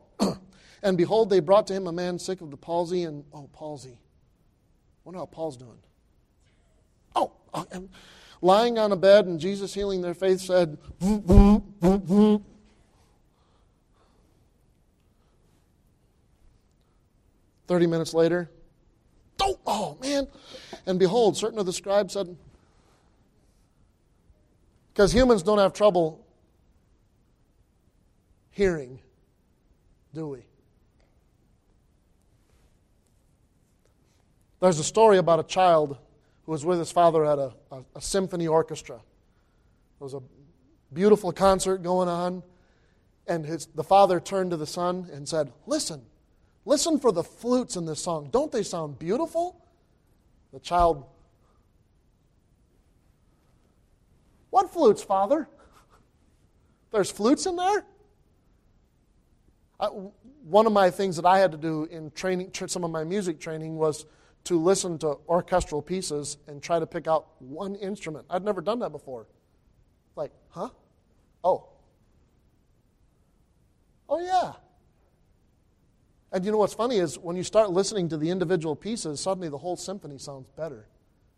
and 0.86 0.96
behold, 0.96 1.30
they 1.30 1.40
brought 1.40 1.66
to 1.66 1.74
him 1.74 1.88
a 1.88 1.92
man 1.92 2.16
sick 2.16 2.40
of 2.40 2.52
the 2.52 2.56
palsy, 2.56 3.02
and 3.02 3.24
oh, 3.34 3.50
palsy. 3.52 3.98
Wonder 5.02 5.18
how 5.18 5.26
Paul's 5.26 5.56
doing. 5.56 5.78
Oh, 7.16 7.32
and 7.72 7.88
lying 8.40 8.78
on 8.78 8.92
a 8.92 8.96
bed, 8.96 9.26
and 9.26 9.40
Jesus 9.40 9.74
healing 9.74 10.00
their 10.00 10.14
faith 10.14 10.40
said, 10.40 10.78
Thirty 17.66 17.86
minutes 17.88 18.14
later, 18.14 18.48
oh, 19.40 19.58
oh 19.66 19.98
man. 20.00 20.28
And 20.86 21.00
behold, 21.00 21.36
certain 21.36 21.58
of 21.58 21.66
the 21.66 21.72
scribes 21.72 22.12
said, 22.12 22.36
because 24.92 25.12
humans 25.12 25.42
don't 25.42 25.58
have 25.58 25.72
trouble 25.72 26.24
hearing, 28.52 29.00
do 30.14 30.28
we? 30.28 30.45
There's 34.60 34.78
a 34.78 34.84
story 34.84 35.18
about 35.18 35.40
a 35.40 35.44
child 35.44 35.98
who 36.44 36.52
was 36.52 36.64
with 36.64 36.78
his 36.78 36.90
father 36.90 37.24
at 37.24 37.38
a, 37.38 37.52
a, 37.70 37.82
a 37.96 38.00
symphony 38.00 38.46
orchestra. 38.46 38.96
There 39.98 40.04
was 40.04 40.14
a 40.14 40.22
beautiful 40.92 41.32
concert 41.32 41.78
going 41.78 42.08
on, 42.08 42.42
and 43.26 43.44
his, 43.44 43.66
the 43.66 43.84
father 43.84 44.20
turned 44.20 44.50
to 44.50 44.56
the 44.56 44.66
son 44.66 45.08
and 45.12 45.28
said, 45.28 45.52
Listen, 45.66 46.02
Listen 46.66 46.98
for 46.98 47.12
the 47.12 47.22
flutes 47.22 47.76
in 47.76 47.86
this 47.86 48.02
song. 48.02 48.28
Don't 48.32 48.50
they 48.50 48.64
sound 48.64 48.98
beautiful? 48.98 49.64
The 50.52 50.58
child, 50.58 51.06
What 54.50 54.72
flutes, 54.72 55.02
Father? 55.02 55.48
There's 56.90 57.10
flutes 57.10 57.46
in 57.46 57.56
there? 57.56 57.84
I, 59.78 59.86
one 59.86 60.66
of 60.66 60.72
my 60.72 60.90
things 60.90 61.16
that 61.16 61.26
I 61.26 61.38
had 61.38 61.52
to 61.52 61.58
do 61.58 61.84
in 61.84 62.10
training, 62.12 62.50
some 62.66 62.82
of 62.82 62.90
my 62.90 63.04
music 63.04 63.38
training, 63.38 63.76
was 63.76 64.06
to 64.46 64.58
listen 64.60 64.98
to 64.98 65.18
orchestral 65.28 65.82
pieces 65.82 66.38
and 66.46 66.62
try 66.62 66.78
to 66.78 66.86
pick 66.86 67.06
out 67.06 67.26
one 67.40 67.74
instrument. 67.76 68.26
I'd 68.30 68.44
never 68.44 68.60
done 68.60 68.78
that 68.80 68.90
before. 68.90 69.26
Like, 70.14 70.32
huh? 70.48 70.70
Oh. 71.44 71.68
Oh, 74.08 74.20
yeah. 74.20 74.52
And 76.32 76.44
you 76.44 76.52
know 76.52 76.58
what's 76.58 76.74
funny 76.74 76.98
is 76.98 77.18
when 77.18 77.36
you 77.36 77.42
start 77.42 77.70
listening 77.70 78.08
to 78.10 78.16
the 78.16 78.30
individual 78.30 78.76
pieces, 78.76 79.20
suddenly 79.20 79.48
the 79.48 79.58
whole 79.58 79.76
symphony 79.76 80.18
sounds 80.18 80.48
better 80.56 80.86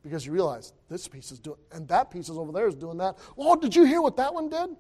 because 0.02 0.26
you 0.26 0.32
realize 0.32 0.72
this 0.88 1.08
piece 1.08 1.32
is 1.32 1.38
doing, 1.38 1.58
and 1.72 1.86
that 1.88 2.10
piece 2.10 2.28
is 2.28 2.38
over 2.38 2.52
there 2.52 2.68
is 2.68 2.74
doing 2.74 2.98
that. 2.98 3.16
Oh, 3.36 3.56
did 3.56 3.74
you 3.74 3.84
hear 3.84 4.00
what 4.00 4.16
that 4.16 4.32
one 4.32 4.48
did? 4.48 4.70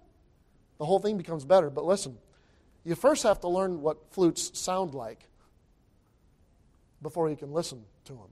The 0.78 0.84
whole 0.84 0.98
thing 0.98 1.16
becomes 1.16 1.44
better. 1.44 1.70
But 1.70 1.84
listen, 1.84 2.16
you 2.84 2.94
first 2.94 3.22
have 3.24 3.40
to 3.40 3.48
learn 3.48 3.80
what 3.80 4.12
flutes 4.12 4.58
sound 4.58 4.94
like 4.94 5.28
before 7.02 7.30
you 7.30 7.36
can 7.36 7.52
listen 7.52 7.84
to 8.04 8.12
them. 8.12 8.28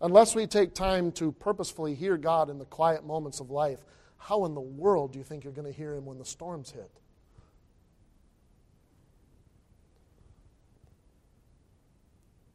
Unless 0.00 0.34
we 0.34 0.46
take 0.46 0.74
time 0.74 1.10
to 1.12 1.32
purposefully 1.32 1.94
hear 1.94 2.16
God 2.16 2.50
in 2.50 2.58
the 2.58 2.64
quiet 2.66 3.04
moments 3.04 3.40
of 3.40 3.50
life, 3.50 3.80
how 4.18 4.44
in 4.44 4.54
the 4.54 4.60
world 4.60 5.12
do 5.12 5.18
you 5.18 5.24
think 5.24 5.44
you're 5.44 5.52
going 5.52 5.70
to 5.70 5.76
hear 5.76 5.94
Him 5.94 6.04
when 6.04 6.18
the 6.18 6.24
storms 6.24 6.70
hit? 6.70 6.90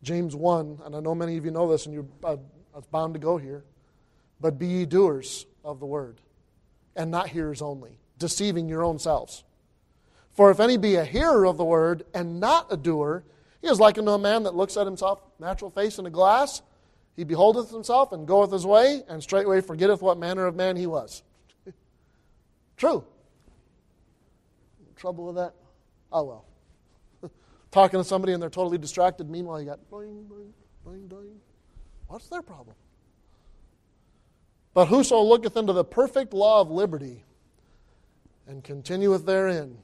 James 0.04 0.36
1, 0.36 0.80
and 0.84 0.96
I 0.96 1.00
know 1.00 1.14
many 1.14 1.38
of 1.38 1.46
you 1.46 1.52
know 1.52 1.70
this 1.70 1.86
and 1.86 1.94
you're 1.94 2.08
uh, 2.24 2.38
bound 2.92 3.14
to 3.14 3.20
go 3.20 3.38
here, 3.38 3.64
but 4.40 4.58
be 4.58 4.68
ye 4.68 4.86
doers 4.86 5.46
of 5.64 5.80
the 5.80 5.86
word, 5.86 6.20
and 6.96 7.12
not 7.12 7.30
hearers 7.30 7.62
only, 7.62 8.00
deceiving 8.18 8.68
your 8.68 8.84
own 8.84 8.98
selves. 8.98 9.44
For 10.34 10.50
if 10.52 10.60
any 10.60 10.78
be 10.78 10.96
a 10.96 11.06
hearer 11.06 11.46
of 11.46 11.58
the 11.58 11.66
word 11.66 12.04
and 12.14 12.40
not 12.40 12.68
a 12.72 12.78
doer, 12.78 13.24
he 13.62 13.68
is 13.68 13.80
like 13.80 13.98
unto 13.98 14.12
a 14.12 14.20
man 14.20 14.44
that 14.44 14.56
looks 14.56 14.78
at 14.78 14.86
himself 14.86 15.22
natural 15.40 15.70
face 15.70 16.00
in 16.00 16.06
a 16.06 16.10
glass. 16.10 16.62
He 17.16 17.24
beholdeth 17.24 17.70
himself 17.70 18.12
and 18.14 18.28
goeth 18.28 18.52
his 18.52 18.66
way, 18.66 19.04
and 19.08 19.22
straightway 19.22 19.62
forgetteth 19.62 20.02
what 20.02 20.18
manner 20.18 20.48
of 20.48 20.56
man 20.56 20.78
he 20.78 20.88
was. 20.88 21.24
True. 22.78 23.04
Trouble 24.96 25.28
with 25.28 25.36
that? 25.36 25.54
Oh 26.12 26.24
well 26.24 26.46
talking 27.72 28.00
to 28.00 28.04
somebody 28.04 28.34
and 28.34 28.42
they're 28.42 28.50
totally 28.50 28.78
distracted. 28.78 29.30
Meanwhile, 29.30 29.60
you 29.62 29.66
got 29.66 29.80
boing, 29.90 30.28
boing, 30.28 30.52
boing, 30.86 31.08
boing. 31.08 31.38
What's 32.08 32.28
their 32.28 32.42
problem? 32.42 32.76
But 34.74 34.86
whoso 34.88 35.22
looketh 35.22 35.58
into 35.58 35.74
the 35.74 35.84
perfect 35.84 36.34
law 36.34 36.62
of 36.62 36.70
liberty 36.70 37.26
and 38.48 38.64
continueth 38.64 39.26
therein, 39.26 39.78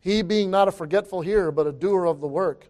he 0.00 0.22
being 0.22 0.50
not 0.50 0.68
a 0.68 0.72
forgetful 0.72 1.20
hearer, 1.20 1.50
but 1.50 1.66
a 1.66 1.72
doer 1.72 2.06
of 2.06 2.20
the 2.20 2.26
work, 2.26 2.66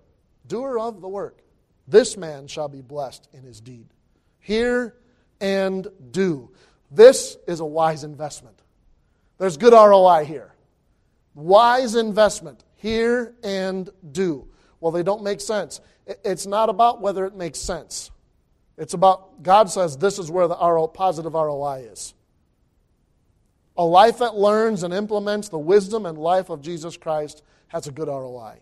doer 0.46 0.78
of 0.78 1.00
the 1.00 1.08
work, 1.08 1.40
this 1.86 2.16
man 2.16 2.46
shall 2.46 2.68
be 2.68 2.80
blessed 2.80 3.28
in 3.32 3.42
his 3.42 3.60
deed. 3.60 3.86
Hear 4.40 4.94
and 5.40 5.86
do. 6.10 6.50
This 6.90 7.36
is 7.46 7.60
a 7.60 7.64
wise 7.64 8.04
investment. 8.04 8.60
There's 9.38 9.56
good 9.56 9.72
ROI 9.72 10.24
here. 10.24 10.54
Wise 11.34 11.94
investment 11.94 12.64
hear 12.78 13.34
and 13.42 13.90
do. 14.12 14.48
Well, 14.80 14.92
they 14.92 15.02
don't 15.02 15.22
make 15.22 15.40
sense. 15.40 15.80
It's 16.06 16.46
not 16.46 16.68
about 16.68 17.00
whether 17.00 17.26
it 17.26 17.34
makes 17.34 17.58
sense. 17.58 18.10
It's 18.76 18.94
about, 18.94 19.42
God 19.42 19.70
says 19.70 19.96
this 19.96 20.18
is 20.18 20.30
where 20.30 20.46
the 20.46 20.56
RO, 20.56 20.86
positive 20.86 21.34
ROI 21.34 21.88
is. 21.90 22.14
A 23.78 23.84
life 23.84 24.18
that 24.18 24.34
learns 24.34 24.82
and 24.82 24.92
implements 24.92 25.48
the 25.48 25.58
wisdom 25.58 26.04
and 26.04 26.18
life 26.18 26.50
of 26.50 26.60
Jesus 26.60 26.96
Christ 26.96 27.44
has 27.68 27.86
a 27.86 27.92
good 27.92 28.08
ROI. 28.08 28.58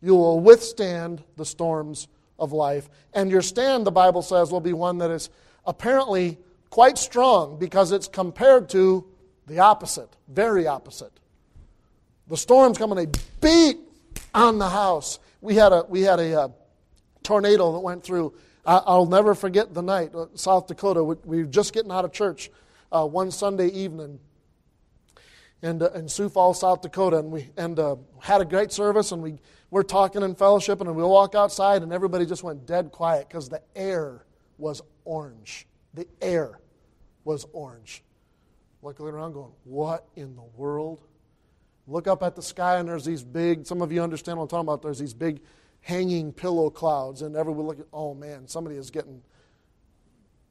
You 0.00 0.14
will 0.14 0.40
withstand 0.40 1.22
the 1.36 1.44
storms 1.44 2.08
of 2.38 2.50
life. 2.52 2.88
And 3.12 3.30
your 3.30 3.42
stand, 3.42 3.86
the 3.86 3.90
Bible 3.90 4.22
says, 4.22 4.50
will 4.50 4.62
be 4.62 4.72
one 4.72 4.96
that 4.98 5.10
is 5.10 5.28
apparently 5.66 6.38
quite 6.70 6.96
strong 6.96 7.58
because 7.58 7.92
it's 7.92 8.08
compared 8.08 8.70
to 8.70 9.06
the 9.46 9.58
opposite, 9.58 10.16
very 10.26 10.66
opposite. 10.66 11.12
The 12.28 12.38
storms 12.38 12.78
come 12.78 12.92
and 12.92 13.00
they 13.12 13.20
beat 13.42 13.76
on 14.34 14.58
the 14.58 14.70
house. 14.70 15.18
We 15.42 15.56
had 15.56 15.72
a, 15.72 15.84
we 15.86 16.00
had 16.00 16.18
a 16.18 16.42
uh, 16.42 16.48
tornado 17.22 17.72
that 17.72 17.80
went 17.80 18.02
through. 18.02 18.32
I, 18.64 18.96
will 18.96 19.06
never 19.06 19.34
forget 19.34 19.74
the 19.74 19.82
night, 19.82 20.14
uh, 20.14 20.26
South 20.34 20.66
Dakota. 20.66 21.04
We, 21.04 21.16
we, 21.24 21.38
were 21.42 21.50
just 21.50 21.74
getting 21.74 21.90
out 21.90 22.04
of 22.06 22.12
church 22.12 22.50
uh, 22.92 23.04
one 23.06 23.30
Sunday 23.30 23.68
evening 23.68 24.18
in, 25.62 25.82
uh, 25.82 25.88
in 25.94 26.08
Sioux 26.08 26.28
Falls, 26.28 26.60
South 26.60 26.80
Dakota, 26.80 27.18
and 27.18 27.30
we 27.30 27.50
and 27.56 27.78
uh, 27.78 27.96
had 28.20 28.40
a 28.40 28.44
great 28.44 28.72
service, 28.72 29.12
and 29.12 29.22
we 29.22 29.38
were 29.70 29.82
talking 29.82 30.22
in 30.22 30.34
fellowship, 30.34 30.80
and 30.80 30.94
we 30.94 31.02
walk 31.02 31.34
outside, 31.34 31.82
and 31.82 31.92
everybody 31.92 32.26
just 32.26 32.42
went 32.42 32.66
dead 32.66 32.90
quiet 32.90 33.28
because 33.28 33.48
the 33.48 33.62
air 33.76 34.24
was 34.58 34.82
orange. 35.04 35.66
The 35.94 36.06
air 36.20 36.60
was 37.24 37.46
orange. 37.52 38.02
Looking 38.82 39.06
around, 39.06 39.32
going, 39.34 39.52
"What 39.64 40.06
in 40.16 40.34
the 40.36 40.44
world?" 40.56 41.04
Look 41.86 42.06
up 42.06 42.22
at 42.22 42.36
the 42.36 42.42
sky, 42.42 42.78
and 42.78 42.88
there's 42.88 43.04
these 43.04 43.22
big. 43.22 43.66
Some 43.66 43.82
of 43.82 43.92
you 43.92 44.02
understand 44.02 44.38
what 44.38 44.44
I'm 44.44 44.48
talking 44.48 44.68
about. 44.68 44.82
There's 44.82 44.98
these 44.98 45.14
big 45.14 45.40
hanging 45.80 46.32
pillow 46.32 46.70
clouds, 46.70 47.22
and 47.22 47.36
everyone 47.36 47.66
look 47.66 47.80
at, 47.80 47.86
oh 47.92 48.14
man, 48.14 48.46
somebody 48.46 48.76
is 48.76 48.90
getting, 48.90 49.22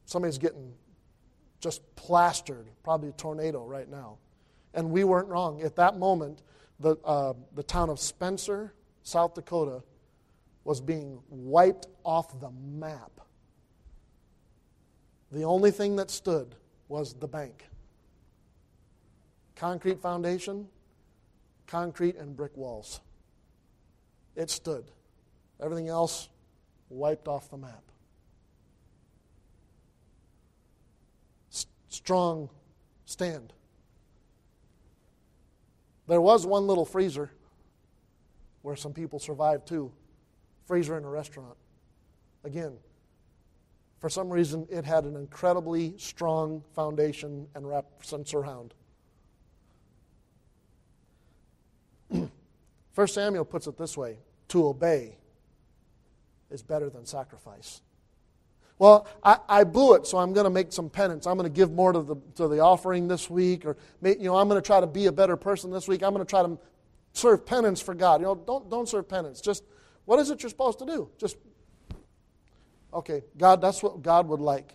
somebody's 0.04 0.38
getting 0.38 0.74
just 1.60 1.82
plastered. 1.96 2.68
Probably 2.82 3.08
a 3.10 3.12
tornado 3.12 3.64
right 3.64 3.88
now. 3.88 4.18
And 4.74 4.90
we 4.90 5.04
weren't 5.04 5.28
wrong. 5.28 5.62
At 5.62 5.76
that 5.76 5.98
moment, 5.98 6.42
the, 6.78 6.96
uh, 7.04 7.34
the 7.54 7.62
town 7.62 7.90
of 7.90 7.98
Spencer, 8.00 8.72
South 9.02 9.34
Dakota, 9.34 9.82
was 10.64 10.80
being 10.80 11.20
wiped 11.28 11.86
off 12.04 12.38
the 12.40 12.50
map. 12.50 13.20
The 15.32 15.44
only 15.44 15.70
thing 15.70 15.96
that 15.96 16.10
stood 16.10 16.54
was 16.88 17.14
the 17.14 17.28
bank. 17.28 17.66
Concrete 19.56 20.00
foundation, 20.00 20.68
concrete 21.66 22.16
and 22.16 22.36
brick 22.36 22.56
walls. 22.56 23.00
It 24.34 24.50
stood. 24.50 24.90
Everything 25.60 25.88
else 25.88 26.28
wiped 26.88 27.28
off 27.28 27.50
the 27.50 27.58
map. 27.58 27.82
S- 31.52 31.66
strong 31.88 32.48
stand. 33.04 33.52
There 36.10 36.20
was 36.20 36.44
one 36.44 36.66
little 36.66 36.84
freezer 36.84 37.30
where 38.62 38.74
some 38.74 38.92
people 38.92 39.20
survived 39.20 39.68
too. 39.68 39.92
Freezer 40.64 40.98
in 40.98 41.04
a 41.04 41.08
restaurant. 41.08 41.54
Again, 42.42 42.76
for 44.00 44.10
some 44.10 44.28
reason, 44.28 44.66
it 44.68 44.84
had 44.84 45.04
an 45.04 45.14
incredibly 45.14 45.96
strong 45.98 46.64
foundation 46.74 47.46
and 47.54 47.68
wrap 47.68 47.86
and 48.12 48.26
surround. 48.26 48.74
First 52.92 53.14
Samuel 53.14 53.44
puts 53.44 53.68
it 53.68 53.78
this 53.78 53.96
way 53.96 54.18
to 54.48 54.66
obey 54.66 55.16
is 56.50 56.60
better 56.60 56.90
than 56.90 57.06
sacrifice. 57.06 57.82
Well, 58.80 59.06
I, 59.22 59.36
I 59.46 59.64
blew 59.64 59.92
it, 59.96 60.06
so 60.06 60.16
I'm 60.16 60.32
going 60.32 60.44
to 60.44 60.50
make 60.50 60.72
some 60.72 60.88
penance. 60.88 61.26
I'm 61.26 61.36
going 61.36 61.44
to 61.44 61.54
give 61.54 61.70
more 61.70 61.92
to 61.92 62.00
the, 62.00 62.16
to 62.36 62.48
the 62.48 62.60
offering 62.60 63.08
this 63.08 63.28
week, 63.28 63.66
or 63.66 63.76
you 64.02 64.16
know, 64.20 64.36
I'm 64.36 64.48
going 64.48 64.58
to 64.58 64.66
try 64.66 64.80
to 64.80 64.86
be 64.86 65.04
a 65.04 65.12
better 65.12 65.36
person 65.36 65.70
this 65.70 65.86
week. 65.86 66.02
I'm 66.02 66.14
going 66.14 66.24
to 66.24 66.30
try 66.30 66.42
to 66.42 66.58
serve 67.12 67.44
penance 67.44 67.82
for 67.82 67.92
God. 67.92 68.22
You 68.22 68.28
know, 68.28 68.34
don't, 68.34 68.70
don't 68.70 68.88
serve 68.88 69.06
penance. 69.06 69.42
Just 69.42 69.64
what 70.06 70.18
is 70.18 70.30
it 70.30 70.42
you're 70.42 70.48
supposed 70.48 70.78
to 70.78 70.86
do? 70.86 71.10
Just, 71.18 71.36
okay, 72.94 73.22
God, 73.36 73.60
that's 73.60 73.82
what 73.82 74.00
God 74.00 74.26
would 74.28 74.40
like. 74.40 74.72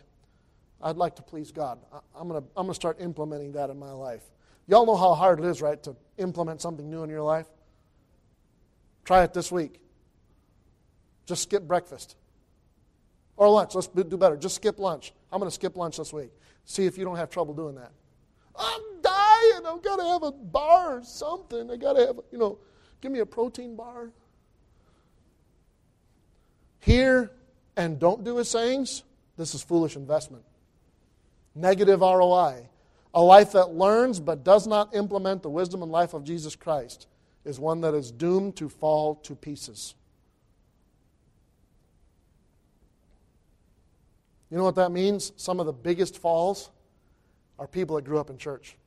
I'd 0.84 0.97
like 0.97 1.16
to 1.16 1.24
please 1.24 1.51
God. 1.51 1.80
I, 1.91 2.22
am 2.22 2.28
going 2.28 2.43
to, 2.43 2.47
I'm 2.56 2.68
going 2.68 2.74
to 2.74 2.76
start 2.76 3.01
implementing 3.01 3.53
that 3.53 3.72
in 3.72 3.80
my 3.80 3.91
life. 3.91 4.22
Y'all 4.68 4.86
know 4.86 4.97
how 4.97 5.16
hard 5.16 5.39
it 5.39 5.45
is, 5.45 5.64
right, 5.64 5.82
to 5.82 5.95
implement 6.20 6.62
something 6.62 6.88
new 6.88 7.01
in 7.01 7.10
your 7.10 7.24
life? 7.24 7.47
Try 9.03 9.24
it 9.24 9.34
this 9.34 9.51
week. 9.51 9.80
Just 11.26 11.41
skip 11.41 11.64
breakfast. 11.64 12.16
Or 13.38 13.49
lunch. 13.49 13.75
Let's 13.75 13.88
do 13.88 14.17
better. 14.17 14.38
Just 14.38 14.55
skip 14.55 14.79
lunch. 14.79 15.13
I'm 15.31 15.39
going 15.39 15.49
to 15.49 15.53
skip 15.53 15.75
lunch 15.75 15.97
this 15.97 16.13
week. 16.13 16.31
See 16.63 16.86
if 16.86 16.97
you 16.97 17.05
don't 17.05 17.17
have 17.17 17.29
trouble 17.29 17.53
doing 17.53 17.75
that. 17.75 17.91
I'm 18.57 18.81
dying. 19.01 19.65
I've 19.65 19.81
got 19.83 19.97
to 19.97 20.03
have 20.05 20.23
a 20.23 20.31
bar 20.31 20.99
or 20.99 21.03
something. 21.03 21.69
I 21.69 21.75
got 21.75 21.93
to 21.93 22.07
have, 22.07 22.19
you 22.31 22.38
know, 22.38 22.59
give 23.01 23.11
me 23.11 23.19
a 23.19 23.25
protein 23.25 23.75
bar. 23.75 24.11
Hear 26.79 27.31
and 27.75 27.99
don't 27.99 28.23
do 28.23 28.38
his 28.38 28.49
sayings. 28.49 29.03
This 29.38 29.53
is 29.53 29.63
foolish 29.63 29.95
investment. 29.95 30.43
Negative 31.53 31.99
ROI. 31.99 32.69
A 33.13 33.21
life 33.21 33.53
that 33.53 33.73
learns 33.73 34.19
but 34.19 34.43
does 34.43 34.67
not 34.67 34.95
implement 34.95 35.43
the 35.43 35.49
wisdom 35.49 35.81
and 35.81 35.91
life 35.91 36.13
of 36.13 36.23
Jesus 36.23 36.55
Christ 36.55 37.07
is 37.43 37.59
one 37.59 37.81
that 37.81 37.93
is 37.93 38.11
doomed 38.11 38.55
to 38.57 38.69
fall 38.69 39.15
to 39.15 39.36
pieces. 39.36 39.95
You 44.50 44.58
know 44.58 44.64
what 44.64 44.76
that 44.76 44.91
means? 44.91 45.32
Some 45.38 45.60
of 45.60 45.66
the 45.66 45.74
biggest 45.74 46.18
falls 46.18 46.70
are 47.58 47.68
people 47.68 47.96
that 47.96 48.04
grew 48.04 48.20
up 48.20 48.30
in 48.30 48.38
church. 48.38 48.78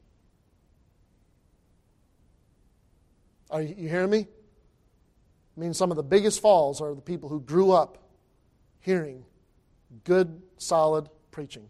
Are 3.50 3.62
you, 3.62 3.88
hearing 3.88 4.10
me? 4.10 4.26
I 5.56 5.60
mean, 5.60 5.74
some 5.74 5.90
of 5.90 5.96
the 5.96 6.02
biggest 6.02 6.40
falls 6.40 6.80
are 6.80 6.94
the 6.94 7.00
people 7.00 7.28
who 7.28 7.40
grew 7.40 7.72
up 7.72 7.98
hearing 8.80 9.24
good, 10.04 10.40
solid 10.58 11.08
preaching. 11.30 11.68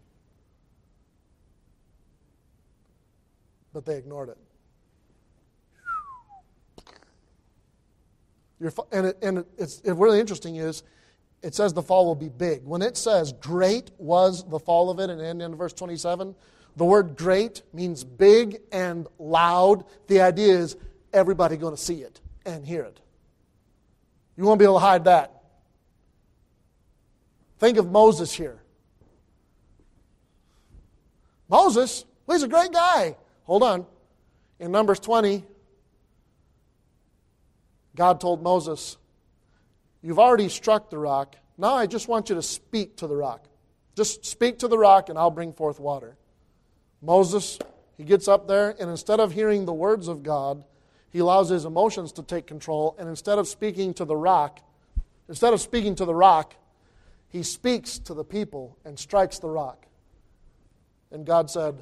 But 3.73 3.85
they 3.85 3.97
ignored 3.97 4.29
it. 4.29 4.37
And 8.91 9.05
it, 9.05 9.17
and 9.21 9.45
it's 9.57 9.79
it 9.81 9.93
really 9.93 10.19
interesting 10.19 10.57
is 10.57 10.83
it 11.41 11.55
says 11.55 11.73
the 11.73 11.81
fall 11.81 12.05
will 12.05 12.15
be 12.15 12.29
big. 12.29 12.63
When 12.65 12.81
it 12.81 12.97
says 12.97 13.33
great 13.33 13.91
was 13.97 14.47
the 14.49 14.59
fall 14.59 14.89
of 14.89 14.99
it, 14.99 15.09
and 15.09 15.41
in, 15.41 15.55
verse 15.55 15.73
27, 15.73 16.35
the 16.75 16.85
word 16.85 17.15
great 17.17 17.61
means 17.73 18.03
big 18.03 18.59
and 18.71 19.07
loud. 19.17 19.85
The 20.07 20.21
idea 20.21 20.53
is 20.57 20.75
everybody 21.13 21.57
going 21.57 21.75
to 21.75 21.81
see 21.81 22.01
it 22.01 22.19
and 22.45 22.65
hear 22.65 22.83
it. 22.83 22.99
You 24.37 24.43
won't 24.43 24.59
be 24.59 24.65
able 24.65 24.75
to 24.75 24.85
hide 24.85 25.05
that. 25.05 25.43
Think 27.57 27.77
of 27.77 27.91
Moses 27.91 28.31
here. 28.31 28.61
Moses, 31.49 32.05
well, 32.25 32.37
he's 32.37 32.43
a 32.43 32.47
great 32.47 32.71
guy. 32.71 33.17
Hold 33.43 33.63
on. 33.63 33.85
In 34.59 34.71
Numbers 34.71 34.99
20, 34.99 35.43
God 37.95 38.21
told 38.21 38.41
Moses, 38.43 38.97
You've 40.01 40.19
already 40.19 40.49
struck 40.49 40.89
the 40.89 40.97
rock. 40.97 41.35
Now 41.57 41.75
I 41.75 41.85
just 41.85 42.07
want 42.07 42.29
you 42.29 42.35
to 42.35 42.41
speak 42.41 42.97
to 42.97 43.07
the 43.07 43.15
rock. 43.15 43.45
Just 43.95 44.25
speak 44.25 44.59
to 44.59 44.67
the 44.67 44.77
rock, 44.77 45.09
and 45.09 45.19
I'll 45.19 45.31
bring 45.31 45.51
forth 45.51 45.79
water. 45.79 46.15
Moses, 47.01 47.59
he 47.97 48.03
gets 48.03 48.27
up 48.27 48.47
there, 48.47 48.75
and 48.79 48.89
instead 48.89 49.19
of 49.19 49.33
hearing 49.33 49.65
the 49.65 49.73
words 49.73 50.07
of 50.07 50.23
God, 50.23 50.63
he 51.09 51.19
allows 51.19 51.49
his 51.49 51.65
emotions 51.65 52.11
to 52.13 52.23
take 52.23 52.47
control, 52.47 52.95
and 52.97 53.09
instead 53.09 53.39
of 53.39 53.47
speaking 53.47 53.93
to 53.95 54.05
the 54.05 54.15
rock, 54.15 54.59
instead 55.27 55.53
of 55.53 55.59
speaking 55.59 55.95
to 55.95 56.05
the 56.05 56.15
rock, 56.15 56.55
he 57.27 57.43
speaks 57.43 57.99
to 57.99 58.13
the 58.13 58.23
people 58.23 58.77
and 58.85 58.97
strikes 58.97 59.39
the 59.39 59.49
rock. 59.49 59.85
And 61.11 61.25
God 61.25 61.49
said, 61.49 61.81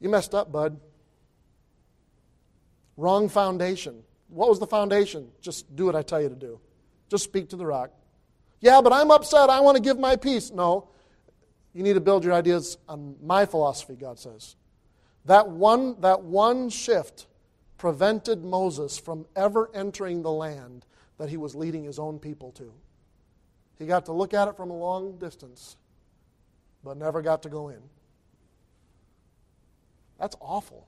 You 0.00 0.08
messed 0.08 0.34
up, 0.34 0.50
bud. 0.50 0.80
Wrong 2.96 3.28
foundation. 3.28 4.02
What 4.28 4.48
was 4.48 4.58
the 4.58 4.66
foundation? 4.66 5.28
Just 5.40 5.74
do 5.76 5.86
what 5.86 5.96
I 5.96 6.02
tell 6.02 6.20
you 6.20 6.28
to 6.28 6.34
do. 6.34 6.60
Just 7.08 7.24
speak 7.24 7.48
to 7.50 7.56
the 7.56 7.66
rock. 7.66 7.90
Yeah, 8.60 8.80
but 8.80 8.92
I'm 8.92 9.10
upset. 9.10 9.50
I 9.50 9.60
want 9.60 9.76
to 9.76 9.82
give 9.82 9.98
my 9.98 10.16
piece. 10.16 10.50
No. 10.50 10.88
You 11.72 11.82
need 11.82 11.94
to 11.94 12.00
build 12.00 12.24
your 12.24 12.32
ideas 12.32 12.78
on 12.88 13.16
my 13.22 13.46
philosophy, 13.46 13.94
God 13.94 14.18
says. 14.18 14.56
That 15.24 15.48
one, 15.48 16.00
that 16.00 16.22
one 16.22 16.70
shift 16.70 17.26
prevented 17.76 18.44
Moses 18.44 18.98
from 18.98 19.26
ever 19.36 19.70
entering 19.74 20.22
the 20.22 20.32
land 20.32 20.84
that 21.18 21.28
he 21.28 21.36
was 21.36 21.54
leading 21.54 21.84
his 21.84 21.98
own 21.98 22.18
people 22.18 22.50
to. 22.52 22.72
He 23.78 23.86
got 23.86 24.06
to 24.06 24.12
look 24.12 24.34
at 24.34 24.48
it 24.48 24.56
from 24.56 24.70
a 24.70 24.76
long 24.76 25.18
distance, 25.18 25.76
but 26.82 26.96
never 26.96 27.22
got 27.22 27.42
to 27.42 27.48
go 27.48 27.68
in. 27.68 27.80
That's 30.18 30.34
awful 30.40 30.87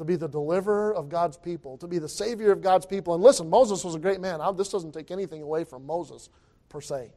to 0.00 0.04
be 0.06 0.16
the 0.16 0.26
deliverer 0.26 0.94
of 0.94 1.10
God's 1.10 1.36
people, 1.36 1.76
to 1.76 1.86
be 1.86 1.98
the 1.98 2.08
savior 2.08 2.52
of 2.52 2.62
God's 2.62 2.86
people. 2.86 3.12
And 3.12 3.22
listen, 3.22 3.50
Moses 3.50 3.84
was 3.84 3.94
a 3.94 3.98
great 3.98 4.18
man. 4.18 4.40
This 4.56 4.70
doesn't 4.70 4.92
take 4.92 5.10
anything 5.10 5.42
away 5.42 5.62
from 5.62 5.84
Moses 5.84 6.30
per 6.70 6.80
se. 6.80 7.12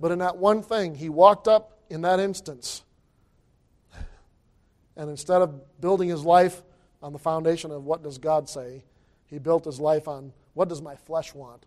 But 0.00 0.10
in 0.10 0.18
that 0.18 0.36
one 0.36 0.60
thing, 0.64 0.96
he 0.96 1.08
walked 1.08 1.46
up 1.46 1.78
in 1.88 2.02
that 2.02 2.18
instance. 2.18 2.82
And 4.96 5.08
instead 5.08 5.40
of 5.40 5.80
building 5.80 6.08
his 6.08 6.24
life 6.24 6.64
on 7.00 7.12
the 7.12 7.18
foundation 7.20 7.70
of 7.70 7.84
what 7.84 8.02
does 8.02 8.18
God 8.18 8.48
say, 8.48 8.82
he 9.26 9.38
built 9.38 9.64
his 9.64 9.78
life 9.78 10.08
on 10.08 10.32
what 10.54 10.68
does 10.68 10.82
my 10.82 10.96
flesh 10.96 11.32
want? 11.32 11.64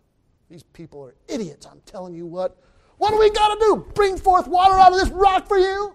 These 0.50 0.62
people 0.62 1.02
are 1.06 1.14
idiots, 1.26 1.64
I'm 1.64 1.80
telling 1.86 2.14
you 2.14 2.26
what. 2.26 2.62
What 2.98 3.12
do 3.12 3.18
we 3.18 3.30
got 3.30 3.54
to 3.54 3.60
do? 3.60 3.86
Bring 3.94 4.18
forth 4.18 4.46
water 4.46 4.74
out 4.74 4.92
of 4.92 4.98
this 4.98 5.08
rock 5.08 5.48
for 5.48 5.56
you? 5.56 5.94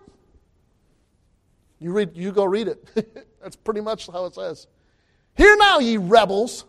You, 1.81 1.91
read, 1.91 2.11
you 2.13 2.31
go 2.31 2.45
read 2.45 2.67
it. 2.67 2.87
That's 3.41 3.55
pretty 3.55 3.81
much 3.81 4.07
how 4.07 4.25
it 4.25 4.35
says. 4.35 4.67
Hear 5.35 5.57
now, 5.57 5.79
ye 5.79 5.97
rebels. 5.97 6.65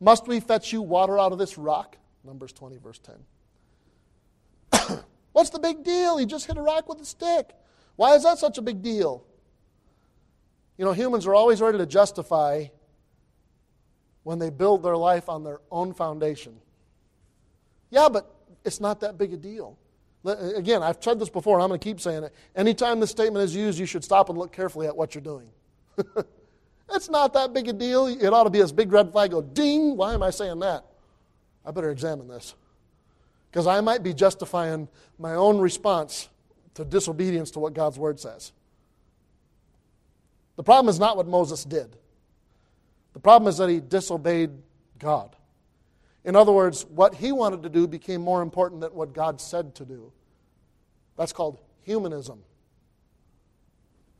Must 0.00 0.26
we 0.26 0.40
fetch 0.40 0.72
you 0.72 0.82
water 0.82 1.16
out 1.16 1.30
of 1.30 1.38
this 1.38 1.56
rock? 1.56 1.96
Numbers 2.24 2.52
20, 2.52 2.76
verse 2.78 3.00
10. 4.72 4.98
What's 5.32 5.50
the 5.50 5.60
big 5.60 5.84
deal? 5.84 6.18
He 6.18 6.26
just 6.26 6.46
hit 6.46 6.56
a 6.56 6.60
rock 6.60 6.88
with 6.88 7.00
a 7.00 7.04
stick. 7.04 7.52
Why 7.94 8.16
is 8.16 8.24
that 8.24 8.38
such 8.38 8.58
a 8.58 8.62
big 8.62 8.82
deal? 8.82 9.24
You 10.76 10.84
know, 10.84 10.92
humans 10.92 11.26
are 11.26 11.34
always 11.34 11.60
ready 11.60 11.78
to 11.78 11.86
justify 11.86 12.66
when 14.24 14.40
they 14.40 14.50
build 14.50 14.82
their 14.82 14.96
life 14.96 15.28
on 15.28 15.44
their 15.44 15.60
own 15.70 15.94
foundation. 15.94 16.56
Yeah, 17.90 18.08
but 18.08 18.34
it's 18.64 18.80
not 18.80 19.00
that 19.00 19.18
big 19.18 19.32
a 19.32 19.36
deal. 19.36 19.78
Again, 20.28 20.82
I've 20.82 20.98
said 21.00 21.18
this 21.18 21.30
before, 21.30 21.56
and 21.56 21.62
I'm 21.62 21.68
going 21.68 21.80
to 21.80 21.84
keep 21.84 22.00
saying 22.00 22.24
it. 22.24 22.34
Anytime 22.54 23.00
this 23.00 23.10
statement 23.10 23.44
is 23.44 23.54
used, 23.54 23.78
you 23.78 23.86
should 23.86 24.04
stop 24.04 24.28
and 24.28 24.38
look 24.38 24.52
carefully 24.52 24.86
at 24.86 24.96
what 24.96 25.14
you're 25.14 25.22
doing. 25.22 25.48
it's 26.92 27.08
not 27.08 27.32
that 27.34 27.52
big 27.52 27.68
a 27.68 27.72
deal. 27.72 28.06
It 28.06 28.32
ought 28.32 28.44
to 28.44 28.50
be 28.50 28.60
this 28.60 28.72
big 28.72 28.92
red 28.92 29.12
flag 29.12 29.30
go, 29.30 29.42
ding, 29.42 29.96
why 29.96 30.14
am 30.14 30.22
I 30.22 30.30
saying 30.30 30.58
that? 30.60 30.84
I 31.64 31.70
better 31.70 31.90
examine 31.90 32.28
this. 32.28 32.54
Because 33.50 33.66
I 33.66 33.80
might 33.80 34.02
be 34.02 34.12
justifying 34.12 34.88
my 35.18 35.34
own 35.34 35.58
response 35.58 36.28
to 36.74 36.84
disobedience 36.84 37.50
to 37.52 37.58
what 37.58 37.74
God's 37.74 37.98
word 37.98 38.20
says. 38.20 38.52
The 40.56 40.62
problem 40.62 40.88
is 40.88 40.98
not 40.98 41.16
what 41.16 41.26
Moses 41.26 41.64
did. 41.64 41.96
The 43.14 43.20
problem 43.20 43.48
is 43.48 43.58
that 43.58 43.68
he 43.68 43.80
disobeyed 43.80 44.50
God. 44.98 45.34
In 46.24 46.36
other 46.36 46.52
words, 46.52 46.84
what 46.84 47.14
he 47.14 47.32
wanted 47.32 47.62
to 47.62 47.68
do 47.68 47.86
became 47.86 48.20
more 48.20 48.42
important 48.42 48.80
than 48.80 48.90
what 48.90 49.12
God 49.12 49.40
said 49.40 49.74
to 49.76 49.84
do. 49.84 50.12
That's 51.18 51.32
called 51.32 51.58
humanism. 51.82 52.44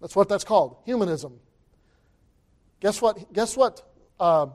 That's 0.01 0.14
what 0.14 0.28
that's 0.28 0.44
called 0.44 0.76
humanism. 0.84 1.40
Guess 2.80 3.01
what? 3.01 3.32
Guess 3.32 3.57
what? 3.57 3.82
Uh, 4.20 4.49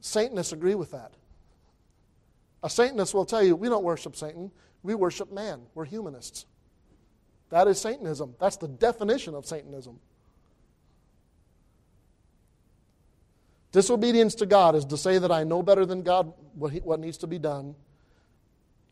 Satanists 0.00 0.52
agree 0.52 0.74
with 0.74 0.92
that. 0.92 1.14
A 2.62 2.70
Satanist 2.70 3.14
will 3.14 3.24
tell 3.24 3.42
you, 3.42 3.56
we 3.56 3.68
don't 3.68 3.84
worship 3.84 4.16
Satan, 4.16 4.52
we 4.82 4.94
worship 4.94 5.32
man. 5.32 5.62
We're 5.74 5.86
humanists. 5.86 6.46
That 7.50 7.68
is 7.68 7.80
Satanism. 7.80 8.34
That's 8.38 8.56
the 8.56 8.68
definition 8.68 9.34
of 9.34 9.46
Satanism. 9.46 9.98
Disobedience 13.72 14.34
to 14.36 14.46
God 14.46 14.74
is 14.74 14.84
to 14.86 14.96
say 14.96 15.18
that 15.18 15.30
I 15.30 15.44
know 15.44 15.62
better 15.62 15.86
than 15.86 16.02
God 16.02 16.32
what, 16.54 16.72
he, 16.72 16.80
what 16.80 16.98
needs 17.00 17.18
to 17.18 17.26
be 17.26 17.38
done. 17.38 17.74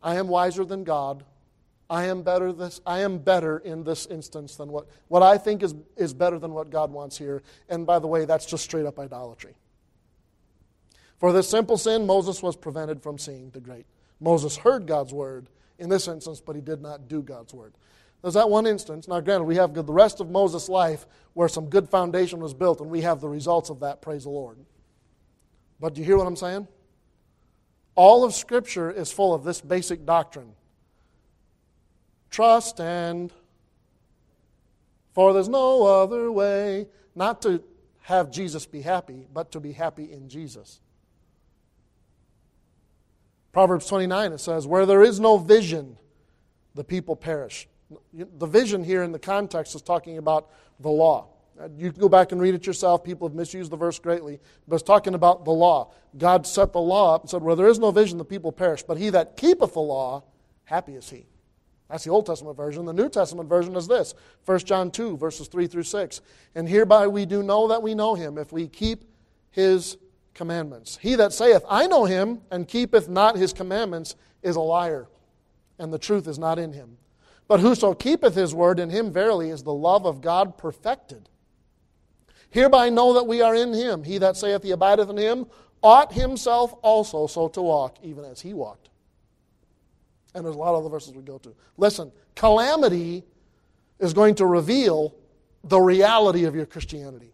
I 0.02 0.16
am 0.16 0.28
wiser 0.28 0.64
than 0.64 0.84
God. 0.84 1.24
I 1.90 2.06
am 2.06 2.22
better 2.22 2.52
this 2.52 2.80
I 2.86 3.00
am 3.00 3.18
better 3.18 3.58
in 3.58 3.84
this 3.84 4.06
instance 4.06 4.56
than 4.56 4.70
what 4.70 4.86
what 5.08 5.22
I 5.22 5.36
think 5.36 5.62
is, 5.62 5.74
is 5.96 6.14
better 6.14 6.38
than 6.38 6.52
what 6.52 6.70
God 6.70 6.90
wants 6.90 7.18
here. 7.18 7.42
And 7.68 7.86
by 7.86 7.98
the 7.98 8.06
way, 8.06 8.24
that's 8.24 8.46
just 8.46 8.64
straight 8.64 8.86
up 8.86 8.98
idolatry. 8.98 9.54
For 11.18 11.32
this 11.32 11.48
simple 11.48 11.76
sin, 11.76 12.06
Moses 12.06 12.42
was 12.42 12.56
prevented 12.56 13.02
from 13.02 13.18
seeing 13.18 13.50
the 13.50 13.60
great. 13.60 13.86
Moses 14.20 14.56
heard 14.56 14.86
God's 14.86 15.12
word 15.12 15.48
in 15.78 15.88
this 15.88 16.08
instance, 16.08 16.40
but 16.40 16.56
he 16.56 16.62
did 16.62 16.80
not 16.80 17.08
do 17.08 17.22
God's 17.22 17.52
word. 17.52 17.74
There's 18.22 18.34
that 18.34 18.48
one 18.48 18.66
instance. 18.66 19.06
Now, 19.06 19.20
granted, 19.20 19.44
we 19.44 19.56
have 19.56 19.74
the 19.74 19.84
rest 19.84 20.20
of 20.20 20.30
Moses' 20.30 20.68
life 20.68 21.06
where 21.34 21.48
some 21.48 21.66
good 21.66 21.88
foundation 21.88 22.40
was 22.40 22.54
built, 22.54 22.80
and 22.80 22.90
we 22.90 23.02
have 23.02 23.20
the 23.20 23.28
results 23.28 23.68
of 23.68 23.80
that, 23.80 24.00
praise 24.00 24.24
the 24.24 24.30
Lord. 24.30 24.56
But 25.78 25.94
do 25.94 26.00
you 26.00 26.06
hear 26.06 26.16
what 26.16 26.26
I'm 26.26 26.36
saying? 26.36 26.66
All 27.94 28.24
of 28.24 28.32
Scripture 28.32 28.90
is 28.90 29.12
full 29.12 29.34
of 29.34 29.44
this 29.44 29.60
basic 29.60 30.06
doctrine 30.06 30.52
trust 32.34 32.80
and 32.80 33.32
for 35.12 35.32
there's 35.32 35.48
no 35.48 35.84
other 35.84 36.32
way 36.32 36.88
not 37.14 37.40
to 37.42 37.62
have 38.02 38.30
Jesus 38.30 38.66
be 38.66 38.82
happy, 38.82 39.26
but 39.32 39.52
to 39.52 39.60
be 39.60 39.72
happy 39.72 40.10
in 40.10 40.28
Jesus. 40.28 40.80
Proverbs 43.52 43.86
29, 43.86 44.32
it 44.32 44.38
says, 44.38 44.66
Where 44.66 44.84
there 44.84 45.02
is 45.02 45.20
no 45.20 45.38
vision, 45.38 45.96
the 46.74 46.82
people 46.82 47.14
perish. 47.14 47.68
The 48.12 48.46
vision 48.46 48.82
here 48.82 49.04
in 49.04 49.12
the 49.12 49.18
context 49.20 49.76
is 49.76 49.82
talking 49.82 50.18
about 50.18 50.50
the 50.80 50.90
law. 50.90 51.28
You 51.76 51.92
can 51.92 52.00
go 52.00 52.08
back 52.08 52.32
and 52.32 52.40
read 52.40 52.54
it 52.54 52.66
yourself. 52.66 53.04
People 53.04 53.28
have 53.28 53.36
misused 53.36 53.70
the 53.70 53.76
verse 53.76 54.00
greatly. 54.00 54.40
But 54.66 54.74
it's 54.74 54.82
talking 54.82 55.14
about 55.14 55.44
the 55.44 55.52
law. 55.52 55.92
God 56.18 56.48
set 56.48 56.72
the 56.72 56.80
law 56.80 57.14
up 57.14 57.22
and 57.22 57.30
said, 57.30 57.42
Where 57.42 57.54
there 57.54 57.68
is 57.68 57.78
no 57.78 57.92
vision, 57.92 58.18
the 58.18 58.24
people 58.24 58.50
perish. 58.50 58.82
But 58.82 58.98
he 58.98 59.10
that 59.10 59.36
keepeth 59.36 59.74
the 59.74 59.80
law, 59.80 60.24
happy 60.64 60.96
is 60.96 61.08
he. 61.08 61.26
That's 61.88 62.04
the 62.04 62.10
Old 62.10 62.26
Testament 62.26 62.56
version. 62.56 62.86
The 62.86 62.92
New 62.92 63.08
Testament 63.08 63.48
version 63.48 63.76
is 63.76 63.86
this 63.86 64.14
1 64.46 64.58
John 64.60 64.90
2, 64.90 65.16
verses 65.16 65.48
3 65.48 65.66
through 65.66 65.82
6. 65.82 66.20
And 66.54 66.68
hereby 66.68 67.06
we 67.06 67.26
do 67.26 67.42
know 67.42 67.68
that 67.68 67.82
we 67.82 67.94
know 67.94 68.14
him 68.14 68.38
if 68.38 68.52
we 68.52 68.68
keep 68.68 69.04
his 69.50 69.96
commandments. 70.34 70.98
He 71.00 71.14
that 71.16 71.32
saith, 71.32 71.62
I 71.68 71.86
know 71.86 72.04
him, 72.04 72.40
and 72.50 72.66
keepeth 72.66 73.08
not 73.08 73.36
his 73.36 73.52
commandments, 73.52 74.16
is 74.42 74.56
a 74.56 74.60
liar, 74.60 75.08
and 75.78 75.92
the 75.92 75.98
truth 75.98 76.26
is 76.26 76.38
not 76.38 76.58
in 76.58 76.72
him. 76.72 76.98
But 77.46 77.60
whoso 77.60 77.94
keepeth 77.94 78.34
his 78.34 78.54
word, 78.54 78.80
in 78.80 78.90
him 78.90 79.12
verily 79.12 79.50
is 79.50 79.62
the 79.62 79.72
love 79.72 80.06
of 80.06 80.20
God 80.20 80.56
perfected. 80.56 81.28
Hereby 82.50 82.88
know 82.88 83.14
that 83.14 83.26
we 83.26 83.42
are 83.42 83.54
in 83.54 83.72
him. 83.72 84.04
He 84.04 84.18
that 84.18 84.36
saith 84.36 84.62
he 84.62 84.70
abideth 84.70 85.10
in 85.10 85.16
him 85.16 85.46
ought 85.82 86.12
himself 86.12 86.72
also 86.82 87.26
so 87.26 87.48
to 87.48 87.60
walk, 87.60 87.98
even 88.02 88.24
as 88.24 88.40
he 88.40 88.54
walked. 88.54 88.88
And 90.34 90.44
there's 90.44 90.56
a 90.56 90.58
lot 90.58 90.74
of 90.74 90.80
other 90.80 90.90
verses 90.90 91.14
we 91.14 91.22
go 91.22 91.38
to. 91.38 91.54
Listen, 91.76 92.12
calamity 92.34 93.24
is 93.98 94.12
going 94.12 94.34
to 94.36 94.46
reveal 94.46 95.14
the 95.62 95.78
reality 95.78 96.44
of 96.44 96.54
your 96.54 96.66
Christianity. 96.66 97.32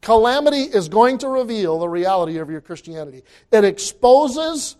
Calamity 0.00 0.62
is 0.62 0.88
going 0.88 1.18
to 1.18 1.28
reveal 1.28 1.78
the 1.80 1.88
reality 1.88 2.38
of 2.38 2.48
your 2.48 2.60
Christianity. 2.60 3.24
It 3.50 3.64
exposes 3.64 4.76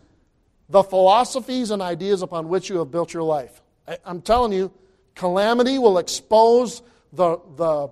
the 0.69 0.83
philosophies 0.83 1.71
and 1.71 1.83
ideas 1.83 2.23
upon 2.23 2.49
which 2.49 2.71
you 2.71 2.79
have 2.79 2.91
built 2.91 3.13
your 3.13 3.25
life. 3.25 3.61
I'm 4.05 4.23
telling 4.23 4.53
you, 4.53 4.71
calamity 5.15 5.79
will 5.79 5.99
expose 5.99 6.83
the, 7.13 7.41
the 7.57 7.91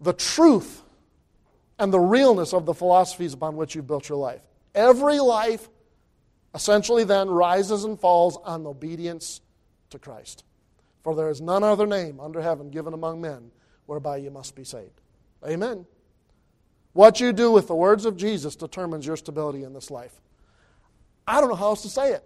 the 0.00 0.12
truth 0.12 0.82
and 1.78 1.92
the 1.92 1.98
realness 2.00 2.52
of 2.52 2.66
the 2.66 2.74
philosophies 2.74 3.32
upon 3.34 3.56
which 3.56 3.74
you've 3.74 3.86
built 3.86 4.08
your 4.08 4.18
life. 4.18 4.40
Every 4.74 5.20
life 5.20 5.68
essentially 6.58 7.04
then 7.04 7.30
rises 7.30 7.84
and 7.84 8.00
falls 8.00 8.36
on 8.42 8.66
obedience 8.66 9.40
to 9.90 9.98
Christ. 9.98 10.42
For 11.04 11.14
there 11.14 11.28
is 11.28 11.40
none 11.40 11.62
other 11.62 11.86
name 11.86 12.18
under 12.18 12.42
heaven 12.42 12.68
given 12.68 12.94
among 12.94 13.20
men 13.20 13.52
whereby 13.86 14.16
you 14.16 14.32
must 14.32 14.56
be 14.56 14.64
saved. 14.64 15.00
Amen. 15.46 15.86
What 16.94 17.20
you 17.20 17.32
do 17.32 17.52
with 17.52 17.68
the 17.68 17.76
words 17.76 18.04
of 18.04 18.16
Jesus 18.16 18.56
determines 18.56 19.06
your 19.06 19.16
stability 19.16 19.62
in 19.62 19.72
this 19.72 19.88
life. 19.88 20.20
I 21.28 21.40
don't 21.40 21.48
know 21.48 21.54
how 21.54 21.66
else 21.66 21.82
to 21.82 21.88
say 21.88 22.10
it. 22.10 22.24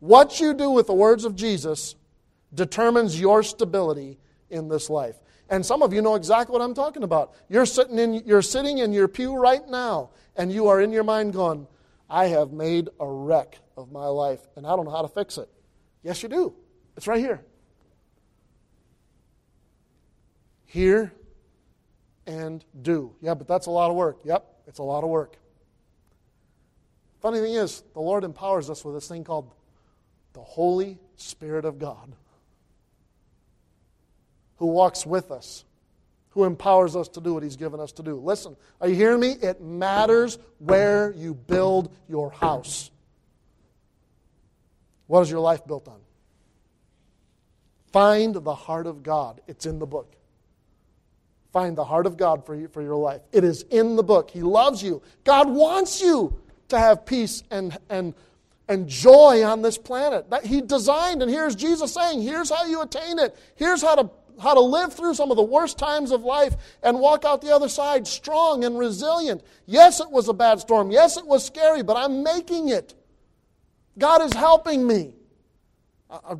What 0.00 0.40
you 0.40 0.52
do 0.52 0.70
with 0.70 0.88
the 0.88 0.92
words 0.94 1.24
of 1.24 1.36
Jesus 1.36 1.94
determines 2.52 3.20
your 3.20 3.44
stability 3.44 4.18
in 4.50 4.66
this 4.66 4.90
life. 4.90 5.14
And 5.48 5.64
some 5.64 5.80
of 5.80 5.92
you 5.92 6.02
know 6.02 6.16
exactly 6.16 6.52
what 6.52 6.62
I'm 6.62 6.74
talking 6.74 7.04
about. 7.04 7.34
You're 7.48 7.66
sitting 7.66 8.00
in, 8.00 8.14
you're 8.26 8.42
sitting 8.42 8.78
in 8.78 8.92
your 8.92 9.06
pew 9.06 9.36
right 9.36 9.64
now, 9.68 10.10
and 10.34 10.50
you 10.50 10.66
are 10.66 10.80
in 10.80 10.90
your 10.90 11.04
mind 11.04 11.34
going, 11.34 11.68
I 12.10 12.26
have 12.26 12.52
made 12.52 12.88
a 12.98 13.06
wreck 13.06 13.58
of 13.76 13.92
my 13.92 14.06
life, 14.06 14.40
and 14.56 14.66
I 14.66 14.74
don't 14.74 14.84
know 14.84 14.90
how 14.90 15.02
to 15.02 15.08
fix 15.08 15.38
it. 15.38 15.48
Yes, 16.02 16.22
you 16.22 16.28
do. 16.28 16.54
It's 16.96 17.06
right 17.06 17.20
here. 17.20 17.42
Hear 20.66 21.12
and 22.26 22.64
do. 22.82 23.14
Yeah, 23.20 23.34
but 23.34 23.46
that's 23.46 23.66
a 23.66 23.70
lot 23.70 23.90
of 23.90 23.96
work. 23.96 24.20
Yep, 24.24 24.44
it's 24.66 24.78
a 24.78 24.82
lot 24.82 25.04
of 25.04 25.10
work. 25.10 25.36
Funny 27.20 27.38
thing 27.40 27.54
is, 27.54 27.82
the 27.92 28.00
Lord 28.00 28.24
empowers 28.24 28.70
us 28.70 28.84
with 28.84 28.94
this 28.94 29.06
thing 29.06 29.24
called 29.24 29.52
the 30.32 30.40
Holy 30.40 30.98
Spirit 31.16 31.64
of 31.64 31.78
God 31.78 32.14
who 34.56 34.66
walks 34.66 35.06
with 35.06 35.30
us, 35.30 35.64
who 36.30 36.44
empowers 36.44 36.96
us 36.96 37.08
to 37.08 37.20
do 37.20 37.34
what 37.34 37.42
He's 37.42 37.56
given 37.56 37.80
us 37.80 37.92
to 37.92 38.02
do. 38.02 38.16
Listen, 38.16 38.56
are 38.80 38.88
you 38.88 38.94
hearing 38.94 39.20
me? 39.20 39.32
It 39.32 39.60
matters 39.60 40.38
where 40.58 41.12
you 41.12 41.34
build 41.34 41.92
your 42.08 42.30
house. 42.30 42.90
What 45.06 45.22
is 45.22 45.30
your 45.30 45.40
life 45.40 45.66
built 45.66 45.88
on? 45.88 46.00
Find 47.92 48.34
the 48.34 48.54
heart 48.54 48.86
of 48.86 49.02
God. 49.02 49.40
It's 49.48 49.66
in 49.66 49.80
the 49.80 49.86
book. 49.86 50.14
Find 51.52 51.76
the 51.76 51.84
heart 51.84 52.06
of 52.06 52.16
God 52.16 52.46
for, 52.46 52.54
you, 52.54 52.68
for 52.68 52.80
your 52.80 52.94
life. 52.94 53.20
It 53.32 53.42
is 53.42 53.62
in 53.70 53.96
the 53.96 54.04
book. 54.04 54.30
He 54.30 54.42
loves 54.42 54.82
you. 54.82 55.02
God 55.24 55.50
wants 55.50 56.00
you 56.00 56.38
to 56.68 56.78
have 56.78 57.04
peace 57.04 57.42
and, 57.50 57.76
and, 57.88 58.14
and 58.68 58.88
joy 58.88 59.42
on 59.42 59.62
this 59.62 59.76
planet. 59.76 60.30
That 60.30 60.46
he 60.46 60.60
designed, 60.60 61.22
and 61.22 61.30
here's 61.30 61.56
Jesus 61.56 61.92
saying, 61.92 62.22
here's 62.22 62.50
how 62.50 62.66
you 62.66 62.80
attain 62.80 63.18
it. 63.18 63.36
Here's 63.56 63.82
how 63.82 63.96
to 63.96 64.10
how 64.40 64.54
to 64.54 64.60
live 64.60 64.92
through 64.92 65.14
some 65.14 65.30
of 65.30 65.36
the 65.36 65.42
worst 65.42 65.78
times 65.78 66.10
of 66.10 66.22
life 66.22 66.56
and 66.82 66.98
walk 66.98 67.24
out 67.24 67.42
the 67.42 67.54
other 67.54 67.68
side 67.68 68.06
strong 68.06 68.64
and 68.64 68.78
resilient. 68.78 69.42
Yes, 69.66 70.00
it 70.00 70.10
was 70.10 70.28
a 70.28 70.32
bad 70.32 70.60
storm. 70.60 70.90
Yes, 70.90 71.16
it 71.16 71.26
was 71.26 71.44
scary, 71.44 71.82
but 71.82 71.96
I'm 71.96 72.22
making 72.22 72.68
it. 72.68 72.94
God 73.98 74.22
is 74.22 74.32
helping 74.32 74.86
me. 74.86 75.12
I, 76.10 76.36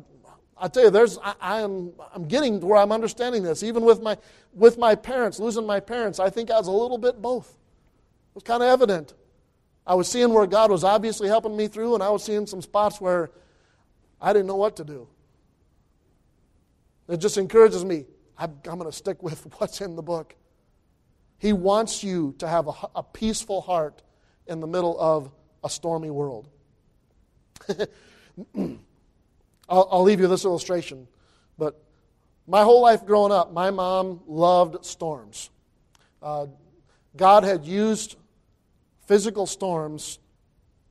I, 0.57 0.67
tell 0.67 0.83
you, 0.83 0.89
there's, 0.89 1.17
I, 1.19 1.33
I, 1.39 1.61
am, 1.61 1.93
I'm 2.13 2.27
getting 2.27 2.59
to 2.59 2.65
where 2.65 2.79
I'm 2.79 2.91
understanding 2.91 3.43
this. 3.43 3.63
Even 3.63 3.83
with 3.83 4.01
my, 4.01 4.17
with 4.53 4.77
my 4.77 4.95
parents, 4.95 5.39
losing 5.39 5.65
my 5.65 5.79
parents, 5.79 6.19
I 6.19 6.29
think 6.29 6.51
I 6.51 6.57
was 6.57 6.67
a 6.67 6.71
little 6.71 6.97
bit 6.97 7.21
both. 7.21 7.49
It 7.49 8.35
was 8.35 8.43
kind 8.43 8.63
of 8.63 8.69
evident. 8.69 9.13
I 9.85 9.95
was 9.95 10.07
seeing 10.07 10.33
where 10.33 10.47
God 10.47 10.71
was 10.71 10.83
obviously 10.83 11.27
helping 11.27 11.55
me 11.55 11.67
through, 11.67 11.95
and 11.95 12.03
I 12.03 12.09
was 12.09 12.23
seeing 12.23 12.45
some 12.45 12.61
spots 12.61 13.01
where 13.01 13.31
I 14.21 14.33
didn't 14.33 14.47
know 14.47 14.55
what 14.55 14.75
to 14.77 14.83
do. 14.83 15.07
It 17.07 17.17
just 17.17 17.37
encourages 17.37 17.83
me. 17.83 18.05
I'm, 18.37 18.51
I'm 18.67 18.77
going 18.77 18.89
to 18.89 18.95
stick 18.95 19.21
with 19.21 19.47
what's 19.57 19.81
in 19.81 19.95
the 19.95 20.01
book. 20.01 20.35
He 21.37 21.53
wants 21.53 22.03
you 22.03 22.35
to 22.39 22.47
have 22.47 22.67
a, 22.67 22.73
a 22.95 23.03
peaceful 23.03 23.61
heart 23.61 24.01
in 24.47 24.59
the 24.59 24.67
middle 24.67 24.99
of 24.99 25.31
a 25.63 25.69
stormy 25.69 26.09
world. 26.09 26.47
I'll, 28.55 28.79
I'll 29.69 30.03
leave 30.03 30.19
you 30.19 30.27
this 30.27 30.45
illustration. 30.45 31.07
But 31.57 31.81
my 32.47 32.63
whole 32.63 32.81
life 32.81 33.05
growing 33.05 33.31
up, 33.31 33.53
my 33.53 33.71
mom 33.71 34.21
loved 34.27 34.85
storms. 34.85 35.49
Uh, 36.21 36.47
God 37.15 37.43
had 37.43 37.65
used 37.65 38.15
physical 39.07 39.45
storms 39.45 40.19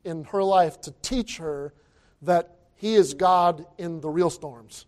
in 0.04 0.24
her 0.24 0.42
life 0.42 0.80
to 0.82 0.94
teach 1.02 1.38
her 1.38 1.72
that 2.22 2.56
He 2.76 2.94
is 2.94 3.14
God 3.14 3.66
in 3.78 4.00
the 4.00 4.08
real 4.08 4.30
storms. 4.30 4.86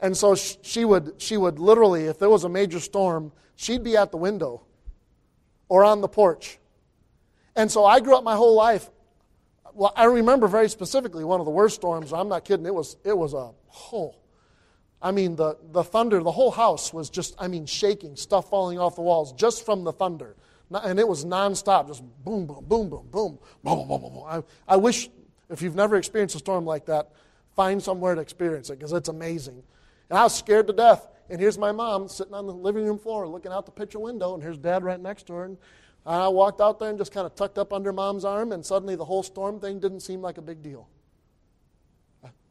And 0.00 0.16
so 0.16 0.34
she 0.34 0.84
would, 0.84 1.14
she 1.18 1.36
would 1.36 1.58
literally, 1.58 2.04
if 2.04 2.18
there 2.18 2.30
was 2.30 2.44
a 2.44 2.48
major 2.48 2.80
storm, 2.80 3.32
she'd 3.56 3.82
be 3.82 3.96
at 3.96 4.10
the 4.10 4.16
window 4.16 4.62
or 5.68 5.84
on 5.84 6.00
the 6.00 6.08
porch. 6.08 6.58
And 7.56 7.70
so 7.70 7.84
I 7.84 8.00
grew 8.00 8.16
up 8.16 8.22
my 8.22 8.36
whole 8.36 8.54
life. 8.54 8.88
Well, 9.74 9.92
I 9.96 10.04
remember 10.04 10.46
very 10.46 10.68
specifically 10.68 11.24
one 11.24 11.40
of 11.40 11.46
the 11.46 11.52
worst 11.52 11.76
storms. 11.76 12.12
I'm 12.12 12.28
not 12.28 12.44
kidding. 12.44 12.66
It 12.66 12.74
was, 12.74 12.96
it 13.04 13.16
was 13.16 13.34
a 13.34 13.50
whole. 13.66 14.20
I 15.00 15.12
mean, 15.12 15.36
the, 15.36 15.56
the 15.70 15.84
thunder, 15.84 16.22
the 16.22 16.32
whole 16.32 16.50
house 16.50 16.92
was 16.92 17.10
just, 17.10 17.34
I 17.38 17.48
mean, 17.48 17.66
shaking, 17.66 18.16
stuff 18.16 18.50
falling 18.50 18.78
off 18.78 18.96
the 18.96 19.02
walls 19.02 19.32
just 19.32 19.64
from 19.64 19.84
the 19.84 19.92
thunder. 19.92 20.36
And 20.70 20.98
it 20.98 21.06
was 21.06 21.24
nonstop, 21.24 21.88
just 21.88 22.02
boom, 22.24 22.46
boom, 22.46 22.64
boom, 22.66 22.88
boom, 22.88 23.08
boom, 23.10 23.38
boom, 23.62 23.88
boom, 23.88 23.88
boom, 23.88 24.12
boom. 24.12 24.24
I, 24.26 24.42
I 24.66 24.76
wish, 24.76 25.08
if 25.48 25.62
you've 25.62 25.76
never 25.76 25.96
experienced 25.96 26.34
a 26.34 26.38
storm 26.38 26.66
like 26.66 26.86
that, 26.86 27.12
find 27.54 27.82
somewhere 27.82 28.14
to 28.14 28.20
experience 28.20 28.70
it 28.70 28.78
because 28.78 28.92
it's 28.92 29.08
amazing. 29.08 29.62
And 30.10 30.18
I 30.18 30.24
was 30.24 30.34
scared 30.34 30.66
to 30.68 30.72
death. 30.72 31.06
And 31.30 31.40
here's 31.40 31.58
my 31.58 31.72
mom 31.72 32.08
sitting 32.08 32.34
on 32.34 32.46
the 32.46 32.54
living 32.54 32.84
room 32.84 32.98
floor 32.98 33.28
looking 33.28 33.52
out 33.52 33.66
the 33.66 33.72
picture 33.72 33.98
window, 33.98 34.34
and 34.34 34.42
here's 34.42 34.58
dad 34.58 34.82
right 34.82 35.00
next 35.00 35.26
to 35.26 35.34
her. 35.34 35.44
And 35.44 35.58
I 36.06 36.28
walked 36.28 36.60
out 36.60 36.78
there 36.78 36.88
and 36.88 36.98
just 36.98 37.12
kind 37.12 37.26
of 37.26 37.34
tucked 37.34 37.58
up 37.58 37.72
under 37.72 37.92
mom's 37.92 38.24
arm, 38.24 38.52
and 38.52 38.64
suddenly 38.64 38.96
the 38.96 39.04
whole 39.04 39.22
storm 39.22 39.60
thing 39.60 39.78
didn't 39.78 40.00
seem 40.00 40.22
like 40.22 40.38
a 40.38 40.42
big 40.42 40.62
deal. 40.62 40.88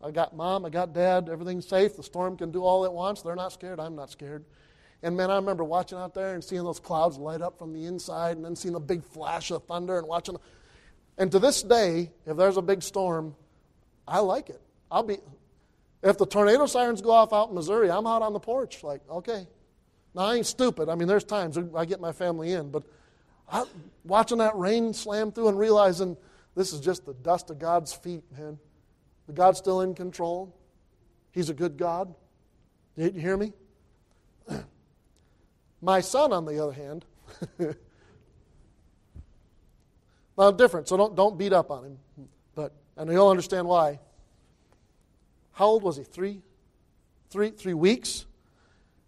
I 0.01 0.11
got 0.11 0.35
mom, 0.35 0.63
I 0.63 0.69
got 0.69 0.93
dad, 0.93 1.27
everything's 1.27 1.67
safe. 1.67 1.95
The 1.95 2.03
storm 2.03 2.37
can 2.37 2.51
do 2.51 2.63
all 2.63 2.85
it 2.85 2.93
wants. 2.93 3.23
They're 3.23 3.35
not 3.35 3.51
scared, 3.51 3.79
I'm 3.79 3.95
not 3.95 4.11
scared. 4.11 4.45
And 5.01 5.17
man, 5.17 5.31
I 5.31 5.35
remember 5.35 5.63
watching 5.63 5.97
out 5.97 6.13
there 6.13 6.33
and 6.33 6.43
seeing 6.43 6.63
those 6.63 6.79
clouds 6.79 7.17
light 7.17 7.41
up 7.41 7.57
from 7.57 7.73
the 7.73 7.85
inside 7.85 8.37
and 8.37 8.45
then 8.45 8.55
seeing 8.55 8.75
a 8.75 8.79
big 8.79 9.03
flash 9.03 9.51
of 9.51 9.63
thunder 9.65 9.97
and 9.97 10.07
watching. 10.07 10.37
And 11.17 11.31
to 11.31 11.39
this 11.39 11.63
day, 11.63 12.11
if 12.25 12.37
there's 12.37 12.57
a 12.57 12.61
big 12.61 12.83
storm, 12.83 13.35
I 14.07 14.19
like 14.19 14.49
it. 14.49 14.61
I'll 14.91 15.03
be, 15.03 15.17
if 16.03 16.17
the 16.17 16.25
tornado 16.25 16.65
sirens 16.65 17.01
go 17.01 17.11
off 17.11 17.33
out 17.33 17.49
in 17.49 17.55
Missouri, 17.55 17.89
I'm 17.89 18.07
out 18.07 18.21
on 18.21 18.33
the 18.33 18.39
porch, 18.39 18.83
like, 18.83 19.01
okay. 19.09 19.47
Now, 20.13 20.23
I 20.23 20.35
ain't 20.35 20.45
stupid. 20.45 20.89
I 20.89 20.95
mean, 20.95 21.07
there's 21.07 21.23
times 21.23 21.57
I 21.75 21.85
get 21.85 21.99
my 21.99 22.11
family 22.11 22.53
in, 22.53 22.71
but 22.71 22.83
I, 23.51 23.65
watching 24.03 24.39
that 24.39 24.55
rain 24.55 24.93
slam 24.93 25.31
through 25.31 25.49
and 25.49 25.59
realizing 25.59 26.17
this 26.55 26.73
is 26.73 26.79
just 26.79 27.05
the 27.05 27.13
dust 27.13 27.49
of 27.49 27.59
God's 27.59 27.93
feet, 27.93 28.23
man. 28.37 28.57
The 29.27 29.33
God's 29.33 29.59
still 29.59 29.81
in 29.81 29.93
control. 29.93 30.55
He's 31.31 31.49
a 31.49 31.53
good 31.53 31.77
God. 31.77 32.13
Did 32.97 33.15
you 33.15 33.21
hear 33.21 33.37
me? 33.37 33.53
My 35.81 36.01
son, 36.01 36.33
on 36.33 36.45
the 36.45 36.63
other 36.63 36.73
hand, 36.73 37.05
now 40.37 40.51
different, 40.51 40.87
so 40.87 40.97
don't, 40.97 41.15
don't 41.15 41.37
beat 41.37 41.53
up 41.53 41.69
on 41.69 41.83
him. 41.85 41.97
But 42.55 42.73
and 42.95 43.11
you'll 43.11 43.29
understand 43.29 43.67
why. 43.67 43.99
How 45.57 45.65
old 45.65 45.81
was 45.81 45.97
he? 45.97 46.03
Three? 46.03 46.43
Three, 47.31 47.49
three 47.49 47.73
weeks? 47.73 48.27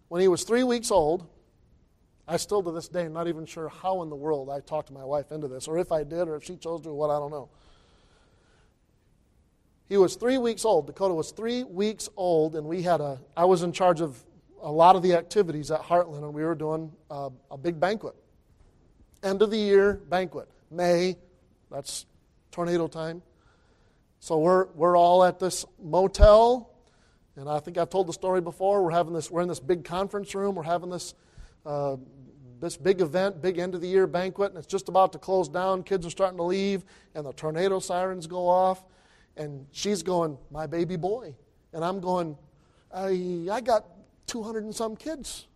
When 0.07 0.19
he 0.19 0.27
was 0.27 0.43
three 0.43 0.63
weeks 0.63 0.89
old, 0.89 1.27
I 2.27 2.37
still 2.37 2.63
to 2.63 2.71
this 2.71 2.87
day 2.87 3.05
am 3.05 3.13
not 3.13 3.27
even 3.27 3.45
sure 3.45 3.69
how 3.69 4.01
in 4.01 4.09
the 4.09 4.15
world 4.15 4.49
I 4.49 4.59
talked 4.59 4.89
my 4.89 5.05
wife 5.05 5.31
into 5.31 5.47
this, 5.47 5.67
or 5.67 5.77
if 5.77 5.91
I 5.91 6.03
did, 6.03 6.27
or 6.27 6.35
if 6.35 6.43
she 6.43 6.55
chose 6.55 6.81
to, 6.81 6.89
what 6.91 7.11
I 7.11 7.19
don't 7.19 7.29
know. 7.29 7.49
He 9.87 9.97
was 9.97 10.15
three 10.15 10.39
weeks 10.39 10.65
old. 10.65 10.87
Dakota 10.87 11.13
was 11.13 11.29
three 11.29 11.63
weeks 11.63 12.09
old, 12.17 12.55
and 12.55 12.65
we 12.65 12.81
had 12.81 12.99
a. 12.99 13.19
I 13.37 13.45
was 13.45 13.61
in 13.61 13.71
charge 13.71 14.01
of 14.01 14.19
a 14.63 14.71
lot 14.71 14.95
of 14.95 15.03
the 15.03 15.13
activities 15.13 15.69
at 15.69 15.83
Heartland, 15.83 16.23
and 16.23 16.33
we 16.33 16.43
were 16.43 16.55
doing 16.55 16.91
a, 17.11 17.29
a 17.51 17.57
big 17.59 17.79
banquet. 17.79 18.15
End 19.21 19.43
of 19.43 19.51
the 19.51 19.57
year 19.57 20.01
banquet, 20.09 20.49
May. 20.71 21.15
That's 21.69 22.07
tornado 22.49 22.87
time. 22.87 23.21
So 24.20 24.38
we're, 24.38 24.67
we're 24.74 24.97
all 24.97 25.24
at 25.24 25.39
this 25.39 25.65
motel, 25.82 26.70
and 27.38 27.47
I 27.47 27.59
think 27.59 27.78
I've 27.78 27.89
told 27.89 28.07
the 28.07 28.13
story 28.13 28.41
before. 28.41 28.84
We're 28.84 28.91
having 28.91 29.13
this, 29.13 29.32
we're 29.32 29.41
in 29.41 29.47
this 29.47 29.61
big 29.61 29.86
conference 29.86 30.36
room. 30.36 30.55
We're 30.55 30.63
having 30.63 30.89
this, 30.89 31.13
uh, 31.65 31.95
this 32.59 32.76
big 32.76 32.99
event, 32.99 33.41
big 33.41 33.59
end 33.59 33.76
of 33.76 33.82
the 33.82 33.88
year 33.88 34.07
banquet, 34.07 34.49
and 34.49 34.57
it's 34.57 34.67
just 34.67 34.89
about 34.89 35.13
to 35.13 35.20
close 35.20 35.47
down. 35.47 35.84
Kids 35.84 36.05
are 36.05 36.09
starting 36.09 36.38
to 36.38 36.43
leave, 36.43 36.84
and 37.15 37.26
the 37.26 37.32
tornado 37.32 37.80
sirens 37.80 38.28
go 38.28 38.47
off, 38.47 38.84
and 39.38 39.65
she's 39.72 40.03
going, 40.03 40.38
"My 40.51 40.67
baby 40.67 40.97
boy," 40.97 41.34
and 41.72 41.86
I'm 41.86 42.01
going, 42.01 42.38
"I, 42.93 43.47
I 43.49 43.61
got 43.61 43.86
200 44.28 44.65
and 44.65 44.76
some 44.76 44.97
kids." 44.97 45.47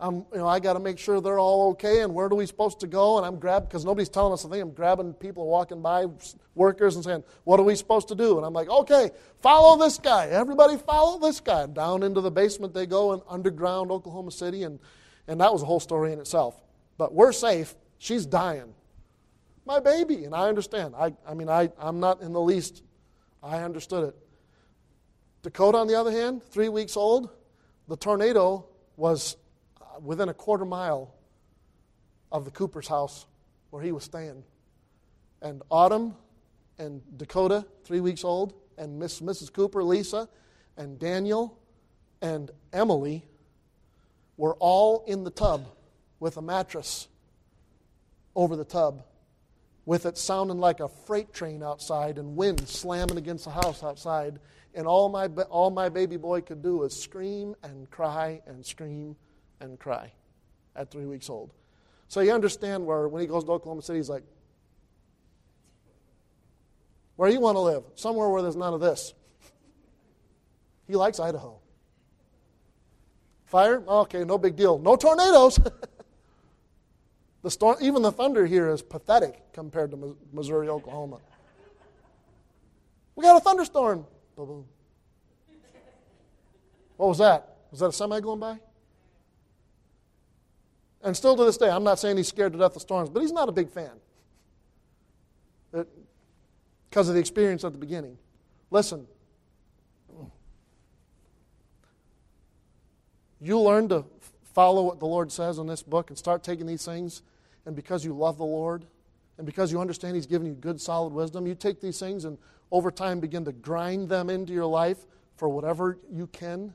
I'm, 0.00 0.26
you 0.32 0.38
know, 0.38 0.46
I 0.46 0.60
got 0.60 0.74
to 0.74 0.80
make 0.80 0.96
sure 0.96 1.20
they're 1.20 1.40
all 1.40 1.70
okay, 1.70 2.02
and 2.02 2.14
where 2.14 2.26
are 2.26 2.34
we 2.34 2.46
supposed 2.46 2.78
to 2.80 2.86
go? 2.86 3.16
And 3.18 3.26
I'm 3.26 3.40
grabbing, 3.40 3.66
because 3.66 3.84
nobody's 3.84 4.08
telling 4.08 4.32
us 4.32 4.44
a 4.44 4.48
thing. 4.48 4.60
I'm 4.60 4.70
grabbing 4.70 5.12
people 5.14 5.48
walking 5.48 5.82
by, 5.82 6.06
workers, 6.54 6.94
and 6.94 7.04
saying, 7.04 7.24
What 7.42 7.58
are 7.58 7.64
we 7.64 7.74
supposed 7.74 8.06
to 8.08 8.14
do? 8.14 8.36
And 8.36 8.46
I'm 8.46 8.52
like, 8.52 8.68
Okay, 8.68 9.10
follow 9.40 9.76
this 9.76 9.98
guy. 9.98 10.28
Everybody 10.28 10.76
follow 10.76 11.18
this 11.18 11.40
guy. 11.40 11.66
Down 11.66 12.04
into 12.04 12.20
the 12.20 12.30
basement 12.30 12.74
they 12.74 12.86
go 12.86 13.12
in 13.12 13.20
underground 13.28 13.90
Oklahoma 13.90 14.30
City, 14.30 14.62
and, 14.62 14.78
and 15.26 15.40
that 15.40 15.52
was 15.52 15.62
a 15.62 15.66
whole 15.66 15.80
story 15.80 16.12
in 16.12 16.20
itself. 16.20 16.54
But 16.96 17.12
we're 17.12 17.32
safe. 17.32 17.74
She's 17.98 18.24
dying. 18.24 18.74
My 19.66 19.80
baby. 19.80 20.24
And 20.24 20.34
I 20.34 20.48
understand. 20.48 20.94
I, 20.96 21.12
I 21.26 21.34
mean, 21.34 21.48
I, 21.48 21.70
I'm 21.76 21.98
not 21.98 22.22
in 22.22 22.32
the 22.32 22.40
least, 22.40 22.84
I 23.42 23.58
understood 23.62 24.10
it. 24.10 24.16
Dakota, 25.42 25.78
on 25.78 25.88
the 25.88 25.96
other 25.96 26.12
hand, 26.12 26.42
three 26.42 26.68
weeks 26.68 26.96
old, 26.96 27.30
the 27.88 27.96
tornado 27.96 28.66
was 28.96 29.36
within 30.02 30.28
a 30.28 30.34
quarter 30.34 30.64
mile 30.64 31.14
of 32.30 32.44
the 32.44 32.50
Cooper's 32.50 32.88
house 32.88 33.26
where 33.70 33.82
he 33.82 33.92
was 33.92 34.04
staying. 34.04 34.44
And 35.42 35.62
Autumn 35.70 36.14
and 36.78 37.02
Dakota, 37.16 37.66
three 37.84 38.00
weeks 38.00 38.24
old, 38.24 38.54
and 38.76 38.98
Miss 38.98 39.20
Mrs. 39.20 39.52
Cooper, 39.52 39.82
Lisa, 39.82 40.28
and 40.76 40.98
Daniel 40.98 41.58
and 42.22 42.50
Emily 42.72 43.24
were 44.36 44.54
all 44.54 45.04
in 45.06 45.24
the 45.24 45.30
tub 45.30 45.66
with 46.20 46.36
a 46.36 46.42
mattress 46.42 47.08
over 48.34 48.56
the 48.56 48.64
tub, 48.64 49.02
with 49.84 50.06
it 50.06 50.16
sounding 50.16 50.58
like 50.58 50.80
a 50.80 50.88
freight 50.88 51.32
train 51.32 51.62
outside 51.62 52.18
and 52.18 52.36
wind 52.36 52.68
slamming 52.68 53.18
against 53.18 53.44
the 53.44 53.50
house 53.50 53.82
outside. 53.82 54.38
And 54.74 54.86
all 54.86 55.08
my, 55.08 55.26
all 55.26 55.70
my 55.70 55.88
baby 55.88 56.16
boy 56.16 56.42
could 56.42 56.62
do 56.62 56.78
was 56.78 56.98
scream 56.98 57.56
and 57.62 57.90
cry 57.90 58.40
and 58.46 58.64
scream 58.64 59.16
and 59.60 59.78
cry 59.78 60.12
at 60.76 60.90
three 60.90 61.06
weeks 61.06 61.28
old. 61.28 61.52
So 62.08 62.20
you 62.20 62.32
understand 62.32 62.86
where 62.86 63.08
when 63.08 63.20
he 63.20 63.26
goes 63.26 63.44
to 63.44 63.52
Oklahoma 63.52 63.82
City, 63.82 63.98
he's 63.98 64.08
like, 64.08 64.24
where 67.16 67.28
do 67.28 67.34
you 67.34 67.40
want 67.40 67.56
to 67.56 67.60
live? 67.60 67.82
Somewhere 67.96 68.28
where 68.28 68.42
there's 68.42 68.56
none 68.56 68.72
of 68.72 68.80
this. 68.80 69.12
He 70.86 70.94
likes 70.94 71.20
Idaho. 71.20 71.58
Fire? 73.46 73.82
Okay, 73.86 74.24
no 74.24 74.38
big 74.38 74.56
deal. 74.56 74.78
No 74.78 74.94
tornadoes. 74.94 75.58
the 77.42 77.50
storm, 77.50 77.76
even 77.80 78.02
the 78.02 78.12
thunder 78.12 78.46
here 78.46 78.70
is 78.70 78.82
pathetic 78.82 79.52
compared 79.52 79.90
to 79.90 80.16
Missouri, 80.32 80.68
Oklahoma. 80.68 81.18
We 83.16 83.24
got 83.24 83.36
a 83.36 83.40
thunderstorm. 83.40 84.06
Boom. 84.36 84.64
What 86.96 87.08
was 87.08 87.18
that? 87.18 87.56
Was 87.70 87.80
that 87.80 87.88
a 87.88 87.92
semi 87.92 88.20
going 88.20 88.38
by? 88.40 88.58
And 91.02 91.16
still 91.16 91.36
to 91.36 91.44
this 91.44 91.56
day, 91.56 91.70
I'm 91.70 91.84
not 91.84 91.98
saying 91.98 92.16
he's 92.16 92.28
scared 92.28 92.52
to 92.52 92.58
death 92.58 92.74
of 92.76 92.82
storms, 92.82 93.08
but 93.08 93.20
he's 93.20 93.32
not 93.32 93.48
a 93.48 93.52
big 93.52 93.70
fan 93.70 93.92
because 96.90 97.08
of 97.08 97.14
the 97.14 97.20
experience 97.20 97.62
at 97.64 97.72
the 97.72 97.78
beginning. 97.78 98.18
Listen, 98.70 99.06
you 103.40 103.60
learn 103.60 103.88
to 103.90 104.04
follow 104.54 104.82
what 104.82 104.98
the 104.98 105.06
Lord 105.06 105.30
says 105.30 105.58
in 105.58 105.66
this 105.66 105.82
book 105.82 106.10
and 106.10 106.18
start 106.18 106.42
taking 106.42 106.66
these 106.66 106.84
things, 106.84 107.22
and 107.64 107.76
because 107.76 108.04
you 108.04 108.12
love 108.12 108.38
the 108.38 108.44
Lord, 108.44 108.84
and 109.36 109.46
because 109.46 109.70
you 109.70 109.80
understand 109.80 110.16
He's 110.16 110.26
given 110.26 110.48
you 110.48 110.54
good, 110.54 110.80
solid 110.80 111.12
wisdom, 111.12 111.46
you 111.46 111.54
take 111.54 111.80
these 111.80 112.00
things 112.00 112.24
and 112.24 112.38
over 112.72 112.90
time 112.90 113.20
begin 113.20 113.44
to 113.44 113.52
grind 113.52 114.08
them 114.08 114.28
into 114.28 114.52
your 114.52 114.66
life 114.66 115.06
for 115.36 115.48
whatever 115.48 115.98
you 116.10 116.26
can. 116.26 116.74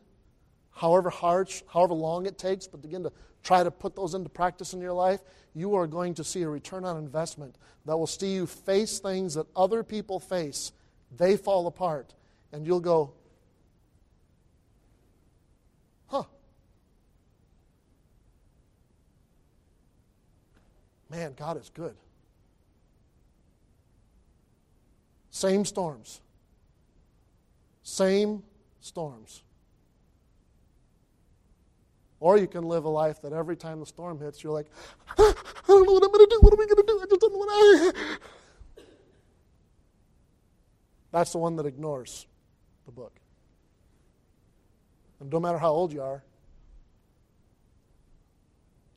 however 0.72 1.10
hard, 1.10 1.52
however 1.68 1.94
long 1.94 2.26
it 2.26 2.38
takes, 2.38 2.68
but 2.68 2.82
begin 2.82 3.04
to 3.04 3.12
try 3.44 3.64
to 3.64 3.72
put 3.72 3.96
those 3.96 4.14
into 4.14 4.30
practice 4.30 4.74
in 4.74 4.82
your 4.82 4.94
life, 4.94 5.22
you 5.54 5.76
are 5.76 5.86
going 5.86 6.14
to 6.16 6.24
see 6.24 6.42
a 6.42 6.50
return 6.50 6.86
on 6.86 6.98
investment 6.98 7.56
that 7.86 7.98
will 7.98 8.08
see 8.08 8.34
you 8.34 8.48
face 8.48 9.00
things 9.00 9.36
that 9.36 9.46
other 9.56 9.84
people 9.84 10.20
face. 10.20 10.72
They 11.16 11.38
fall 11.38 11.68
apart, 11.68 12.14
and 12.52 12.66
you'll 12.66 12.80
go, 12.80 13.14
huh. 16.08 16.24
Man, 21.10 21.34
God 21.38 21.58
is 21.62 21.70
good. 21.70 21.96
Same 25.30 25.66
storms. 25.66 26.22
Same 27.84 28.44
storms. 28.80 29.44
Or 32.24 32.38
you 32.38 32.48
can 32.48 32.64
live 32.64 32.86
a 32.86 32.90
life 32.90 33.22
that 33.24 33.34
every 33.34 33.58
time 33.58 33.82
the 33.82 33.86
storm 33.86 34.18
hits, 34.18 34.42
you're 34.42 34.54
like, 34.54 34.68
ah, 35.10 35.14
I 35.20 35.68
don't 35.68 35.86
know 35.86 35.92
what 35.92 36.04
I'm 36.06 36.10
going 36.10 36.26
to 36.26 36.30
do. 36.30 36.40
What 36.40 36.54
are 36.54 36.56
we 36.56 36.66
going 36.68 36.78
to 36.78 36.84
do? 36.88 37.00
I 37.02 37.06
just 37.06 37.20
don't 37.20 37.34
know 37.34 37.38
what 37.38 37.50
I. 37.52 37.92
That's 41.12 41.34
the 41.34 41.40
one 41.40 41.58
that 41.58 41.66
ignores 41.66 42.26
the 42.86 42.94
book. 42.94 43.20
And 45.20 45.30
no 45.30 45.38
matter 45.38 45.58
how 45.58 45.74
old 45.74 45.92
you 45.92 46.02
are, 46.02 46.24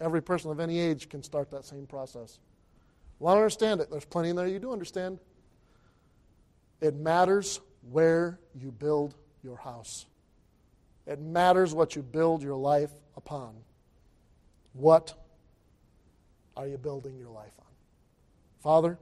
every 0.00 0.22
person 0.22 0.52
of 0.52 0.60
any 0.60 0.78
age 0.78 1.08
can 1.08 1.24
start 1.24 1.50
that 1.50 1.64
same 1.64 1.84
process. 1.84 2.38
Well, 3.18 3.34
I 3.34 3.38
understand 3.38 3.80
it. 3.80 3.90
There's 3.90 4.04
plenty 4.04 4.28
in 4.28 4.36
there 4.36 4.46
you 4.46 4.60
do 4.60 4.72
understand. 4.72 5.18
It 6.80 6.94
matters 6.94 7.58
where 7.90 8.38
you 8.54 8.70
build 8.70 9.16
your 9.42 9.56
house. 9.56 10.06
It 11.06 11.20
matters 11.20 11.74
what 11.74 11.94
you 11.94 12.02
build 12.02 12.42
your 12.42 12.56
life 12.56 12.90
upon. 13.16 13.54
What 14.72 15.14
are 16.56 16.66
you 16.66 16.78
building 16.78 17.16
your 17.16 17.30
life 17.30 17.52
on? 17.58 17.66
Father, 18.60 18.98